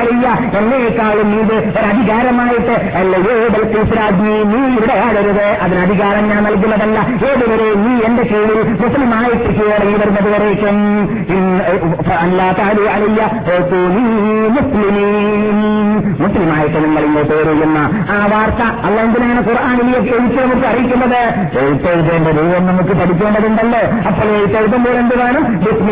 [0.00, 0.28] അലയ്യ
[0.58, 3.62] എന്നേക്കാളും ഇത് ഒരധികാരമായിട്ട് അല്ലയോ ഏതൽ
[3.98, 5.46] രാജ്ഞി നീ ഇവിടെ ആടരുത്.
[5.64, 6.98] അതിന് അധികാരം ഞാൻ നൽകുന്നതല്ല.
[7.30, 10.76] ഏതുവരെ നീ എന്റെ കീഴിൽ മുസ്ലിമായിട്ട് കീഴടങ്ങി വരുന്നത് വരേക്കും
[12.18, 13.22] അല്ലാത്താലു അലിയ
[14.56, 15.88] മുസ്ലിമീൻ.
[16.22, 17.78] മുസ്ലിമായിട്ട് നിങ്ങൾ ഇങ്ങോട്ട് വരുന്ന
[18.16, 21.20] ആ വാർത്ത അല്ല എന്തിനാണ് ഖുർആാനിലേക്ക് എഴുത്ത് നമുക്ക് അറിയിക്കുന്നത്.
[21.62, 23.82] എഴുത്തെഴുതേണ്ട രൂപം നമുക്ക് പഠിക്കേണ്ടതുണ്ടല്ലോ.
[24.08, 25.44] അപ്പോൾ എഴുത്തെഴുതുമ്പോൾ എന്ത് വേണം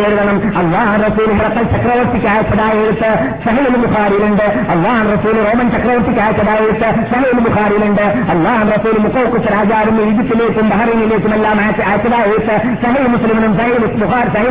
[0.06, 0.36] എഴുതണം.
[0.61, 1.30] അള്ളാഹ് റസൂൽ
[1.72, 3.11] ചക്രവർത്തിക്ക് ആയപ്പെടാ എഴുത്ത്
[3.44, 3.66] സഹീൽ
[3.99, 4.42] ബുഖാരിയിലുണ്ട്.
[4.42, 8.03] അള്ളാഹ് റസൂൽ റോമൻ ചക്രവർത്തിക്ക് അയച്ചതായിട്ട് സഹീൽ ബുഖാരിയിലുണ്ട്.
[8.03, 13.86] അള്ളാഹ് റസൂൽ മുക്കോക്കുസ് രാജാവിന് ഈജിപ്തിലേക്കും ബഹറിനിലേക്കും എല്ലാം അയച്ചതായിട്ട് സഹീൽ മുസ്ലിമിനും സഹീൽ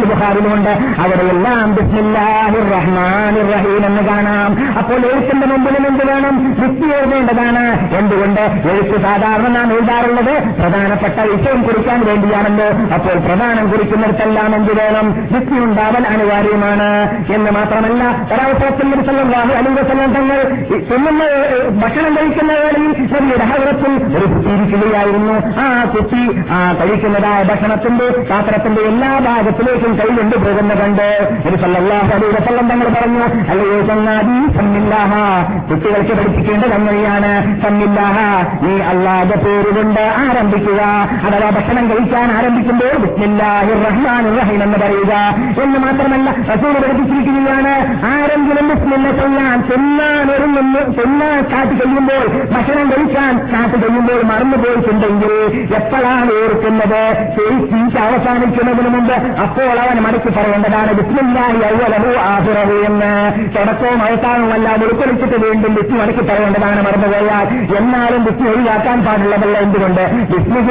[0.05, 4.77] ബുഖാർ ഉണ്ട് അവിടെ അവിടെയെല്ലാം ബിസ്മില്ലാഹിർ റഹീം എന്ന് കാണാം.
[4.77, 6.55] അപ്പോൾ എഴുത്തിന്റെ മുമ്പിലും എന്ത് വേണം?
[6.59, 7.65] വൃത്തി എഴുതേണ്ടതാണ്.
[7.97, 8.41] എന്തുകൊണ്ട്?
[8.41, 12.67] എഴുത്ത് സാധാരണ നാം എഴുതാറുള്ളത് പ്രധാനപ്പെട്ട വിഷയം കുറിക്കാൻ വേണ്ടിയാണല്ലോ.
[12.93, 15.27] അപ്പോൾ പ്രധാനം കുറിക്കുന്നിടത്തെല്ലാം എന്ത് വേണം?
[15.31, 16.89] വൃത്തി ഉണ്ടാവൽ അനിവാര്യമാണ്.
[17.33, 18.87] എന്ന് മാത്രമല്ല ഒരവസരത്തിൽ
[19.37, 20.43] സല്ലല്ലാഹു അലൈഹി വസല്ലം തങ്ങൾ
[20.79, 21.23] തിന്നുന്ന
[21.83, 25.33] ഭക്ഷണം കഴിക്കുന്ന വേളയിൽ നബിയുടെ ഹവറത്തിൽ ഒരു കുട്ടി ഇരിക്കുകയായിരുന്നു.
[25.59, 30.07] ആ കുട്ടി ആ കഴിക്കുന്നതായ ഭക്ഷണത്തിന്റെ പാത്രത്തിന്റെ എല്ലാ ഭാഗത്തിലേക്കും കൈ
[30.37, 35.13] പോകുന്ന കണ്ട് ഒരു സല്ലാഹു അലൈഹി വസല്ലം തങ്ങൾ പറഞ്ഞു അല്ലയോ ചങ്ങാതി സമ്മില്ലാഹ.
[35.69, 37.61] കുട്ടികൾക്ക് പഠിപ്പിക്കേണ്ടത് അങ്ങനെയാണ്.
[37.61, 38.17] സമ്മില്ലാഹ.
[38.61, 40.81] നീ അള്ളാഹ് പേരുകൊണ്ട് ആരംഭിക്കുക.
[41.27, 42.95] അഥവാ ഭക്ഷണം കഴിക്കാൻ ആരംഭിക്കുമ്പോൾ
[43.89, 45.13] റഹ്മാൻ റഹീം എന്ന് പറയുക.
[45.63, 47.73] എന്ന് മാത്രമല്ല റസൂൽ പഠിപ്പിച്ചിരിക്കുകയാണ്
[48.05, 55.33] ആരെങ്കിലും ബിസ്മില്ല ചെയ്യാൻ ചെല്ലാൻ ഒരുങ്ങുന്നു ചെല്ലാൻ സ്റ്റാർട്ട് ചെയ്യുമ്പോൾ ഭക്ഷണം കഴിക്കാൻ സ്റ്റാർട്ട് ചെയ്യുമ്പോൾ മറന്നുപോയിട്ടുണ്ടെങ്കിൽ
[55.79, 57.01] എപ്പോഴാണ് ഓർക്കുന്നത്?
[57.71, 59.15] തീറ്റ അവസാനിക്കുന്നതിന് മുമ്പ്
[59.45, 60.91] അപ്പോൾ അവൻ മടക്കി പറയേണ്ടതാണ്.
[60.99, 63.11] ബിസ്മില്ലാഹി ഔവലഹു ആഹിറഹു എന്ന്.
[63.55, 67.47] തുടക്കവും അവസാനവും എല്ലാം ഉൾക്കൊള്ളിച്ചിട്ട് വീണ്ടും വിസ്മി മടക്കി പറയേണ്ടതാണ് മറന്നുപോയാൽ.
[67.79, 70.03] എന്നാലും വിസ്മി ഒഴിവാക്കാൻ പാടുള്ളതല്ല എന്തുകൊണ്ട്?
[70.33, 70.61] വിസ്മി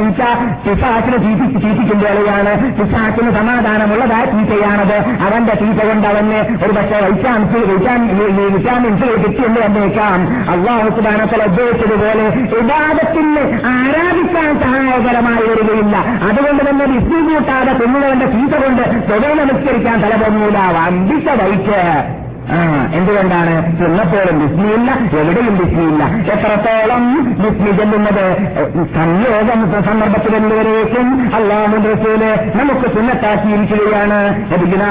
[0.00, 0.22] ചീച്ച തീറ്റ
[0.64, 1.18] പിശാച്ചിന്
[1.62, 4.96] ചീറ്റിക്കുന്ന വേളയാണ് പിശാച്ചിന് സമാധാനമുള്ളതായ തീറ്റയാണത്
[5.26, 6.98] അവന്റെ തീറ്റ കൊണ്ട് അവന് ഒരു പക്ഷേ
[7.44, 10.50] വൈറ്റാമിൻസ് വിറ്റാമിൻസ് കിട്ടിയെന്ന് വന്നേക്കാം.
[10.50, 12.24] അള്ളാഹു സുബാനത്തല ഉദ്ദേശിച്ചതുപോലെ
[12.54, 15.96] വിവാദത്തിന് ആരാധിക്കാൻ സഹായകരമായി വരികയില്ല.
[16.28, 20.14] അതുകൊണ്ട് തന്നെ വിസ്മി കൂട്ടാതെ ചീത്ത തീറ്റ കൊണ്ട് തൊഴിൽ നമസ്കരിക്കാൻ തല
[20.78, 22.19] വമ്പിച്ച വൈറ്റ്.
[22.54, 22.58] ആ
[22.98, 23.54] എന്തുകൊണ്ടാണ്?
[23.78, 26.02] ചെന്നപ്പോഴും ബിസ്മിയില്ല എവിടെയും ബിസ്മിയില്ല
[26.34, 27.02] എത്രത്തോളം
[27.42, 28.24] ബിസ്മി ചെല്ലുന്നത്?
[28.96, 31.06] സംയോഗം സന്ദർഭത്തിൽ എന്തുവരേക്കും
[31.38, 32.22] അള്ളാഹു റസൂൽ
[32.58, 34.18] നമുക്ക് സുന്നത്താക്കിയിരിക്കുകയാണ്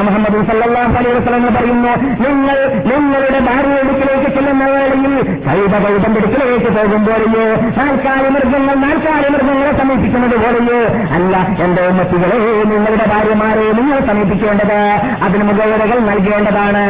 [0.08, 1.92] മുഹമ്മദ് സല്ലല്ലാഹു അലൈഹി പറയുന്നു
[2.24, 2.58] നിങ്ങൾ
[2.92, 5.14] നിങ്ങളുടെ ഭാര്യയെടുക്കിലേക്ക് ചെല്ലുന്ന വേളയിൽ
[5.48, 7.46] സൈബ കൈതന്റെ അടുക്കലേക്ക് പോകുമ്പോഴയോ
[7.80, 10.80] നാൽക്കാലി മൃഗങ്ങൾ നാൽക്കാലി മൃഗങ്ങളെ സമീപിക്കുന്നത് പോലെയോ
[11.18, 11.34] അല്ല
[11.66, 12.40] എന്റെ ഉമ്മത്തികളെ
[12.72, 14.78] നിങ്ങളുടെ ഭാര്യമാരെ നിങ്ങൾ സമീപിക്കേണ്ടത്
[15.26, 16.84] അതിന് മുഖവരകൾ നൽകേണ്ടതാണ്.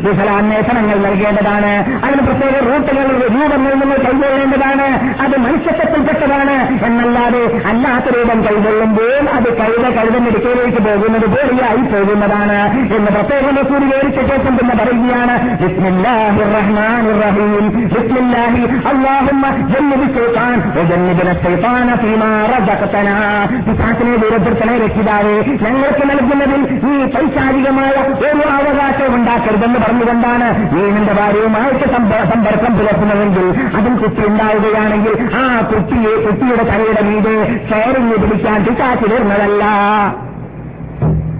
[0.00, 1.72] കുശലാന്വേഷണങ്ങൾ നൽകേണ്ടതാണ്.
[2.04, 4.88] അതിന് പ്രത്യേക റൂട്ടുകൾ രൂപങ്ങൾ നിങ്ങൾ കൈകൊള്ളേണ്ടതാണ്.
[5.22, 6.84] അത് മനുഷ്യത്വത്തിൽപ്പെട്ടതാണ്.
[6.84, 12.58] എന്നല്ലാതെ അല്ലാത്ത രൂപം കൈകൊള്ളുമ്പോൾ അത് കഴുത കഴുതന്നെടുക്കലേക്ക് പോകുന്നത് പോലെയായി പോകുന്നതാണ്
[12.96, 15.52] എന്ന് പ്രത്യേകം വിവരിച്ച ശേഷം പിന്നെ പറയുകയാണ്
[25.62, 33.94] ഞങ്ങൾക്ക് നൽകുന്നതിൽ ഈ പൈശാരികമായ ഒരു അവകാശം ഉണ്ടാക്കരുതെന്ന് പറഞ്ഞുകൊണ്ടാണ് നീ നിന്റെ ഭാര്യയുമായിട്ട് സമ്പ- സമ്പർക്കം പുലർത്തുന്നതെങ്കിൽ അതിൽ
[33.98, 37.34] കുട്ടി ഉണ്ടാവുകയാണെങ്കിൽ ആ കുട്ടിയെ കുട്ടിയുടെ തലയുടെ മീതെ
[37.70, 39.64] കയറിഞ്ഞ് പിടിക്കാൻ പിശാചി വരുന്നതല്ല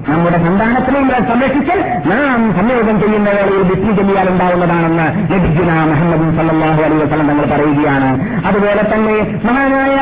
[0.06, 1.74] നമ്മുടെ സന്താനത്തിനെയും സംരക്ഷിച്ച്
[2.10, 3.68] നാം സംയോഗം ചെയ്യുന്ന വേളയിൽ
[3.98, 8.08] ചെല്ലിയാൽ ഉണ്ടാവുന്നതാണെന്ന് ലഭിക്കുന്ന മുഹമ്മദ് സല്ലാഹു അലൈഹി വസ്ലം തങ്ങൾ പറയുകയാണ്.
[8.46, 9.14] അതുപോലെ തന്നെ
[9.44, 9.96] മഹാനായ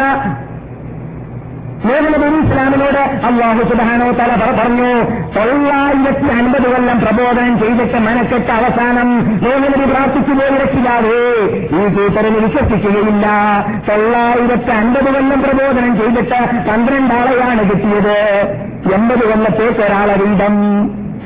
[1.84, 4.92] നബി ഇസ്ലാമിനോട് അള്ളാഹു സുബാനോ തല പറഞ്ഞു
[5.36, 11.20] തൊള്ളായിരത്തി അൻപത് കൊല്ലം പ്രബോധനം ചെയ്തിട്ട് മനക്കെട്ട അവസാനം നബി പ്രാർത്ഥിച്ചു പോയി രക്ഷിതാവേ.
[11.50, 13.26] ഈ കൂട്ടറിന് വിശ്വസിക്കുകയില്ല.
[13.88, 18.18] തൊള്ളായിരത്തി അൻപത് കൊല്ലം പ്രബോധനം ചെയ്തിട്ട് പന്ത്രണ്ടാളെയാണ് കിട്ടിയത്.
[18.94, 20.56] എൺപത് കൊല്ലത്തേക്ക് ഒരാളെ വീതം.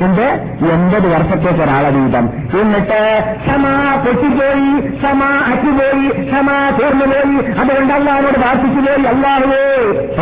[0.00, 0.26] എന്ത്
[0.72, 2.30] എൺപത് വർഷത്തേക്ക് ഒരാളെ വീതം
[2.60, 3.00] എന്നിട്ട്
[3.44, 3.64] ക്ഷമ
[4.04, 7.36] പൊട്ടിപ്പോയി ക്ഷമ അറ്റുപോയി ക്ഷമ തീർന്നുപോയി.
[7.60, 9.64] അതുകൊണ്ട് അള്ളാഹോട് പ്രാർത്ഥിച്ചു പോയി അള്ളാഹുവേ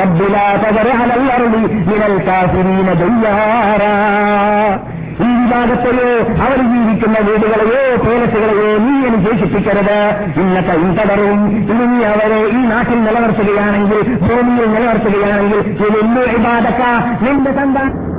[0.00, 3.92] റബ്ബിലാതകരഹലല്ലറുളി നിരൽ കാഫിരീന ദയ്യാറാ.
[5.12, 6.10] ഈ വിവാദത്തെയോ
[6.44, 9.98] അവർ ജീവിക്കുന്ന വീടുകളെയോ പേലസുകളെയോ നീ അനുശേഷിപ്പിക്കരുത്.
[10.40, 16.82] ഇന്നത്തെ ഇൻതടറും ഇനി നീ അവരെ ഈ നാട്ടിൽ നിലനിർത്തുകയാണെങ്കിൽ ഭൂമിയിൽ നിലനിർത്തുകയാണെങ്കിൽ വലിയ വിവാദക്ക
[17.24, 18.11] നിന്റെ സന്താനം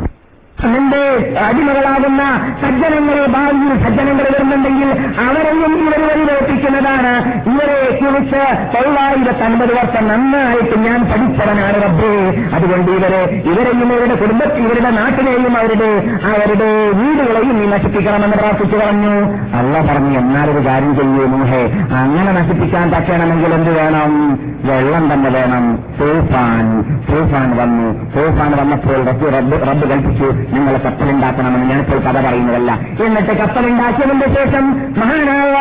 [0.66, 2.22] നിന്റെ അടിമകളാകുന്ന
[2.61, 4.88] സജ്ജനങ്ങളെ ഭാവിയിൽ സജ്ജനങ്ങൾ വരുന്നുണ്ടെങ്കിൽ
[5.30, 12.43] അവരെയും ഇവർ വഴിവേൽപ്പിക്കുന്നതാണ് ഇവരെ കുറിച്ച് തൊള്ളായിരത്തി അൻപത് വർഷം നന്നായിട്ട് ഞാൻ പഠിച്ചവനാണ് റബ്ബേ.
[12.53, 19.38] അതുകൊണ്ട് ഇവരെ ഇവരെയും ഇവരുടെ കുടുംബത്തിൽ ഇവരുടെ നാട്ടിലെയും അവരുടെ അവരുടെ വീടുകളെയും നീ നശിപ്പിക്കണമെന്ന് പ്രാർത്ഥിച്ചു പറഞ്ഞു.
[19.55, 21.72] അല്ല പറഞ്ഞു എന്നാലൊരു കാര്യം ചെയ്യൂ മോഹേ.
[21.95, 24.39] അങ്ങനെ നശിപ്പിക്കാൻ പറ്റണമെങ്കിൽ എന്ത് വേണം?
[24.64, 25.76] വെള്ളം തന്നെ വേണം.
[26.01, 26.82] തൂഫാൻ.
[26.82, 27.93] തൂഫാൻ വന്നു.
[28.16, 30.52] തൂഫാൻ വന്നപ്പോൾ റബ്ബ് റബ്ബ് കൽപ്പിച്ചു.
[30.55, 32.71] നിങ്ങൾ കപ്പലുണ്ടാക്കണമെന്ന് ഞാനിപ്പോൾ കഥ പറയുന്നതല്ല.
[33.05, 34.65] എന്നിട്ട് കപ്പലുണ്ടാക്കിയതിന്റെ ശേഷം
[35.01, 35.55] മഹാനായ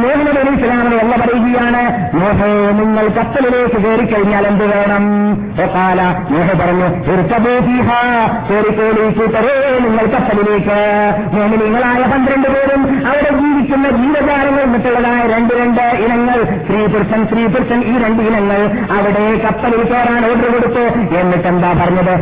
[0.00, 1.82] മോഹനബലി ഇസ്ലാമിനെ എല്ലാം പറയുകയാണ്
[2.20, 5.04] മോഹേ നിങ്ങൾ കപ്പലിലേക്ക് കയറി കഴിഞ്ഞാൽ എന്ത് വേണം?
[5.74, 6.00] കാല
[6.32, 6.88] മോഹ പറഞ്ഞു
[9.84, 10.78] നിങ്ങൾ കപ്പലിലേക്ക്.
[11.62, 17.94] നിങ്ങളായ പന്ത്രണ്ട് പേരും അവിടെ ജീവിക്കുന്ന ജീവജാലങ്ങൾ മറ്റുള്ളതായ രണ്ട് രണ്ട് ഇനങ്ങൾ സ്ത്രീ പുരുഷൻ സ്ത്രീ പുരുഷൻ ഈ
[18.04, 18.60] രണ്ട് ഇനങ്ങൾ
[18.96, 20.84] അവിടെ കപ്പലിൽ കയറാൻ ഓർഡർ കൊടുത്തു.
[21.20, 22.14] എന്നിട്ട് എന്താ പറഞ്ഞത്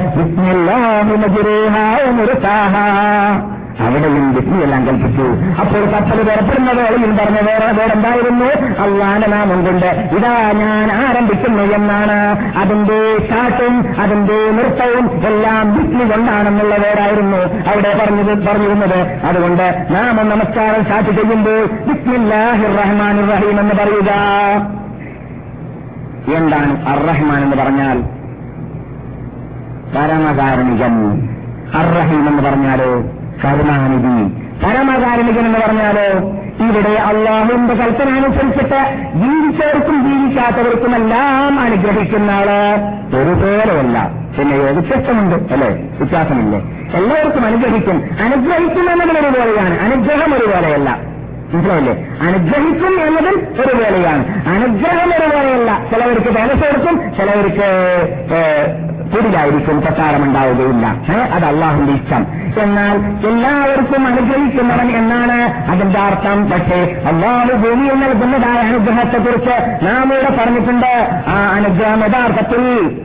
[3.81, 5.27] അവിടെയും വിധിയെല്ലാം കൽപ്പിച്ചു.
[5.61, 8.45] അപ്പോൾ കപ്പൽ പുറപ്പെടുന്ന വേളയിൽ പറഞ്ഞ വേറെ വേറെന്തായിരുന്നു?
[8.83, 12.19] അള്ളാന നാമം കൊണ്ട് ഇതാ ഞാൻ ആരംഭിക്കുന്നു എന്നാണ്.
[12.59, 17.37] അതിന്റെ ചാട്ടും അതിന്റെ നൃത്തവും എല്ലാം വിസ്മി കൊണ്ടാണെന്നുള്ള വേറായിരുന്നു
[17.71, 19.01] അവിടെ പറഞ്ഞത് പറഞ്ഞിരുന്നത്.
[19.25, 24.13] അതുകൊണ്ട് നാമം നമസ്കാരം സ്റ്റാർട്ട് ചെയ്യുമ്പോൾ ബിസ്മില്ലാഹി റഹ്മാൻ റഹീം എന്ന് പറയുക.
[26.37, 27.99] എന്താണ് അർ റഹ്മാൻ എന്ന് പറഞ്ഞാൽ
[29.97, 30.97] പരമകാരുണികൻ
[31.75, 33.03] അർ റഹീം എന്ന് പറഞ്ഞാലോ
[33.45, 34.35] കരുണാനിധി
[34.67, 36.31] പരമകാരുണികൻ എന്ന് പറഞ്ഞാലോ
[36.67, 42.51] ഇവിടെ അള്ളാഹുവിന്റെ കൽപ്പന അനുസരിച്ചിട്ട് ജീവിച്ചവർക്കും ജീവിക്കാത്തവർക്കും എല്ലാം അനുഗ്രഹിക്കുന്ന ആൾ
[43.17, 44.11] ഒരുപോലെയല്ല.
[44.39, 45.69] പിന്നെയോ വ്യത്യസ്തമുണ്ട് അല്ലേ?
[45.69, 46.59] വ്യത്യാസമില്ലേ?
[46.95, 48.09] എല്ലാവർക്കും അനുഗ്രഹിക്കും.
[48.23, 49.81] അനുഗ്രഹിക്കും എന്നതിൽ ഒരുപോലെയാണ്.
[49.81, 50.99] അനുഗ്രഹം ഒരുപോലെയല്ല.
[51.53, 52.09] മനസ്സിലായില്ലേ?
[52.23, 54.49] അനുഗ്രഹിക്കും എന്നതിൽ ഒരുപോലെയാണ്.
[54.49, 55.85] അനുഗ്രഹം ഒരുപോലെയല്ല.
[55.91, 60.87] ചിലവർക്ക് പേനസ് കൊടുക്കും ചിലവർക്ക് പുതിലായിരിക്കും പ്രസാരമുണ്ടാവുകയില്ല
[61.35, 62.27] അത് അള്ളാഹുന്റെ ഇഷ്ടം.
[62.63, 62.97] എന്നാൽ
[63.29, 66.51] എല്ലാവർക്കും അനുഗ്രഹിക്കുന്നവൻ എന്നാണ് അതിന്റെ അർത്ഥം.
[66.51, 71.23] പക്ഷേ അള്ളാഹു ഭൂമിയിൽ നൽകുന്നതായ അനുഗ്രഹത്തെക്കുറിച്ച് നാം ഇവിടെ പറഞ്ഞിട്ടുണ്ട്.
[71.29, 73.01] ആ അനുഗ്രഹം യഥാർത്ഥത്തിൽ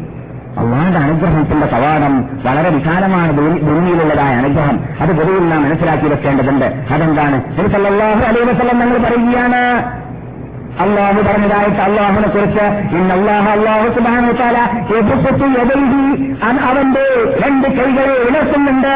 [0.58, 4.80] അള്ളാന്റെ അനുഗ്രഹത്തിന്റെ കവാടം വളരെ വിശാലമാണ് ഭൂമി- ഭൂമിയിലുള്ളതായ അനുഗ്രഹം.
[5.00, 6.66] അത് ഗുരുവിൽ നാം മനസ്സിലാക്കി വെക്കേണ്ടതുണ്ട്.
[6.66, 7.42] അതെന്താണ്?
[8.26, 9.84] അലൈഹി വസല്ലം ഞങ്ങൾ പറയുകയാണ്
[10.80, 12.66] അള്ളാഹു പറഞ്ഞതായിട്ട് അള്ളാഹുനെ കുറിച്ച്
[12.98, 14.58] ഇന്ന് അള്ളാഹു അള്ളാഹു സുബാനുത്താല
[16.66, 17.06] അവന്റെ
[17.40, 18.96] രണ്ട് കൈകളെ ഉണർത്തുന്നുണ്ട്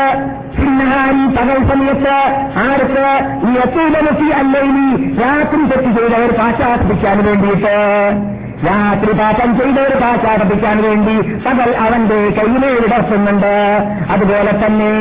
[0.90, 2.16] ഹാരി പകൽ സമയത്ത്
[2.64, 3.06] ആർക്ക്
[3.48, 4.90] ഈ എത്തൂലമസി അല്ലെങ്കിൽ
[5.22, 7.76] രാത്രി തെറ്റ് ചെയ്തവർ പാശ്ചാത്പിക്കാൻ വേണ്ടിയിട്ട്
[8.68, 13.54] രാത്രി പാപം ചെയ്തവർ പാശാടിപ്പിക്കാൻ വേണ്ടി പകൽ അവന്റെ കയ്യിലെ വിടർത്തുന്നുണ്ട്.
[14.12, 14.92] അതുപോലെ തന്നെ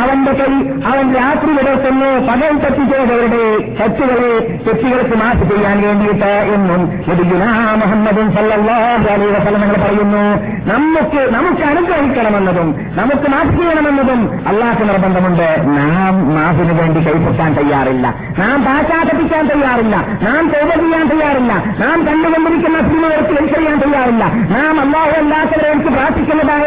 [0.00, 0.52] അവന്റെ കൈ
[0.92, 2.10] അവൻ രാത്രി വിടർത്തുന്നു.
[2.32, 3.44] പകൽ തെറ്റ് ചെയ്തവരുടെ
[3.80, 10.24] തെറ്റുകളെ തെറ്റുകൾക്ക് മാറ്റി ചെയ്യാൻ വേണ്ടിയിട്ട് എന്നും നബിയുനാ മുഹമ്മദും അലൈഹി വസല്ലം പറയുന്നു.
[10.72, 15.48] നമുക്ക് നമുക്ക് അനുഗ്രഹിക്കണമെന്നതും നമുക്ക് മാറ്റി ചെയ്യണമെന്നതും അള്ളാഹ് നിർബന്ധമുണ്ട്.
[15.66, 18.14] നാം മാഫിന് വേണ്ടി കൈപ്പൊക്കാൻ തയ്യാറില്ല.
[18.38, 19.96] നാം പാശാടിപ്പിക്കാൻ തയ്യാറില്ല.
[20.22, 21.52] നാം തോപ ചെയ്യാൻ തയ്യാറില്ല.
[21.54, 26.66] നാം കണ്ടുകൊണ്ടിരിക്കുന്ന സിനിമകൾക്ക് വലിച്ചെറിയാൻ തയ്യാറില്ല നാം അള്ളാഹു അല്ലാത്തവർക്ക് പ്രാർത്ഥിക്കുന്നതായ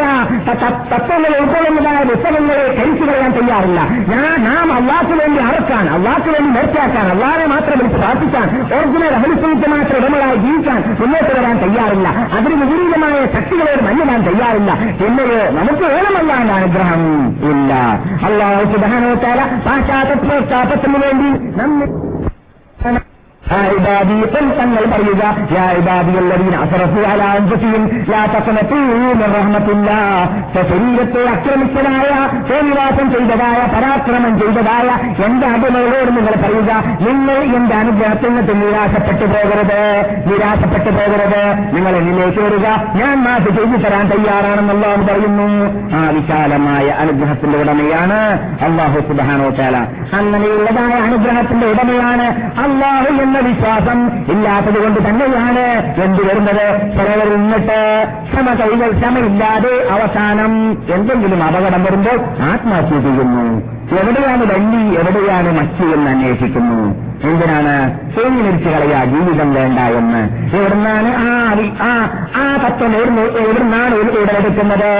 [0.94, 3.80] തത്വങ്ങളെ ഉൾക്കൊള്ളുന്നതായ പുസ്തകങ്ങളെ കഴിച്ചു കളയാൻ തയ്യാറില്ല.
[4.14, 9.96] ഞാൻ നാം അള്ളാഹ്ക്ക് വേണ്ടി അറക്കാൻ അള്ളാഹ്ക്ക് വേണ്ടി നേർച്ചയാക്കാൻ അള്ളാഹെ മാത്രം വിളിച്ച് പ്രാർത്ഥിക്കാൻ ഒറിജിനൽ അഹലിസ്വത്തെ മാത്രം
[9.96, 12.08] ഇടമകളായി ജീവിക്കാൻ മുന്നോട്ട് വരാൻ തയ്യാറില്ല.
[12.08, 14.72] അതിന് വിപരീതമായ ശക്തികളോട് മഞ്ഞിടാൻ തയ്യാറില്ല.
[15.06, 17.28] എന്നത് നമുക്ക് വേണമല്ലാണ്ട് അനുഗ്രഹം.
[17.50, 17.74] ഇല്ല.
[18.26, 23.11] അള്ളാഹു സുധാനോത്താല പാശ്ചാത്തത്തിന് വേണ്ടി നമ്മെ
[23.52, 24.16] ആ ഇബാദി
[24.56, 25.22] തങ്ങൾ പറയുക
[25.54, 27.22] യാ ഇബാദിയല്ലവീൻ അസറഫു അല
[28.10, 29.90] ലാ തസനത്തീറഹമത്തില്ല
[30.70, 32.10] ശരീരത്തെ ആക്രമിച്ചതായ
[32.48, 34.88] സേനിവാസം ചെയ്തതായ പരാക്രമം ചെയ്തതായ
[35.26, 39.80] എന്റെ അടിമകളോട് നിങ്ങൾ പറയുക നിങ്ങൾ എന്റെ അനുഗ്രഹത്തിൽ നിന്ന് നിരാശപ്പെട്ടു പോകരുത്
[40.28, 41.42] നിരാശപ്പെട്ടു പോകരുത്.
[41.74, 42.66] നിങ്ങൾ എന്നിലേക്ക് വരിക
[43.00, 45.48] ഞാൻ മാറ്റി ചെയ്തു തരാൻ തയ്യാറാണെന്നുള്ള പറയുന്നു.
[45.94, 48.18] ആ വിശാലമായ അനുഗ്രഹത്തിന്റെ ഉടമയാണ്
[48.66, 49.76] അള്ളാഹു സുബാനോ ചാല
[50.18, 52.26] അങ്ങനെയുള്ളതായ അനുഗ്രഹത്തിന്റെ ഉടമയാണ്
[52.64, 53.98] അള്ളാഹു എന്ന വിശ്വാസം
[54.32, 55.64] ഇല്ലാത്തത് കൊണ്ട് തന്നെയാണ്
[56.04, 56.66] എന്ത് വരുന്നത്?
[56.96, 57.80] ചിലവർ നിന്നിട്ട്
[58.26, 60.52] ക്ഷമ കൈകൾ ക്ഷമയില്ലാതെ അവസാനം
[60.94, 62.18] എന്തെങ്കിലും അപകടം വരുമ്പോൾ
[62.52, 63.46] ആത്മഹത്യ ചെയ്യുന്നു
[63.92, 67.12] എവിടെയാണ് വണ്ടി എവിടെയാണ് മച്ചി എന്ന് അന്വേഷിക്കുന്നു.
[67.30, 67.74] എന്തിനാണ്?
[68.14, 70.22] തേങ്ങി മരിച്ചു കളയാ ജീവിതം വേണ്ട എന്ന്.
[70.56, 71.90] എവിടുന്നാണ് ആ
[72.36, 74.92] ആ തത്വം എവിടുന്ന് എവിടുന്നാണ് ഉടലെടുക്കുന്നത്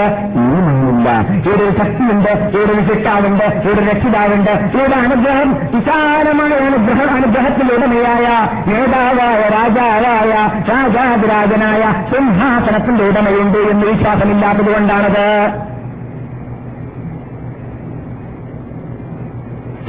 [1.03, 8.25] ഒന്നുമില്ല ഇവിടെ ഒരു ശക്തിയുണ്ട് ഇവിടെ ഒരു ശിക്ഷാവുണ്ട് ഇവിടെ രക്ഷിതാവുണ്ട് ഇവിടെ അനുഗ്രഹം വിശാലമായ അനുഗ്രഹ അനുഗ്രഹത്തിന്റെ ഉടമയായ
[8.67, 10.33] നേതാവായ രാജാവായ
[10.69, 11.81] രാജാതിരാജനായ
[12.11, 15.27] സിംഹാസനത്തിന്റെ ഉടമയുണ്ട് എന്ന് വിശ്വാസമില്ലാത്തത് കൊണ്ടാണത്.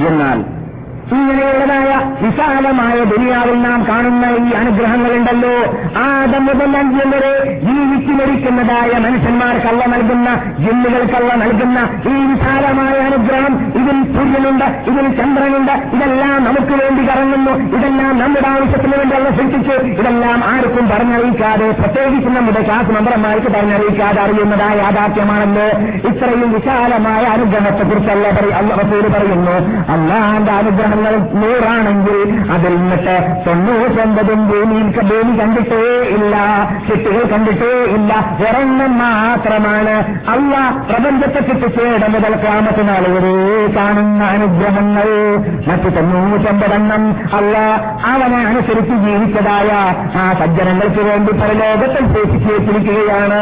[0.07, 0.39] എന്നാൽ
[1.11, 5.77] ഇങ്ങനെയുള്ളതായ വിശാലമായ ദുനിയാവിൽ നാം കാണുന്ന ഈ അനുഗ്രഹങ്ങളുണ്ടല്ലോ.
[6.01, 11.79] ആദം മുതൽ അഞ്ചം വരെ ജീവിച്ചു മരിക്കുന്നതായ മനുഷ്യന്മാർക്കല്ല നൽകുന്ന ജിന്നുകൾക്കല്ല നൽകുന്ന
[12.09, 13.53] ഈ വിശാലമായ അനുഗ്രഹം.
[13.67, 15.71] ഇതിൽ സൂര്യനുണ്ട് ഇതിൽ ചന്ദ്രനുണ്ട്.
[15.71, 17.77] ഇതെല്ലാം നമുക്ക് വേണ്ടി കറങ്ങുന്നു.
[17.77, 24.77] ഇതെല്ലാം നമ്മുടെ ആവശ്യത്തിന് വേണ്ടി അല്ല സൃഷ്ടിച്ച് ഇതെല്ലാം ആർക്കും പറഞ്ഞറിയിക്കാതെ പ്രത്യേകിച്ച് നമ്മുടെ ക്ലാസ് മെമ്പർമാർക്ക് പറഞ്ഞറിയിക്കാതെ അറിയുന്നതായ
[24.77, 25.67] യാഥാർത്ഥ്യമാണല്ലോ.
[26.09, 28.31] ഇത്രയും വിശാലമായ അനുഗ്രഹത്തെക്കുറിച്ചല്ല
[29.17, 29.55] പറയുന്നു.
[29.91, 30.51] അള്ളാന്റെ
[30.95, 32.17] അനുഗ്രഹങ്ങൾ നൂറാണെങ്കിൽ
[32.55, 33.15] അതിൽ നിന്നിട്ട്
[33.45, 35.81] തൊണ്ണൂറ്റൊമ്പതും ഭൂമിയിൽ ഭൂമി കണ്ടിട്ടേ
[36.15, 36.35] ഇല്ല
[36.87, 38.11] ചിട്ടുകൾ കണ്ടിട്ടേ ഇല്ല.
[38.45, 39.95] ഒരെണ്ണം മാത്രമാണ്
[40.33, 40.53] അല്ല
[40.89, 43.35] പ്രപഞ്ചത്തെ കിട്ടിച്ചേട മുതൽ ക്ലാമത്തിനാളുകളേ
[43.77, 45.09] കാണുന്ന അനുഗ്രഹങ്ങൾ.
[45.69, 47.03] മറ്റു തൊണ്ണൂറ്റൊമ്പതെണ്ണം
[47.39, 47.55] അല്ല
[48.11, 49.71] അവനെ അനുസരിച്ച് ജീവിച്ചതായ
[50.21, 53.41] ആ സജ്ജനങ്ങൾക്ക് വേണ്ടി പരലോകത്തിൽ സൂക്ഷിച്ചു വെച്ചിരിക്കുകയാണ്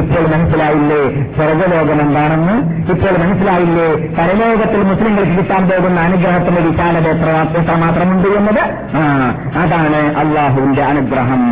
[0.00, 1.00] ഇപ്പോൾ മനസ്സിലായില്ലേ
[1.36, 2.54] സ്വർഗലോകം എന്താണെന്ന്?
[2.92, 3.88] ഇപ്പോൾ മനസ്സിലായില്ലേ
[4.18, 8.62] പരലോകത്തിൽ മുസ്ലിങ്ങൾക്ക് കിട്ടാൻ പോകുന്ന അനുഗ്രഹത്തിന്റെ വിശാലത എത്ര മാത്രമുണ്ട് എന്നത്?
[9.62, 11.44] അതാണ് അള്ളാഹുവിന്റെ അനുഗ്രഹം.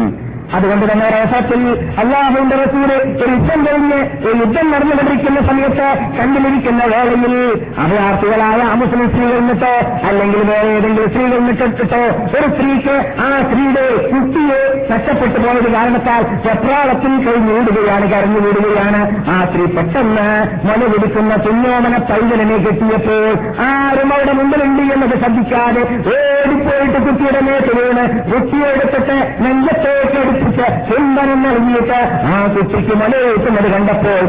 [0.57, 1.61] അതുകൊണ്ട് തന്നെ ഒരവസരത്തിൽ
[2.03, 5.89] അള്ളാഹുവിന്റെ റസൂര് ഒരു യുദ്ധം കഴിഞ്ഞ് ഒരു യുദ്ധം നടന്നുകൊണ്ടിരിക്കുന്ന സമയത്ത്
[6.19, 7.35] കണ്ടിലിരിക്കുന്ന വേളയിൽ
[7.81, 9.75] അഭയാർത്ഥികളായ അമുസ്ലിം സ്ത്രീകൾ നിന്നിട്ടോ
[10.09, 12.03] അല്ലെങ്കിൽ വേറെ ഏതെങ്കിലും സ്ത്രീകൾ നിന്നിട്ടിട്ടോ
[12.35, 20.29] ഒരു സ്ത്രീക്ക് ആ സ്ത്രീയുടെ കുട്ടിയെ നഷ്ടപ്പെട്ടു പോയത് കാരണത്താൽ വെപ്രാളത്തിൽ കഴിഞ്ഞുകൂടുകയാണ് കരഞ്ഞു വീടുകയാണ് ആ സ്ത്രീ പെട്ടെന്ന്
[20.69, 23.27] മല പിടിക്കുന്ന തുന്നോമന പൈതലിനെ കെട്ടിയപ്പോൾ
[23.69, 25.83] ആരും അവിടെ മുമ്പിലുണ്ട് എന്നത് ശ്രദ്ധിക്കാതെ
[26.15, 27.41] ഓടിപ്പോയിട്ട് കുട്ടിയുടെ
[27.71, 31.99] വീണ് കുട്ടിയെടുത്തിട്ട് നെഞ്ചത്തേക്ക് എടുപ്പിച്ച് ചുംബനം നൽകിയിട്ട്
[32.31, 34.23] ആ കുട്ടിക്ക് മലയെത്തുന്നത് കണ്ടപ്പോൾ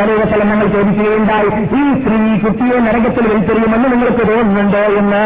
[0.00, 1.48] അറിവസലം ഞങ്ങൾ ചോദിക്കുകയുണ്ടായി
[1.78, 4.82] ഈ സ്ത്രീ കുട്ടിയെ നരകത്തിൽ വലിച്ചെറിയുമെന്ന് നിങ്ങൾക്ക് തോന്നുന്നുണ്ടോ?
[5.00, 5.22] എന്ന്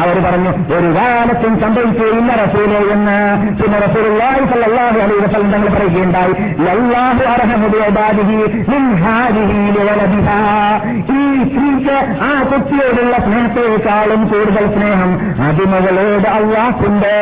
[0.00, 3.18] അവർ പറഞ്ഞു ഒരു കാലത്തും സംഭവിക്കുകയില്ല റസൂലെ എന്ന്.
[3.58, 6.34] പിന്നെ റസൂലുള്ളാഹി സല്ലാഹു അലൈഹി വസല്ലം തങ്ങൾ പറയുകയുണ്ടായി
[6.66, 8.38] ലല്ലാഹു അർഹമു ബിഇബാദിഹി
[8.72, 10.38] മിൻ ഹാദിഹി ലിവലദിഹാ.
[11.14, 15.10] ഈ സ്ത്രീക്ക് ആ കുട്ടിയോടുള്ള സ്നേഹത്തെക്കാളും കൂടുതൽ സ്നേഹം
[15.48, 17.12] അടിമകളോട് അള്ളാഹുണ്ട്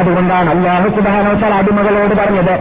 [0.00, 0.88] അതുകൊണ്ടാണ് അള്ളാഹു
[1.40, 2.54] സുബാനോച്ചാൽ അടിമകളോട് പറഞ്ഞത്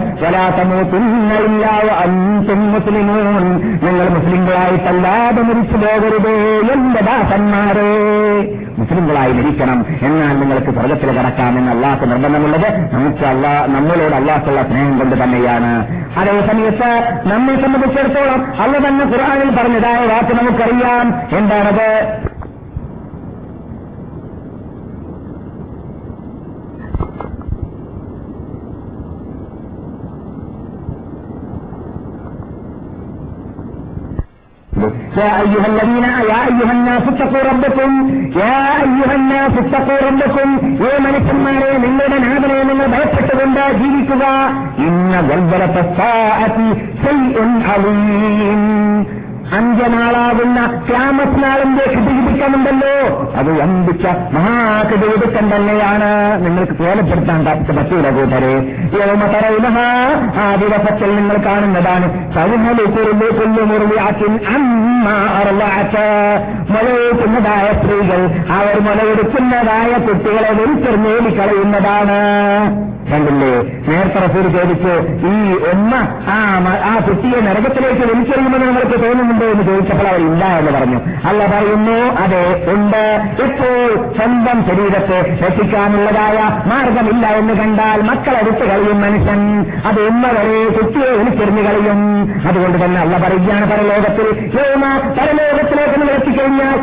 [1.91, 3.45] അന്തും മുസ്ലിമൂൻ.
[3.83, 6.33] നിങ്ങൾ മുസ്ലിങ്ങളായിട്ടല്ലാതെ മരിച്ചു പോകരുതേ
[6.73, 7.91] എന്റെ ദാസന്മാരെ.
[8.77, 15.71] മുസ്ലിങ്ങളായി മരിക്കണം എന്നാൽ നിങ്ങൾക്ക് സ്വർഗത്തിൽ കടക്കാമെന്ന് അള്ളാഹ് നിർബന്ധമുള്ളത് നമുക്ക് അള്ളാ നമ്മളോട് അള്ളാഹുള്ള സ്നേഹം കൊണ്ട് തന്നെയാണ്.
[16.19, 16.91] അതേ സമയത്ത്
[17.33, 21.05] നമ്മെ സംബന്ധിച്ചിടത്തോളം അള്ള തന്നെ ഖുർആാനിൽ പറഞ്ഞതായ വാക്ക് നമുക്കറിയാം.
[21.37, 21.89] എന്താണത്?
[35.16, 37.90] يا أيها الذين يا أيها الناس اتقوا ربكم
[38.36, 39.14] يا أيها
[39.56, 40.50] പുസ്തകോറമ്പക്കും
[40.86, 44.24] ഏ മനുഷ്യന്മാരെ നിങ്ങളുടെ നാഥനെ നിങ്ങൾ ഭയപ്പെട്ടുകൊണ്ട് ജീവിക്കുക
[44.86, 45.84] ഇന്ന ഗൽബലത്തെ
[49.57, 52.95] അന്ത്യനാളാകുന്ന ക്യാമസ് നാളിന്റെ കിടികിടിക്കമുണ്ടല്ലോ
[53.35, 56.09] അത് അമ്പിച്ച മഹാകിടികിടുക്കം തന്നെയാണ്.
[56.45, 58.53] നിങ്ങൾക്ക് കേലപ്പെടുത്താൻ പറ്റൂല കൂട്ടരെ.
[60.43, 62.07] ആ ദിവസത്തിൽ നിങ്ങൾ കാണുന്നതാണ്.
[66.73, 68.21] മുലയൂട്ടുന്നതായ സ്ത്രീകൾ
[68.57, 72.19] അവർ മുലയെടുക്കുന്നതായ കുട്ടികളെ വെളിച്ചെറിഞ്ഞേലി കളയുന്നതാണ്
[73.11, 73.53] കണ്ടില്ലേ?
[73.89, 74.93] നേരത്തെ റസൂർ ചോദിച്ചു
[75.27, 75.35] ഈ
[75.71, 75.93] ഉമ്മ
[76.89, 79.38] ആ കുട്ടിയെ നരകത്തിലേക്ക് വലിച്ചെറിയുമെന്ന് നിങ്ങൾക്ക് തോന്നുന്നുണ്ടോ?
[79.45, 80.99] എന്ന് ചോദിച്ചപ്പോൾ അവർ ഇല്ല എന്ന് പറഞ്ഞു.
[81.29, 83.03] അല്ല പറയുന്നു അതെ ഉണ്ട്.
[83.43, 83.75] ഇപ്പോൾ
[84.17, 86.39] സ്വന്തം ശരീരത്തെ രക്ഷിക്കാനുള്ളതായ
[86.69, 89.41] മാർഗമില്ല എന്ന് കണ്ടാൽ മക്കളെ വിട്ട് കളിയും മനുഷ്യൻ.
[89.85, 92.01] അത് ഉമ്മ വരെ കുട്ടിയെ വലിച്ചെറിഞ്ഞു കളിയും.
[92.49, 94.27] അതുകൊണ്ട് തന്നെ അല്ല പറയുകയാണ് പരലോകത്തിൽ.
[95.19, 96.77] പരലോകത്തിലേക്ക് നിങ്ങൾ എത്തിക്കഴിഞ്ഞാൽ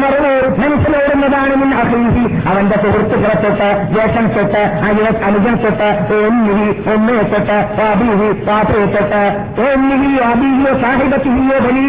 [0.00, 4.62] മറവ് മനസ്സിലോടുന്നതാണ് മുൻ അഹീഹി അവന്റെ സുഹൃത്തുക്കളെ തൊട്ട് ജേഷൻ തൊട്ട്
[5.26, 5.88] അനുജൻ തൊട്ട്
[6.18, 9.22] ഒന്നിഹി ഒന്നയെ തൊട്ട് അബീഹി പാപ്പയെ തൊട്ട്
[9.66, 11.79] ഒന്നിഹി അബീഹിയോ സാഹിബത്തിഹിയോ ബലീഹി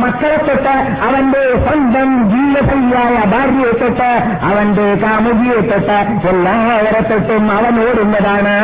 [0.00, 4.10] മക്കളെ തൊട്ട് അവന്റെ സ്വന്തം ജീവസയ്യായ ഭാര്യയെ തൊട്ട്
[4.42, 8.56] അവന്റെ കാമുകിയെ തൊട്ട് എല്ലാവരെ തൊട്ടും അവൻ ഓടുന്നതാണ്.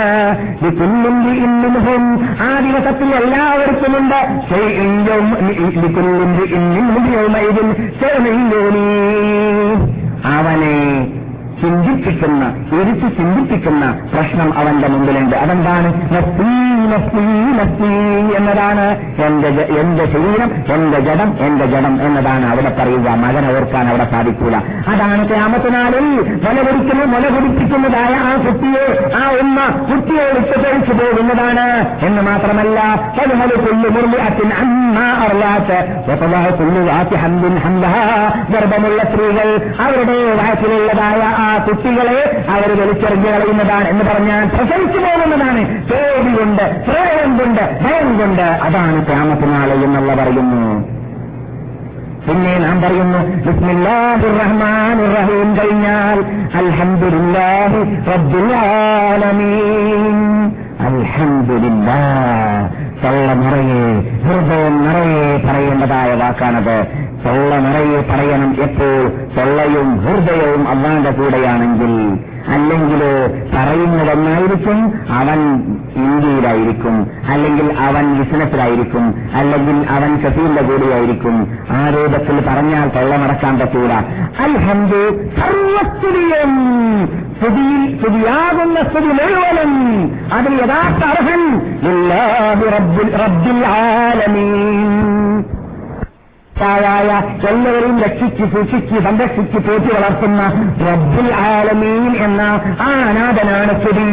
[0.67, 4.21] ഇന്നും ആ ദിവസത്തിൽ എല്ലാവർക്കുമുണ്ട്
[10.25, 11.07] അവനെ
[11.63, 12.45] ചിന്തിപ്പിക്കുന്ന
[12.81, 15.37] എരിച്ചു ചിന്തിപ്പിക്കുന്ന പ്രശ്നം അവന്റെ മുമ്പിലുണ്ട്.
[15.37, 15.89] അതെന്താണ്?
[18.37, 18.87] എന്നതാണ്
[19.23, 19.49] എന്റെ
[19.81, 23.09] എന്റെ ശരീരം എന്റെ ജഡം എന്റെ ജഡം എന്നതാണ് അവിടെ പറയുക.
[23.09, 24.57] മകനെ ഓർക്കാൻ അവിടെ സാധിക്കൂല.
[24.89, 26.07] അതാണ് ക്യാമത്തിനാളിൽ
[26.45, 28.85] മുലകുടിക്കുന്നു മുല കുടിപ്പിക്കുന്നതായ ആ കുട്ടിയെ
[29.17, 29.59] ആ ഉമ്മ
[29.91, 31.67] കുട്ടിയെ വിട്ടുപഴിച്ചു പോകുന്നതാണ്.
[32.07, 32.79] എന്ന് മാത്രമല്ല
[33.19, 34.51] പതിമൽ പുല്ല് മുറിയാറ്റിൻ
[38.53, 39.49] ഗർഭമുള്ള സ്ത്രീകൾ
[39.85, 42.19] അവരുടെ വയസ്സിലുള്ളതായ ആ കുട്ടികളെ
[42.51, 45.63] അവർ വലിച്ചെറിഞ്ഞു കളയുന്നതാണ് എന്ന് പറഞ്ഞാൽ പ്രസവിച്ചു പോകുന്നതാണ്.
[45.91, 50.63] പേടി കൊണ്ട് പ്രേരം കൊണ്ട് ഭയം കൊണ്ട് അതാണ് ക്യാമത്തിനാളെ എന്നുള്ള പറയുന്നു.
[52.27, 54.35] പിന്നെ നാം പറയുന്നു ബിസ്മില്ലാഹിർ
[55.17, 56.19] റഹീം കഴിഞ്ഞാൽ
[56.55, 57.81] അൽഹംദുലില്ലാഹി
[58.11, 60.17] റബ്ബിൽ ആലമീൻ
[60.89, 62.01] അൽഹംദുലില്ലാ
[63.03, 63.83] തൊള്ള നിറയെ
[64.25, 66.79] ഹൃദയം നിറയെ പറയേണ്ടതായ വാക്കാണത്.
[67.25, 69.09] തൊള്ള നിറയെ പറയണം എപ്പോൾ?
[69.37, 72.25] സൊള്ളയും ഹൃദയവും അള്ളാന്റെ കൂടെയാണെങ്കിൽ.
[72.49, 73.03] അല്ലെങ്കിൽ
[73.57, 75.63] പറയുന്നതൊന്നായിരിക്കും അവൻ
[75.97, 77.07] ഇന്ത്യയിലായിരിക്കും.
[77.29, 79.15] അല്ലെങ്കിൽ അവൻ ബിസിനസ്സിലായിരിക്കും.
[79.35, 81.59] അല്ലെങ്കിൽ അവൻ ഷഫീലിന്റെ കൂടെയായിരിക്കും.
[81.71, 83.93] ആ രൂപത്തിൽ പറഞ്ഞാൽ തൊള്ള നടക്കാൻ പറ്റൂല.
[84.39, 86.53] അൽഹന്ദു സർവസ്തുതിയും
[87.39, 91.61] സ്തുതിയിൽ സ്തുതിയാകുന്ന സ്തുതി മുഴുവനും അതിൽ യഥാർത്ഥ അർഹൻ
[93.23, 95.58] റബ്ബിൽ ആലമീൻ.
[96.63, 97.09] ായ
[97.49, 100.43] എല്ലാവരെയും രക്ഷിച്ച് സൂക്ഷിച്ച് സംരക്ഷിച്ച് പോറ്റി വളർത്തുന്ന
[100.89, 102.41] റബ്ബുൽ ആലമീൻ എന്ന
[102.81, 104.07] ആ അനാഥനാണ് സ്തുതി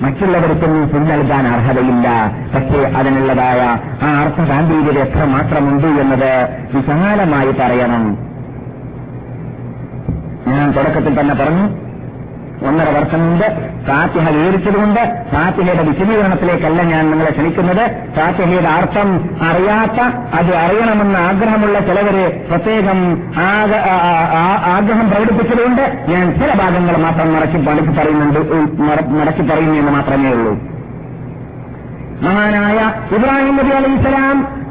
[0.00, 2.08] മറ്റുള്ളവർക്കൊന്നും സ്ഥിതി നൽകാൻ അർഹതയില്ല.
[2.54, 3.60] പക്ഷേ അതിനുള്ളതായ
[4.02, 6.32] ആ അർത്ഥഗാംഭീര്യത എത്ര മാത്രമുണ്ട് എന്നത്
[6.74, 8.04] വിശാലമായി പറയണം.
[10.46, 11.91] ഞാൻ തുടക്കത്തിൽ തന്നെ പറഞ്ഞു
[12.68, 13.46] ഒന്നര വർഷം മുമ്പ്
[13.86, 15.00] ഫാത്തിഹ വിവരിച്ചതുകൊണ്ട്
[15.32, 17.84] ഫാത്തിഹയുടെ വിശദീകരണത്തിലേക്കല്ല ഞാൻ നിങ്ങളെ ക്ഷണിക്കുന്നത്.
[18.16, 19.08] ഫാത്തിഹയുടെ അർത്ഥം
[19.42, 20.00] അറിയാത്ത
[20.38, 22.98] അത് അറിയണമെന്ന് ആഗ്രഹമുള്ള ചിലവര് പ്രത്യേകം
[24.74, 28.40] ആഗ്രഹം പ്രകടിപ്പിച്ചതുകൊണ്ട് ഞാൻ ചില ഭാഗങ്ങൾ മാത്രം മറക്കി മടക്കി പറയുന്നുണ്ട്.
[29.20, 30.54] മടക്കി പറയുന്നു എന്ന് മാത്രമേ ഉള്ളൂ.
[32.26, 32.80] മഹാനായ
[33.14, 34.61] ഇബ്രാഹിം നബി അലൈഹി സ്വലാം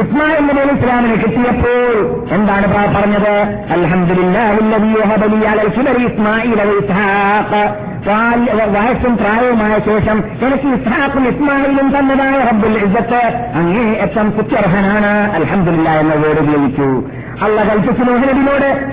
[0.00, 1.92] ഇസ്മായിൽ ഇസ്ലാമിനെ കിട്ടിയപ്പോൾ
[2.34, 2.66] എന്താണ്
[2.96, 3.34] പറഞ്ഞത്?
[8.74, 13.22] വയസ്സും പ്രായവുമായ ശേഷം എനിക്ക് ഇസ്ഹാഖും ഇസ്മായിലും തന്നതായ റബ്ബുൽ ഇജ്ജത്ത്
[13.54, 16.88] അങ്ങേ എത്തം കുറ്റർഹനാണ് അലഹമില്ല എന്ന വേർഡ് ഉപയോഗിച്ചു.
[17.42, 18.92] അള്ള കൽപ്പിച്ച മോഹനബിനോട്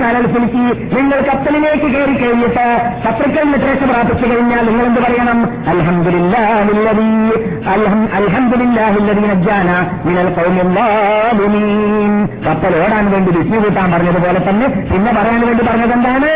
[0.00, 5.68] കലൽസിലേക്ക് നിങ്ങൾ കപ്പലിലേക്ക് കയറി കഴിഞ്ഞിട്ട് ശത്രുക്കൾ നിർദ്ദേശ പ്രാപിച്ചു കഴിഞ്ഞാൽ നിങ്ങൾ എന്ത് പറയണം?
[5.68, 7.30] അൽഹംദുലില്ലാഹില്ലദീ
[7.68, 12.26] അൽഹം- അൽഹംദുലില്ലാഹില്ലദീ നജ്ജാന ഖൗമിൽ ളാലിമീൻ.
[12.26, 16.28] കപ്പൽ ഓടാൻ വേണ്ടി വിഷ്ണു കൂട്ടാൻ പറഞ്ഞതുപോലെ തന്നെ പിന്നെ പറയാൻ വേണ്ടി പറഞ്ഞത് എന്താണ്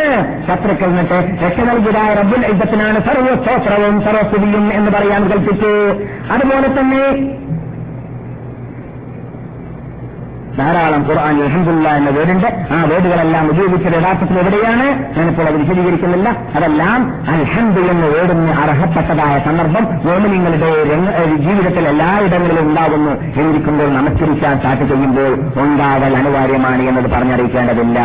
[0.46, 6.00] ശത്രുക്കൾ നിട്ട് രക്ഷ നൽകിയതായ റബ്ബുൽ യുദ്ധത്തിനാണ് സർവസ്തോത്രവും സർവസ്തുതിയും എന്ന് പറയാൻ കൽപ്പിച്ചു.
[6.32, 7.30] അതുപോലെ തന്നെ
[10.60, 14.86] ധാരാളം ഖുർആൻ അൽഹംദുലില്ല എന്ന വേടുണ്ട് ആ വേടുകളെല്ലാം ഉപയോഗിച്ചത് യഥാർത്ഥത്തിൽ എവിടെയാണ്?
[15.18, 16.28] ഞാനിപ്പോൾ അത് വിശദീകരിക്കുന്നില്ല.
[16.54, 25.32] അതെല്ലാം അൽഹന്ദു എന്ന് വേടിന് അർഹപ്പെട്ടതായ സന്ദർഭം എല്ലാ ജീവിതത്തിൽ എല്ലായിടങ്ങളിലും ഉണ്ടാകുന്നു എന്നിരിക്കുമ്പോൾ നമസ്കരിക്കാൻ ചാറ്റ് ചെയ്യുമ്പോൾ
[25.62, 28.00] ഉണ്ടാവൽ അനിവാര്യമാണ് എന്നത് പറഞ്ഞറിയിക്കേണ്ടതില്ല.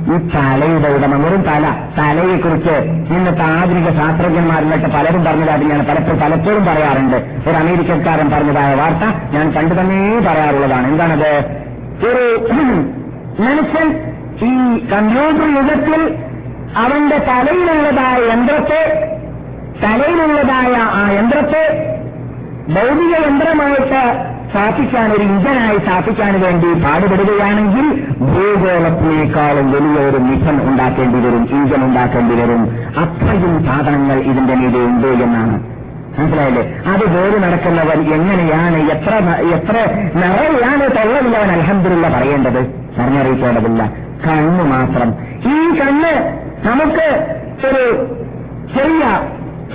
[0.00, 1.64] ഈ തലയുടെ ഉടമ വെറും തല
[1.98, 2.76] തലയെക്കുറിച്ച്
[3.14, 7.16] ഇന്നത്തെ ആധുനിക ശാസ്ത്രജ്ഞന്മാരിലൊക്കെ പലരും പറഞ്ഞതായിട്ട് ഞാൻ പലപ്പോഴും പലപ്പോഴും പറയാറുണ്ട്.
[7.48, 9.04] ഒരു അമേരിക്കക്കാരൻ പറഞ്ഞതായ വാർത്ത
[9.36, 10.86] ഞാൻ കണ്ടു തന്നെ പറയാറുള്ളതാണ്.
[10.86, 11.32] എന്താണത്?
[12.02, 12.24] ഒരു
[13.44, 13.88] മനുഷ്യൻ
[14.42, 14.52] ഈ
[14.90, 16.02] കമ്പ്യൂട്ടർ യുഗത്തിൽ
[16.76, 18.80] അവന്റെ തലയിലുള്ളതായ യന്ത്രത്തെ
[19.82, 21.62] തലയിലുള്ളതായ ആ യന്ത്രത്തെ
[22.68, 24.02] ഭൗതിക യന്ത്രമായിട്ട്
[24.50, 27.86] സ്ഥാപിക്കാൻ ഒരു ഇന്ധനായി സ്ഥാപിക്കാൻ വേണ്ടി പാടുപെടുകയാണെങ്കിൽ
[28.30, 32.62] ഭൂഗോളത്തിനേക്കാളും വലിയ ഒരു മിഥൻ ഉണ്ടാക്കേണ്ടി വരും ഇന്ധൻ ഉണ്ടാക്കേണ്ടി വരും.
[33.04, 35.56] അത്രയും സാധനങ്ങൾ ഇതിന്റെ മീതെ ഉണ്ട് എന്നാണ്
[36.18, 36.62] മനസ്സിലായില്ലേ?
[36.86, 39.14] അത് ജോലി നടക്കുന്നവൻ എങ്ങനെയാണ് എത്ര
[39.54, 39.76] എത്ര
[40.14, 42.60] നിറയാണ് തൊള്ളമില്ലവൻ അലഹമില്ല പറയേണ്ടത്?
[42.98, 43.82] പറഞ്ഞറിയിക്കേണ്ടതില്ല.
[44.26, 45.14] കണ്ണ് മാത്രം.
[45.44, 46.12] ഈ കണ്ണ്
[46.68, 47.06] നമുക്ക്
[47.66, 47.84] ഒരു
[48.74, 49.04] ചെറിയ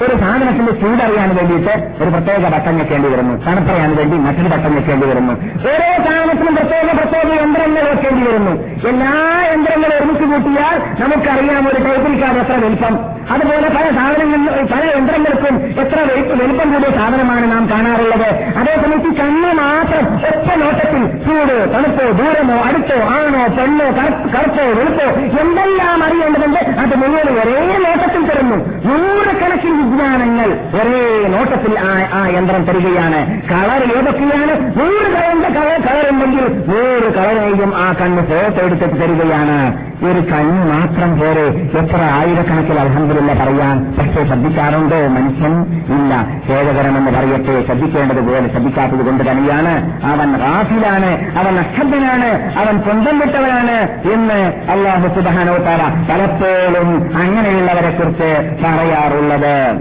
[0.02, 3.46] ഒരു സാധനത്തിന്റെ ചൂടറിയാൻ വേണ്ടിയിട്ട് ഒരു പ്രത്യേക ബട്ടൺ വെക്കേണ്ടി വരുന്നു.
[3.46, 5.34] തണുപ്പറിയാൻ വേണ്ടി മറ്റൊരു ബട്ടൺ വെക്കേണ്ടി വരുന്നു.
[5.34, 8.52] ഓരോ സാധനത്തിനും പ്രത്യേക പ്രത്യേക യന്ത്രങ്ങൾ വെക്കേണ്ടി വരുന്നു.
[8.88, 13.00] എല്ലാ യന്ത്രങ്ങളും ഒരുമിച്ച് കൂട്ടിയാൽ നമുക്കറിയാം ഒരു ടൈപ്പിൽക്കാർ എത്ര വലിപ്പം.
[13.32, 18.28] അതുപോലെ പല സാധനങ്ങളിൽ പല യന്ത്രങ്ങൾക്കും എത്ര വലിപ്പ- കൂടിയ സാധനമാണ് നാം കാണാറുള്ളത്.
[18.58, 25.06] അതേസമയത്ത് കണ്ണ് മാത്രം ഒറ്റ നോട്ടത്തിൽ ചൂട് തണുപ്പോ ദൂരമോ അടുത്തോ ആണോ പെണ്ണോ കറ- കറുപ്പോ വെളുപ്പോ
[25.42, 28.56] എന്തെല്ലാം അറിയേണ്ടതുണ്ട് അത് മുഴുവൻ ഒരേ നോട്ടത്തിൽ തരുന്നു.
[28.56, 31.80] നൂറുകണക്കിന് വിജ്ഞാനങ്ങൾ ഒരേ നോട്ടത്തിൽ
[32.14, 33.42] ആ യന്ത്രം തരികയാണ്.
[33.42, 34.80] കളർ ഏതൊക്കെയാണ്?
[34.80, 39.86] നൂറ് കളറിന്റെ കളർ കളറുണ്ടെങ്കിൽ നൂറ് കളറേയും ആ കണ്ണ് ഫോട്ടോ എടുത്തിട്ട് തരികയാണ്.
[40.06, 41.46] ഒരു കണ്ണ് മാത്രം പോരെ.
[41.80, 45.08] എത്ര ആയിരക്കണക്കിൽ അലഹമില്ല പറയാൻ പക്ഷേ ശ്രദ്ധിക്കാറുണ്ടോ?
[45.08, 45.62] മനുഷ്യൻ
[45.96, 46.28] ഇല്ല.
[46.50, 47.66] ഖേദകരമെന്ന് പറയട്ടെ.
[47.66, 50.06] ശ്രദ്ധിക്കേണ്ടതുപോലെ ശ്രദ്ധിക്കാത്തത് കൊണ്ട് തന്നെയാണ്.
[50.06, 51.38] അവൻ റാഫിലാണ്.
[51.38, 59.75] അവൻ അക്ഷബ്ദനാണ് അവൻ സ്വന്തം വിട്ടവനാണ് എന്ന് അള്ളാഹു സുബാനോത്താര പലപ്പോഴും അങ്ങനെയുള്ളവരെ കുറിച്ച് പറയാറുള്ളത്.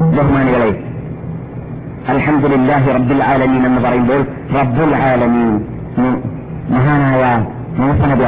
[0.00, 0.70] ബഹുമാനികളെ
[2.08, 4.26] അലഹമുല്ലാഹി റബ്ബുൽ ആലമീൻ എന്ന് പറയുമ്പോൾ
[4.58, 5.52] റബ്ബുൽ ആലമീൻ
[6.68, 7.46] മഹാനായ
[7.76, 8.24] മൂസ നബി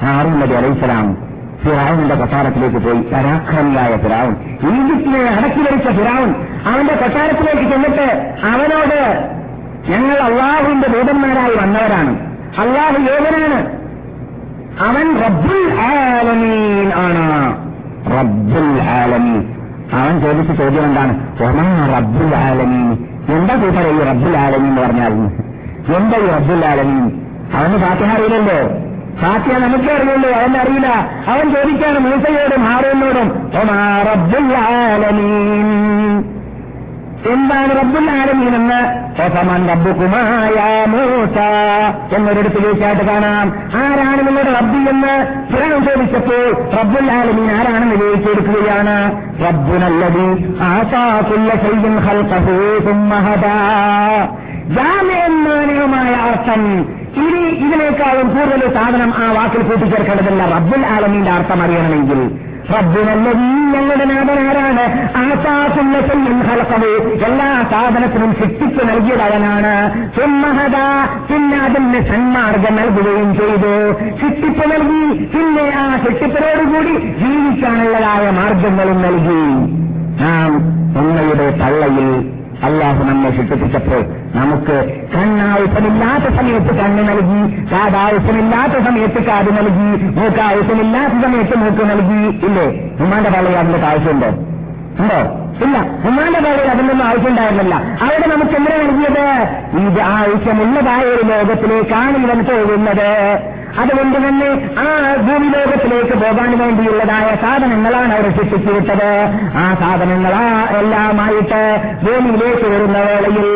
[0.00, 1.16] ഹാറു നബി അലൈസലാം
[1.64, 4.34] ഫിറാവുന്റെ കൊട്ടാരത്തിലേക്ക് പോയി പരാക്രമിയായ ഫിറാവുൻ
[4.68, 6.34] ഈജിപ്തിനെ അടക്കി ഭരിച്ച ഫിറാവുൻ
[6.66, 8.06] അവന്റെ കൊട്ടാരത്തിലേക്ക് ചെന്നിട്ട്
[8.46, 9.00] അവനോട്
[9.90, 12.12] ഞങ്ങൾ അള്ളാഹുവിന്റെ ദൂതന്മാരായി വന്നവരാണ്
[12.58, 13.58] അള്ളാഹു ഏവനാണ്?
[14.80, 17.54] അവൻ റബ്ബുൽ ആലമീൻ ആണ്.
[18.18, 19.57] റബ്ബുൽ ആലമീൻ.
[19.92, 21.42] അവൻ ചോദിച്ച ചോദ്യം എന്താണ്?
[21.42, 22.92] ഒമാ റബ്ബുൽ ആലമീൻ.
[23.36, 25.12] എന്താ കൂട്ടരെ ഈ റബ്ബുൽ ആലമീൻ എന്ന് പറഞ്ഞാൽ?
[25.96, 27.28] എന്താ ഈ റബ്ബുൽ ആലമീൻ?
[27.54, 28.88] അവന് ഫാത്തിഹ അറിയില്ലല്ലോ.
[29.18, 30.86] ഫാത്തിഹ നമുക്ക് അറിയുള്ളൂ അവൻ അറിയില്ല.
[31.28, 36.37] അവൻ ചോദിക്കാണ് മൂസയോടും ഹാറൂനോടും ഒമാ റബ്ബുൽ ആലമീൻ.
[37.26, 39.08] എന്താണ് റബ്ബുല്ലാലമീൻ എന്ന്?
[39.22, 41.38] ഒസമൻ റബ്ബുക്കുമായ മൂസ
[42.14, 43.48] എന്നൊരിടത്ത് ചോദിച്ചായിട്ട് കാണാം.
[43.74, 45.26] ആരാണ് നിങ്ങളുടെ റബ്ബി എന്ന്?
[45.52, 49.10] ഫിറാൻ ചോദിച്ചപ്പോൾ റബ്ബുല്ലാലമീൻ ആരാണെന്ന് ചോദിച്ചെടുക്കുകയാണ്
[49.46, 53.56] റബ്ബുനല്ലതി ആസാകുല്ല ശൈഇൻ ഖൽഖഹു സുമ്മ ഹദാ.
[54.66, 56.80] ജാമ്യമായ അർത്ഥം.
[57.16, 60.44] ഇനി ഇതിനേക്കാളും കൂടുതൽ സാധനം ആ വാക്കിൽ കൂട്ടിച്ചേർക്കേണ്ടതല്ല.
[60.44, 64.84] റബ്ബുൽ ആലമീന്റെ അർത്ഥം അറിയണമെങ്കിൽ ഞങ്ങളുടെ നാഥനാരാണ്.
[66.48, 66.90] ഹലക്കവേ
[67.26, 69.74] എല്ലാ സാധനത്തിനും ശിക്ഷിച്ചു നൽകിയതവനാണ്
[70.16, 70.76] സുമ്മഹത
[71.30, 73.74] പിന്നെ അതിന് സന്മാർഗം നൽകുകയും ചെയ്തു.
[74.20, 75.02] ശിക്ഷിപ്പ് നൽകി
[75.34, 79.42] പിന്നെ ആ ശിക്ഷിപ്പിനോടുകൂടി ജീവിക്കാനുള്ളതായ മാർഗങ്ങളും നൽകി.
[80.22, 80.52] നാം
[81.00, 84.02] ഉമ്മയുടെ തള്ളയിൽ അള്ളാഹു നമ്മെ ശിക്ഷിപ്പിച്ചപ്പോൾ
[84.36, 92.46] നമുക്ക് കണ്ണാവശ്യമില്ലാത്ത സമയത്ത് കണ്ണ് നൽകി കാതാവശ്യമില്ലാത്ത സമയത്ത് കാത് നൽകി മൂക്കാവശ്യമില്ലാത്ത സമയത്ത് മൂക്ക് നൽകി.
[92.46, 92.64] ഇല്ലേ?
[93.00, 94.28] ഉമ്മാന്റെ പള്ളി അതിന്റെ ആവശ്യമുണ്ടോ?
[95.02, 95.48] ഉണ്ടോ?
[95.64, 95.78] ഇല്ല.
[96.08, 97.74] ഉമ്മാന്റെ പള്ളയിൽ അതിനൊന്നും ആവശ്യമുണ്ടായിരുന്നില്ല.
[97.74, 99.26] അവിടെ നമുക്ക് എന്തിനാ നൽകിയത്?
[99.80, 103.38] ഇത് ആവശ്യമുള്ളതായ ഒരു ലോകത്തിലേക്കാണ് ഇവൻ പോകുന്നത്.
[103.78, 104.50] അതുകൊണ്ട് തന്നെ
[104.82, 104.86] ആ
[105.26, 109.08] ഭൂമിലോകത്തിലേക്ക് പോകാൻ വേണ്ടിയുള്ളതായ സാധനങ്ങളാണ് അവർ സൃഷ്ടിച്ചു വിട്ടത്
[109.58, 110.44] ആ സാധനങ്ങളാ
[110.78, 111.60] എല്ലാമായിട്ട്
[112.04, 113.48] ഭൂമിയിലേക്ക് വരുന്ന വേളയിൽ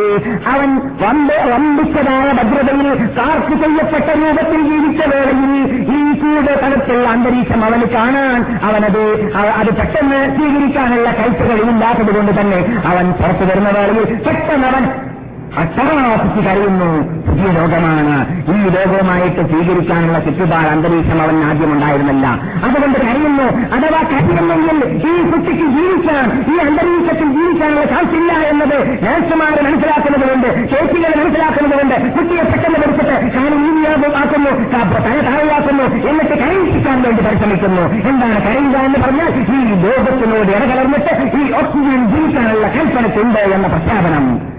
[0.53, 0.71] അവൻ
[1.03, 2.89] വമ്പ വമ്പിച്ചതായ ഭദ്രതയിൽ
[3.19, 5.53] കാർക്ക് ചെയ്യപ്പെട്ട രൂപത്തിൽ ജീവിച്ച വേളയിൽ
[5.93, 9.03] ഈ ചൂട് തണുത്തുള്ള അന്തരീക്ഷം അവന് കാണാൻ അവനത്
[9.61, 12.61] അത് പെട്ടെന്ന് സ്വീകരിക്കാനുള്ള കൈപ്പുകളില്ലാത്തത് കൊണ്ട് തന്നെ
[12.93, 14.85] അവൻ പുറത്തു വരുന്ന വേളയിൽ പെട്ടെന്ന് അവൻ
[15.59, 17.23] അട്ടഹാസിച്ച് കരയുന്നു.
[17.29, 18.43] പുതിയ ലോകമാണ്.
[18.49, 22.27] ഈ ലോകവുമായിട്ട് സ്വീകരിക്കാനുള്ള ചുറ്റുപാട് അന്തരീക്ഷം അവൻ ആദ്യമുണ്ടായിരുന്നില്ല.
[22.65, 23.43] അതുകൊണ്ട് കരയുന്നു.
[23.77, 32.19] അഥവാ കരയുന്നെങ്കിൽ ഈ കുട്ടിക്ക് ജീവിക്കാൻ ഈ അന്തരീക്ഷത്തിൽ ജീവിക്കാനുള്ള ചാൻസ് ഇല്ല എന്നത് നഴ്സുമാർ മനസ്സിലാക്കുന്നതുകൊണ്ട് ചേച്ചികൾ മനസ്സിലാക്കുന്നതുകൊണ്ട്
[32.19, 37.83] കുട്ടിയെ പെട്ടെന്ന് പഠിച്ചിട്ട് താൻ ഈനിയാകുന്നു തല താഴെയാക്കുന്നു എന്നിട്ട് കരയിപ്പിക്കാൻ വേണ്ടി പരിശ്രമിക്കുന്നു.
[37.83, 44.52] എന്താണ് കരയുക എന്ന് പറഞ്ഞാൽ ഈ ലോകത്തിനോട് ഇടകലർന്നിട്ട് ഈ ഓക്സിജൻ ജീവിക്കാനുള്ള കൽപ്പനയ്ക്കുണ്ട് എന്ന പ്രഖ്യാപനം.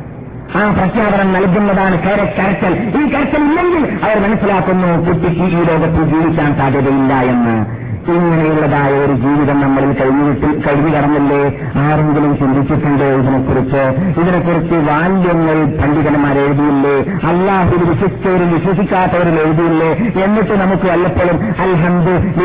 [0.55, 2.73] ആ പ്രഖ്യാപനം നൽകുന്നതാണ് കര- കരച്ചൽ.
[2.73, 7.83] ഈ കരച്ചൽ ഇല്ലെങ്കിൽ അവർ മനസ്സിലാക്കുന്നു കുട്ടിക്ക് ഈ ലോകത്ത് ജീവിക്കാൻ സാധ്യതയില്ല എന്ന്.
[8.11, 14.01] ഇങ്ങനെയുള്ളതായ ഒരു ജീവിതം നമ്മളിൽ കഴിഞ്ഞിട്ട് കഴിഞ്ഞു കടന്നില്ലേ ആരെങ്കിലും ചിന്തിച്ചിട്ടുണ്ടോ ഇതിനെക്കുറിച്ച്?
[14.21, 17.27] ഇതിനെക്കുറിച്ച് വാല്യങ്ങൾ പണ്ഡിതന്മാർ എഴുതിയില്ലേ?
[17.27, 19.91] അള്ളാഹുൽ വിശ്വസിച്ചവരും വിശ്വസിക്കാത്തവരും എഴുതിയില്ലേ?
[20.23, 22.43] എന്നിട്ട് നമുക്ക് വല്ലപ്പോഴും അൽഹന്ദു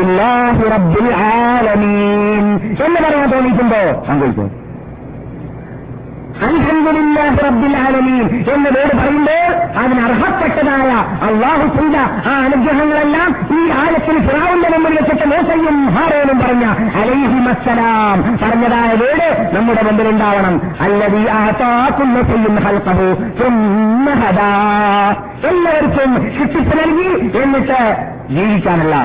[2.83, 4.03] എന്ന് പറയാൻ തോന്നിയിട്ടുണ്ടോ?
[4.07, 4.49] സംഭവിച്ചോ
[7.79, 10.91] ആലമീൻ എന്ന് വേറെ പറയുമ്പോൾ അതിന് അർഹപ്പെട്ടതായ
[11.27, 11.97] അള്ളാഹു ചെയ്ത
[12.27, 16.65] ആ അനുഗ്രഹങ്ങളെല്ലാം ഈ ആയത്തിൽ ഫിറാവിന്റെ മുമ്പിൽ വെച്ചിട്ട് മോശയും ഹാരോനും പറഞ്ഞ
[17.01, 23.09] അലൈഹി മസ്സലാം പറഞ്ഞതായ വീട് നമ്മുടെ മുമ്പിൽ ഉണ്ടാവണം അല്ലതി ആത്താക്കുന്ന ചെയ്യും ഹൽക്കഹു
[25.49, 27.81] എല്ലാവർക്കും ശിക്ഷിച്ചു നൽകി എന്നിട്ട്
[28.29, 28.95] ജീവിക്കാനുള്ള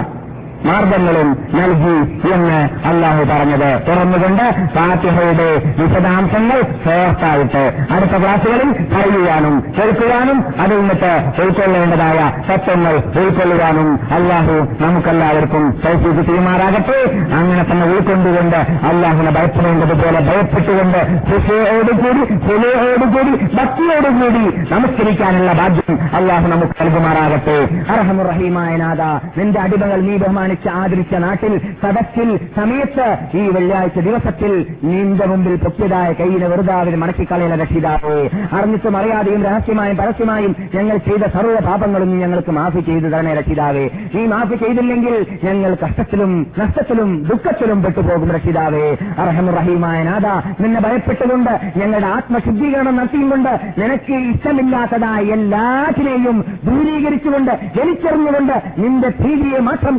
[0.66, 1.96] മാർഗങ്ങളും നൽകി
[2.34, 2.58] എന്ന്
[2.88, 3.70] അള്ളാഹു പറഞ്ഞത്.
[3.88, 5.48] തുറന്നുകൊണ്ട് ഫാത്തിഹയുടെ
[5.80, 7.64] വിശദാംശങ്ങൾ ചേർത്തായിട്ട്
[7.94, 11.12] അടുത്ത ക്ലാസുകളിൽ പറയുവാനും കേൾക്കുവാനും അതിൽ നിന്നിട്ട്
[11.42, 12.18] ഉൾക്കൊള്ളേണ്ടതായ
[12.48, 16.98] സത്യങ്ങൾ ഉൾക്കൊള്ളുവാനും അള്ളാഹു നമുക്കെല്ലാവർക്കും സൗഫീക്ക് ചെയ്യുമാറാകട്ടെ.
[17.34, 18.56] അങ്ങനെ തന്നെ ഉൾക്കൊണ്ടുകൊണ്ട്
[18.90, 27.58] അള്ളാഹുനെ ഭയപ്പെടേണ്ടതുപോലെ ഭയപ്പെട്ടുകൊണ്ട് കൃഷിയോടുകൂടി പുലിയോടുകൂടി ഭക്തിയോടുകൂടി നമസ്കരിക്കാനുള്ള ഭാഗ്യം അള്ളാഹു നമുക്ക് നൽകുമാറാകട്ടെ.
[27.92, 29.02] അർഹമുറഹീമായ നാഥ
[29.38, 30.16] നിന്റെ അടിമകൾ നീ
[30.54, 31.52] ബഹുമാനിച്ച് ആദരിച്ച നാട്ടിൽ
[31.82, 33.06] സദസ്സിൽ സമയത്ത്
[33.38, 34.52] ഈ വെള്ളിയാഴ്ച ദിവസത്തിൽ
[34.84, 38.16] നിന്റെ മുമ്പിൽ പൊക്കിയതായ കയ്യിലെ വെറുതാവിന് മടക്കിക്കളയുന്ന രക്ഷിതാവേ.
[38.52, 43.84] അറിഞ്ഞിട്ടും അറിയാതെയും രഹസ്യമായും പരസ്യമായും ഞങ്ങൾ ചെയ്ത സർവ പാപങ്ങളും ഞങ്ങൾക്ക് മാഫി ചെയ്തു തരണേ രക്ഷിതാവേ.
[44.20, 48.84] ഈ മാഫി ചെയ്തില്ലെങ്കിൽ ഞങ്ങൾ കഷ്ടത്തിലും നഷ്ടത്തിലും ദുഃഖത്തിലും പെട്ടുപോകും രക്ഷിതാവേ.
[49.24, 50.26] അർഹമുറഹീമായ നാഥ
[50.62, 59.94] നിന്നെ ഭയപ്പെട്ടുകൊണ്ട് ഞങ്ങളുടെ ആത്മശുദ്ധീകരണം നടത്തിയുകൊണ്ട് നിനക്ക് ഇഷ്ടമില്ലാത്തതായ എല്ലാറ്റിനെയും ദൂരീകരിച്ചുകൊണ്ട് ജനിച്ചറിഞ്ഞുകൊണ്ട് നിന്റെ ഭീതിയെ മാത്രം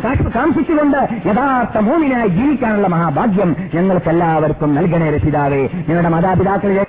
[0.45, 0.97] കാശ് കാംക്ഷിച്ചുകൊണ്ട്
[1.27, 5.61] യഥാർത്ഥ മൂന്നിനായി ജീവിക്കാനുള്ള മഹാഭാഗ്യം ഞങ്ങൾക്ക് എല്ലാവർക്കും നൽകണേ രക്ഷിതാവേ.
[5.89, 6.85] ഞങ്ങളുടെ മാതാപിതാക്കളിലെ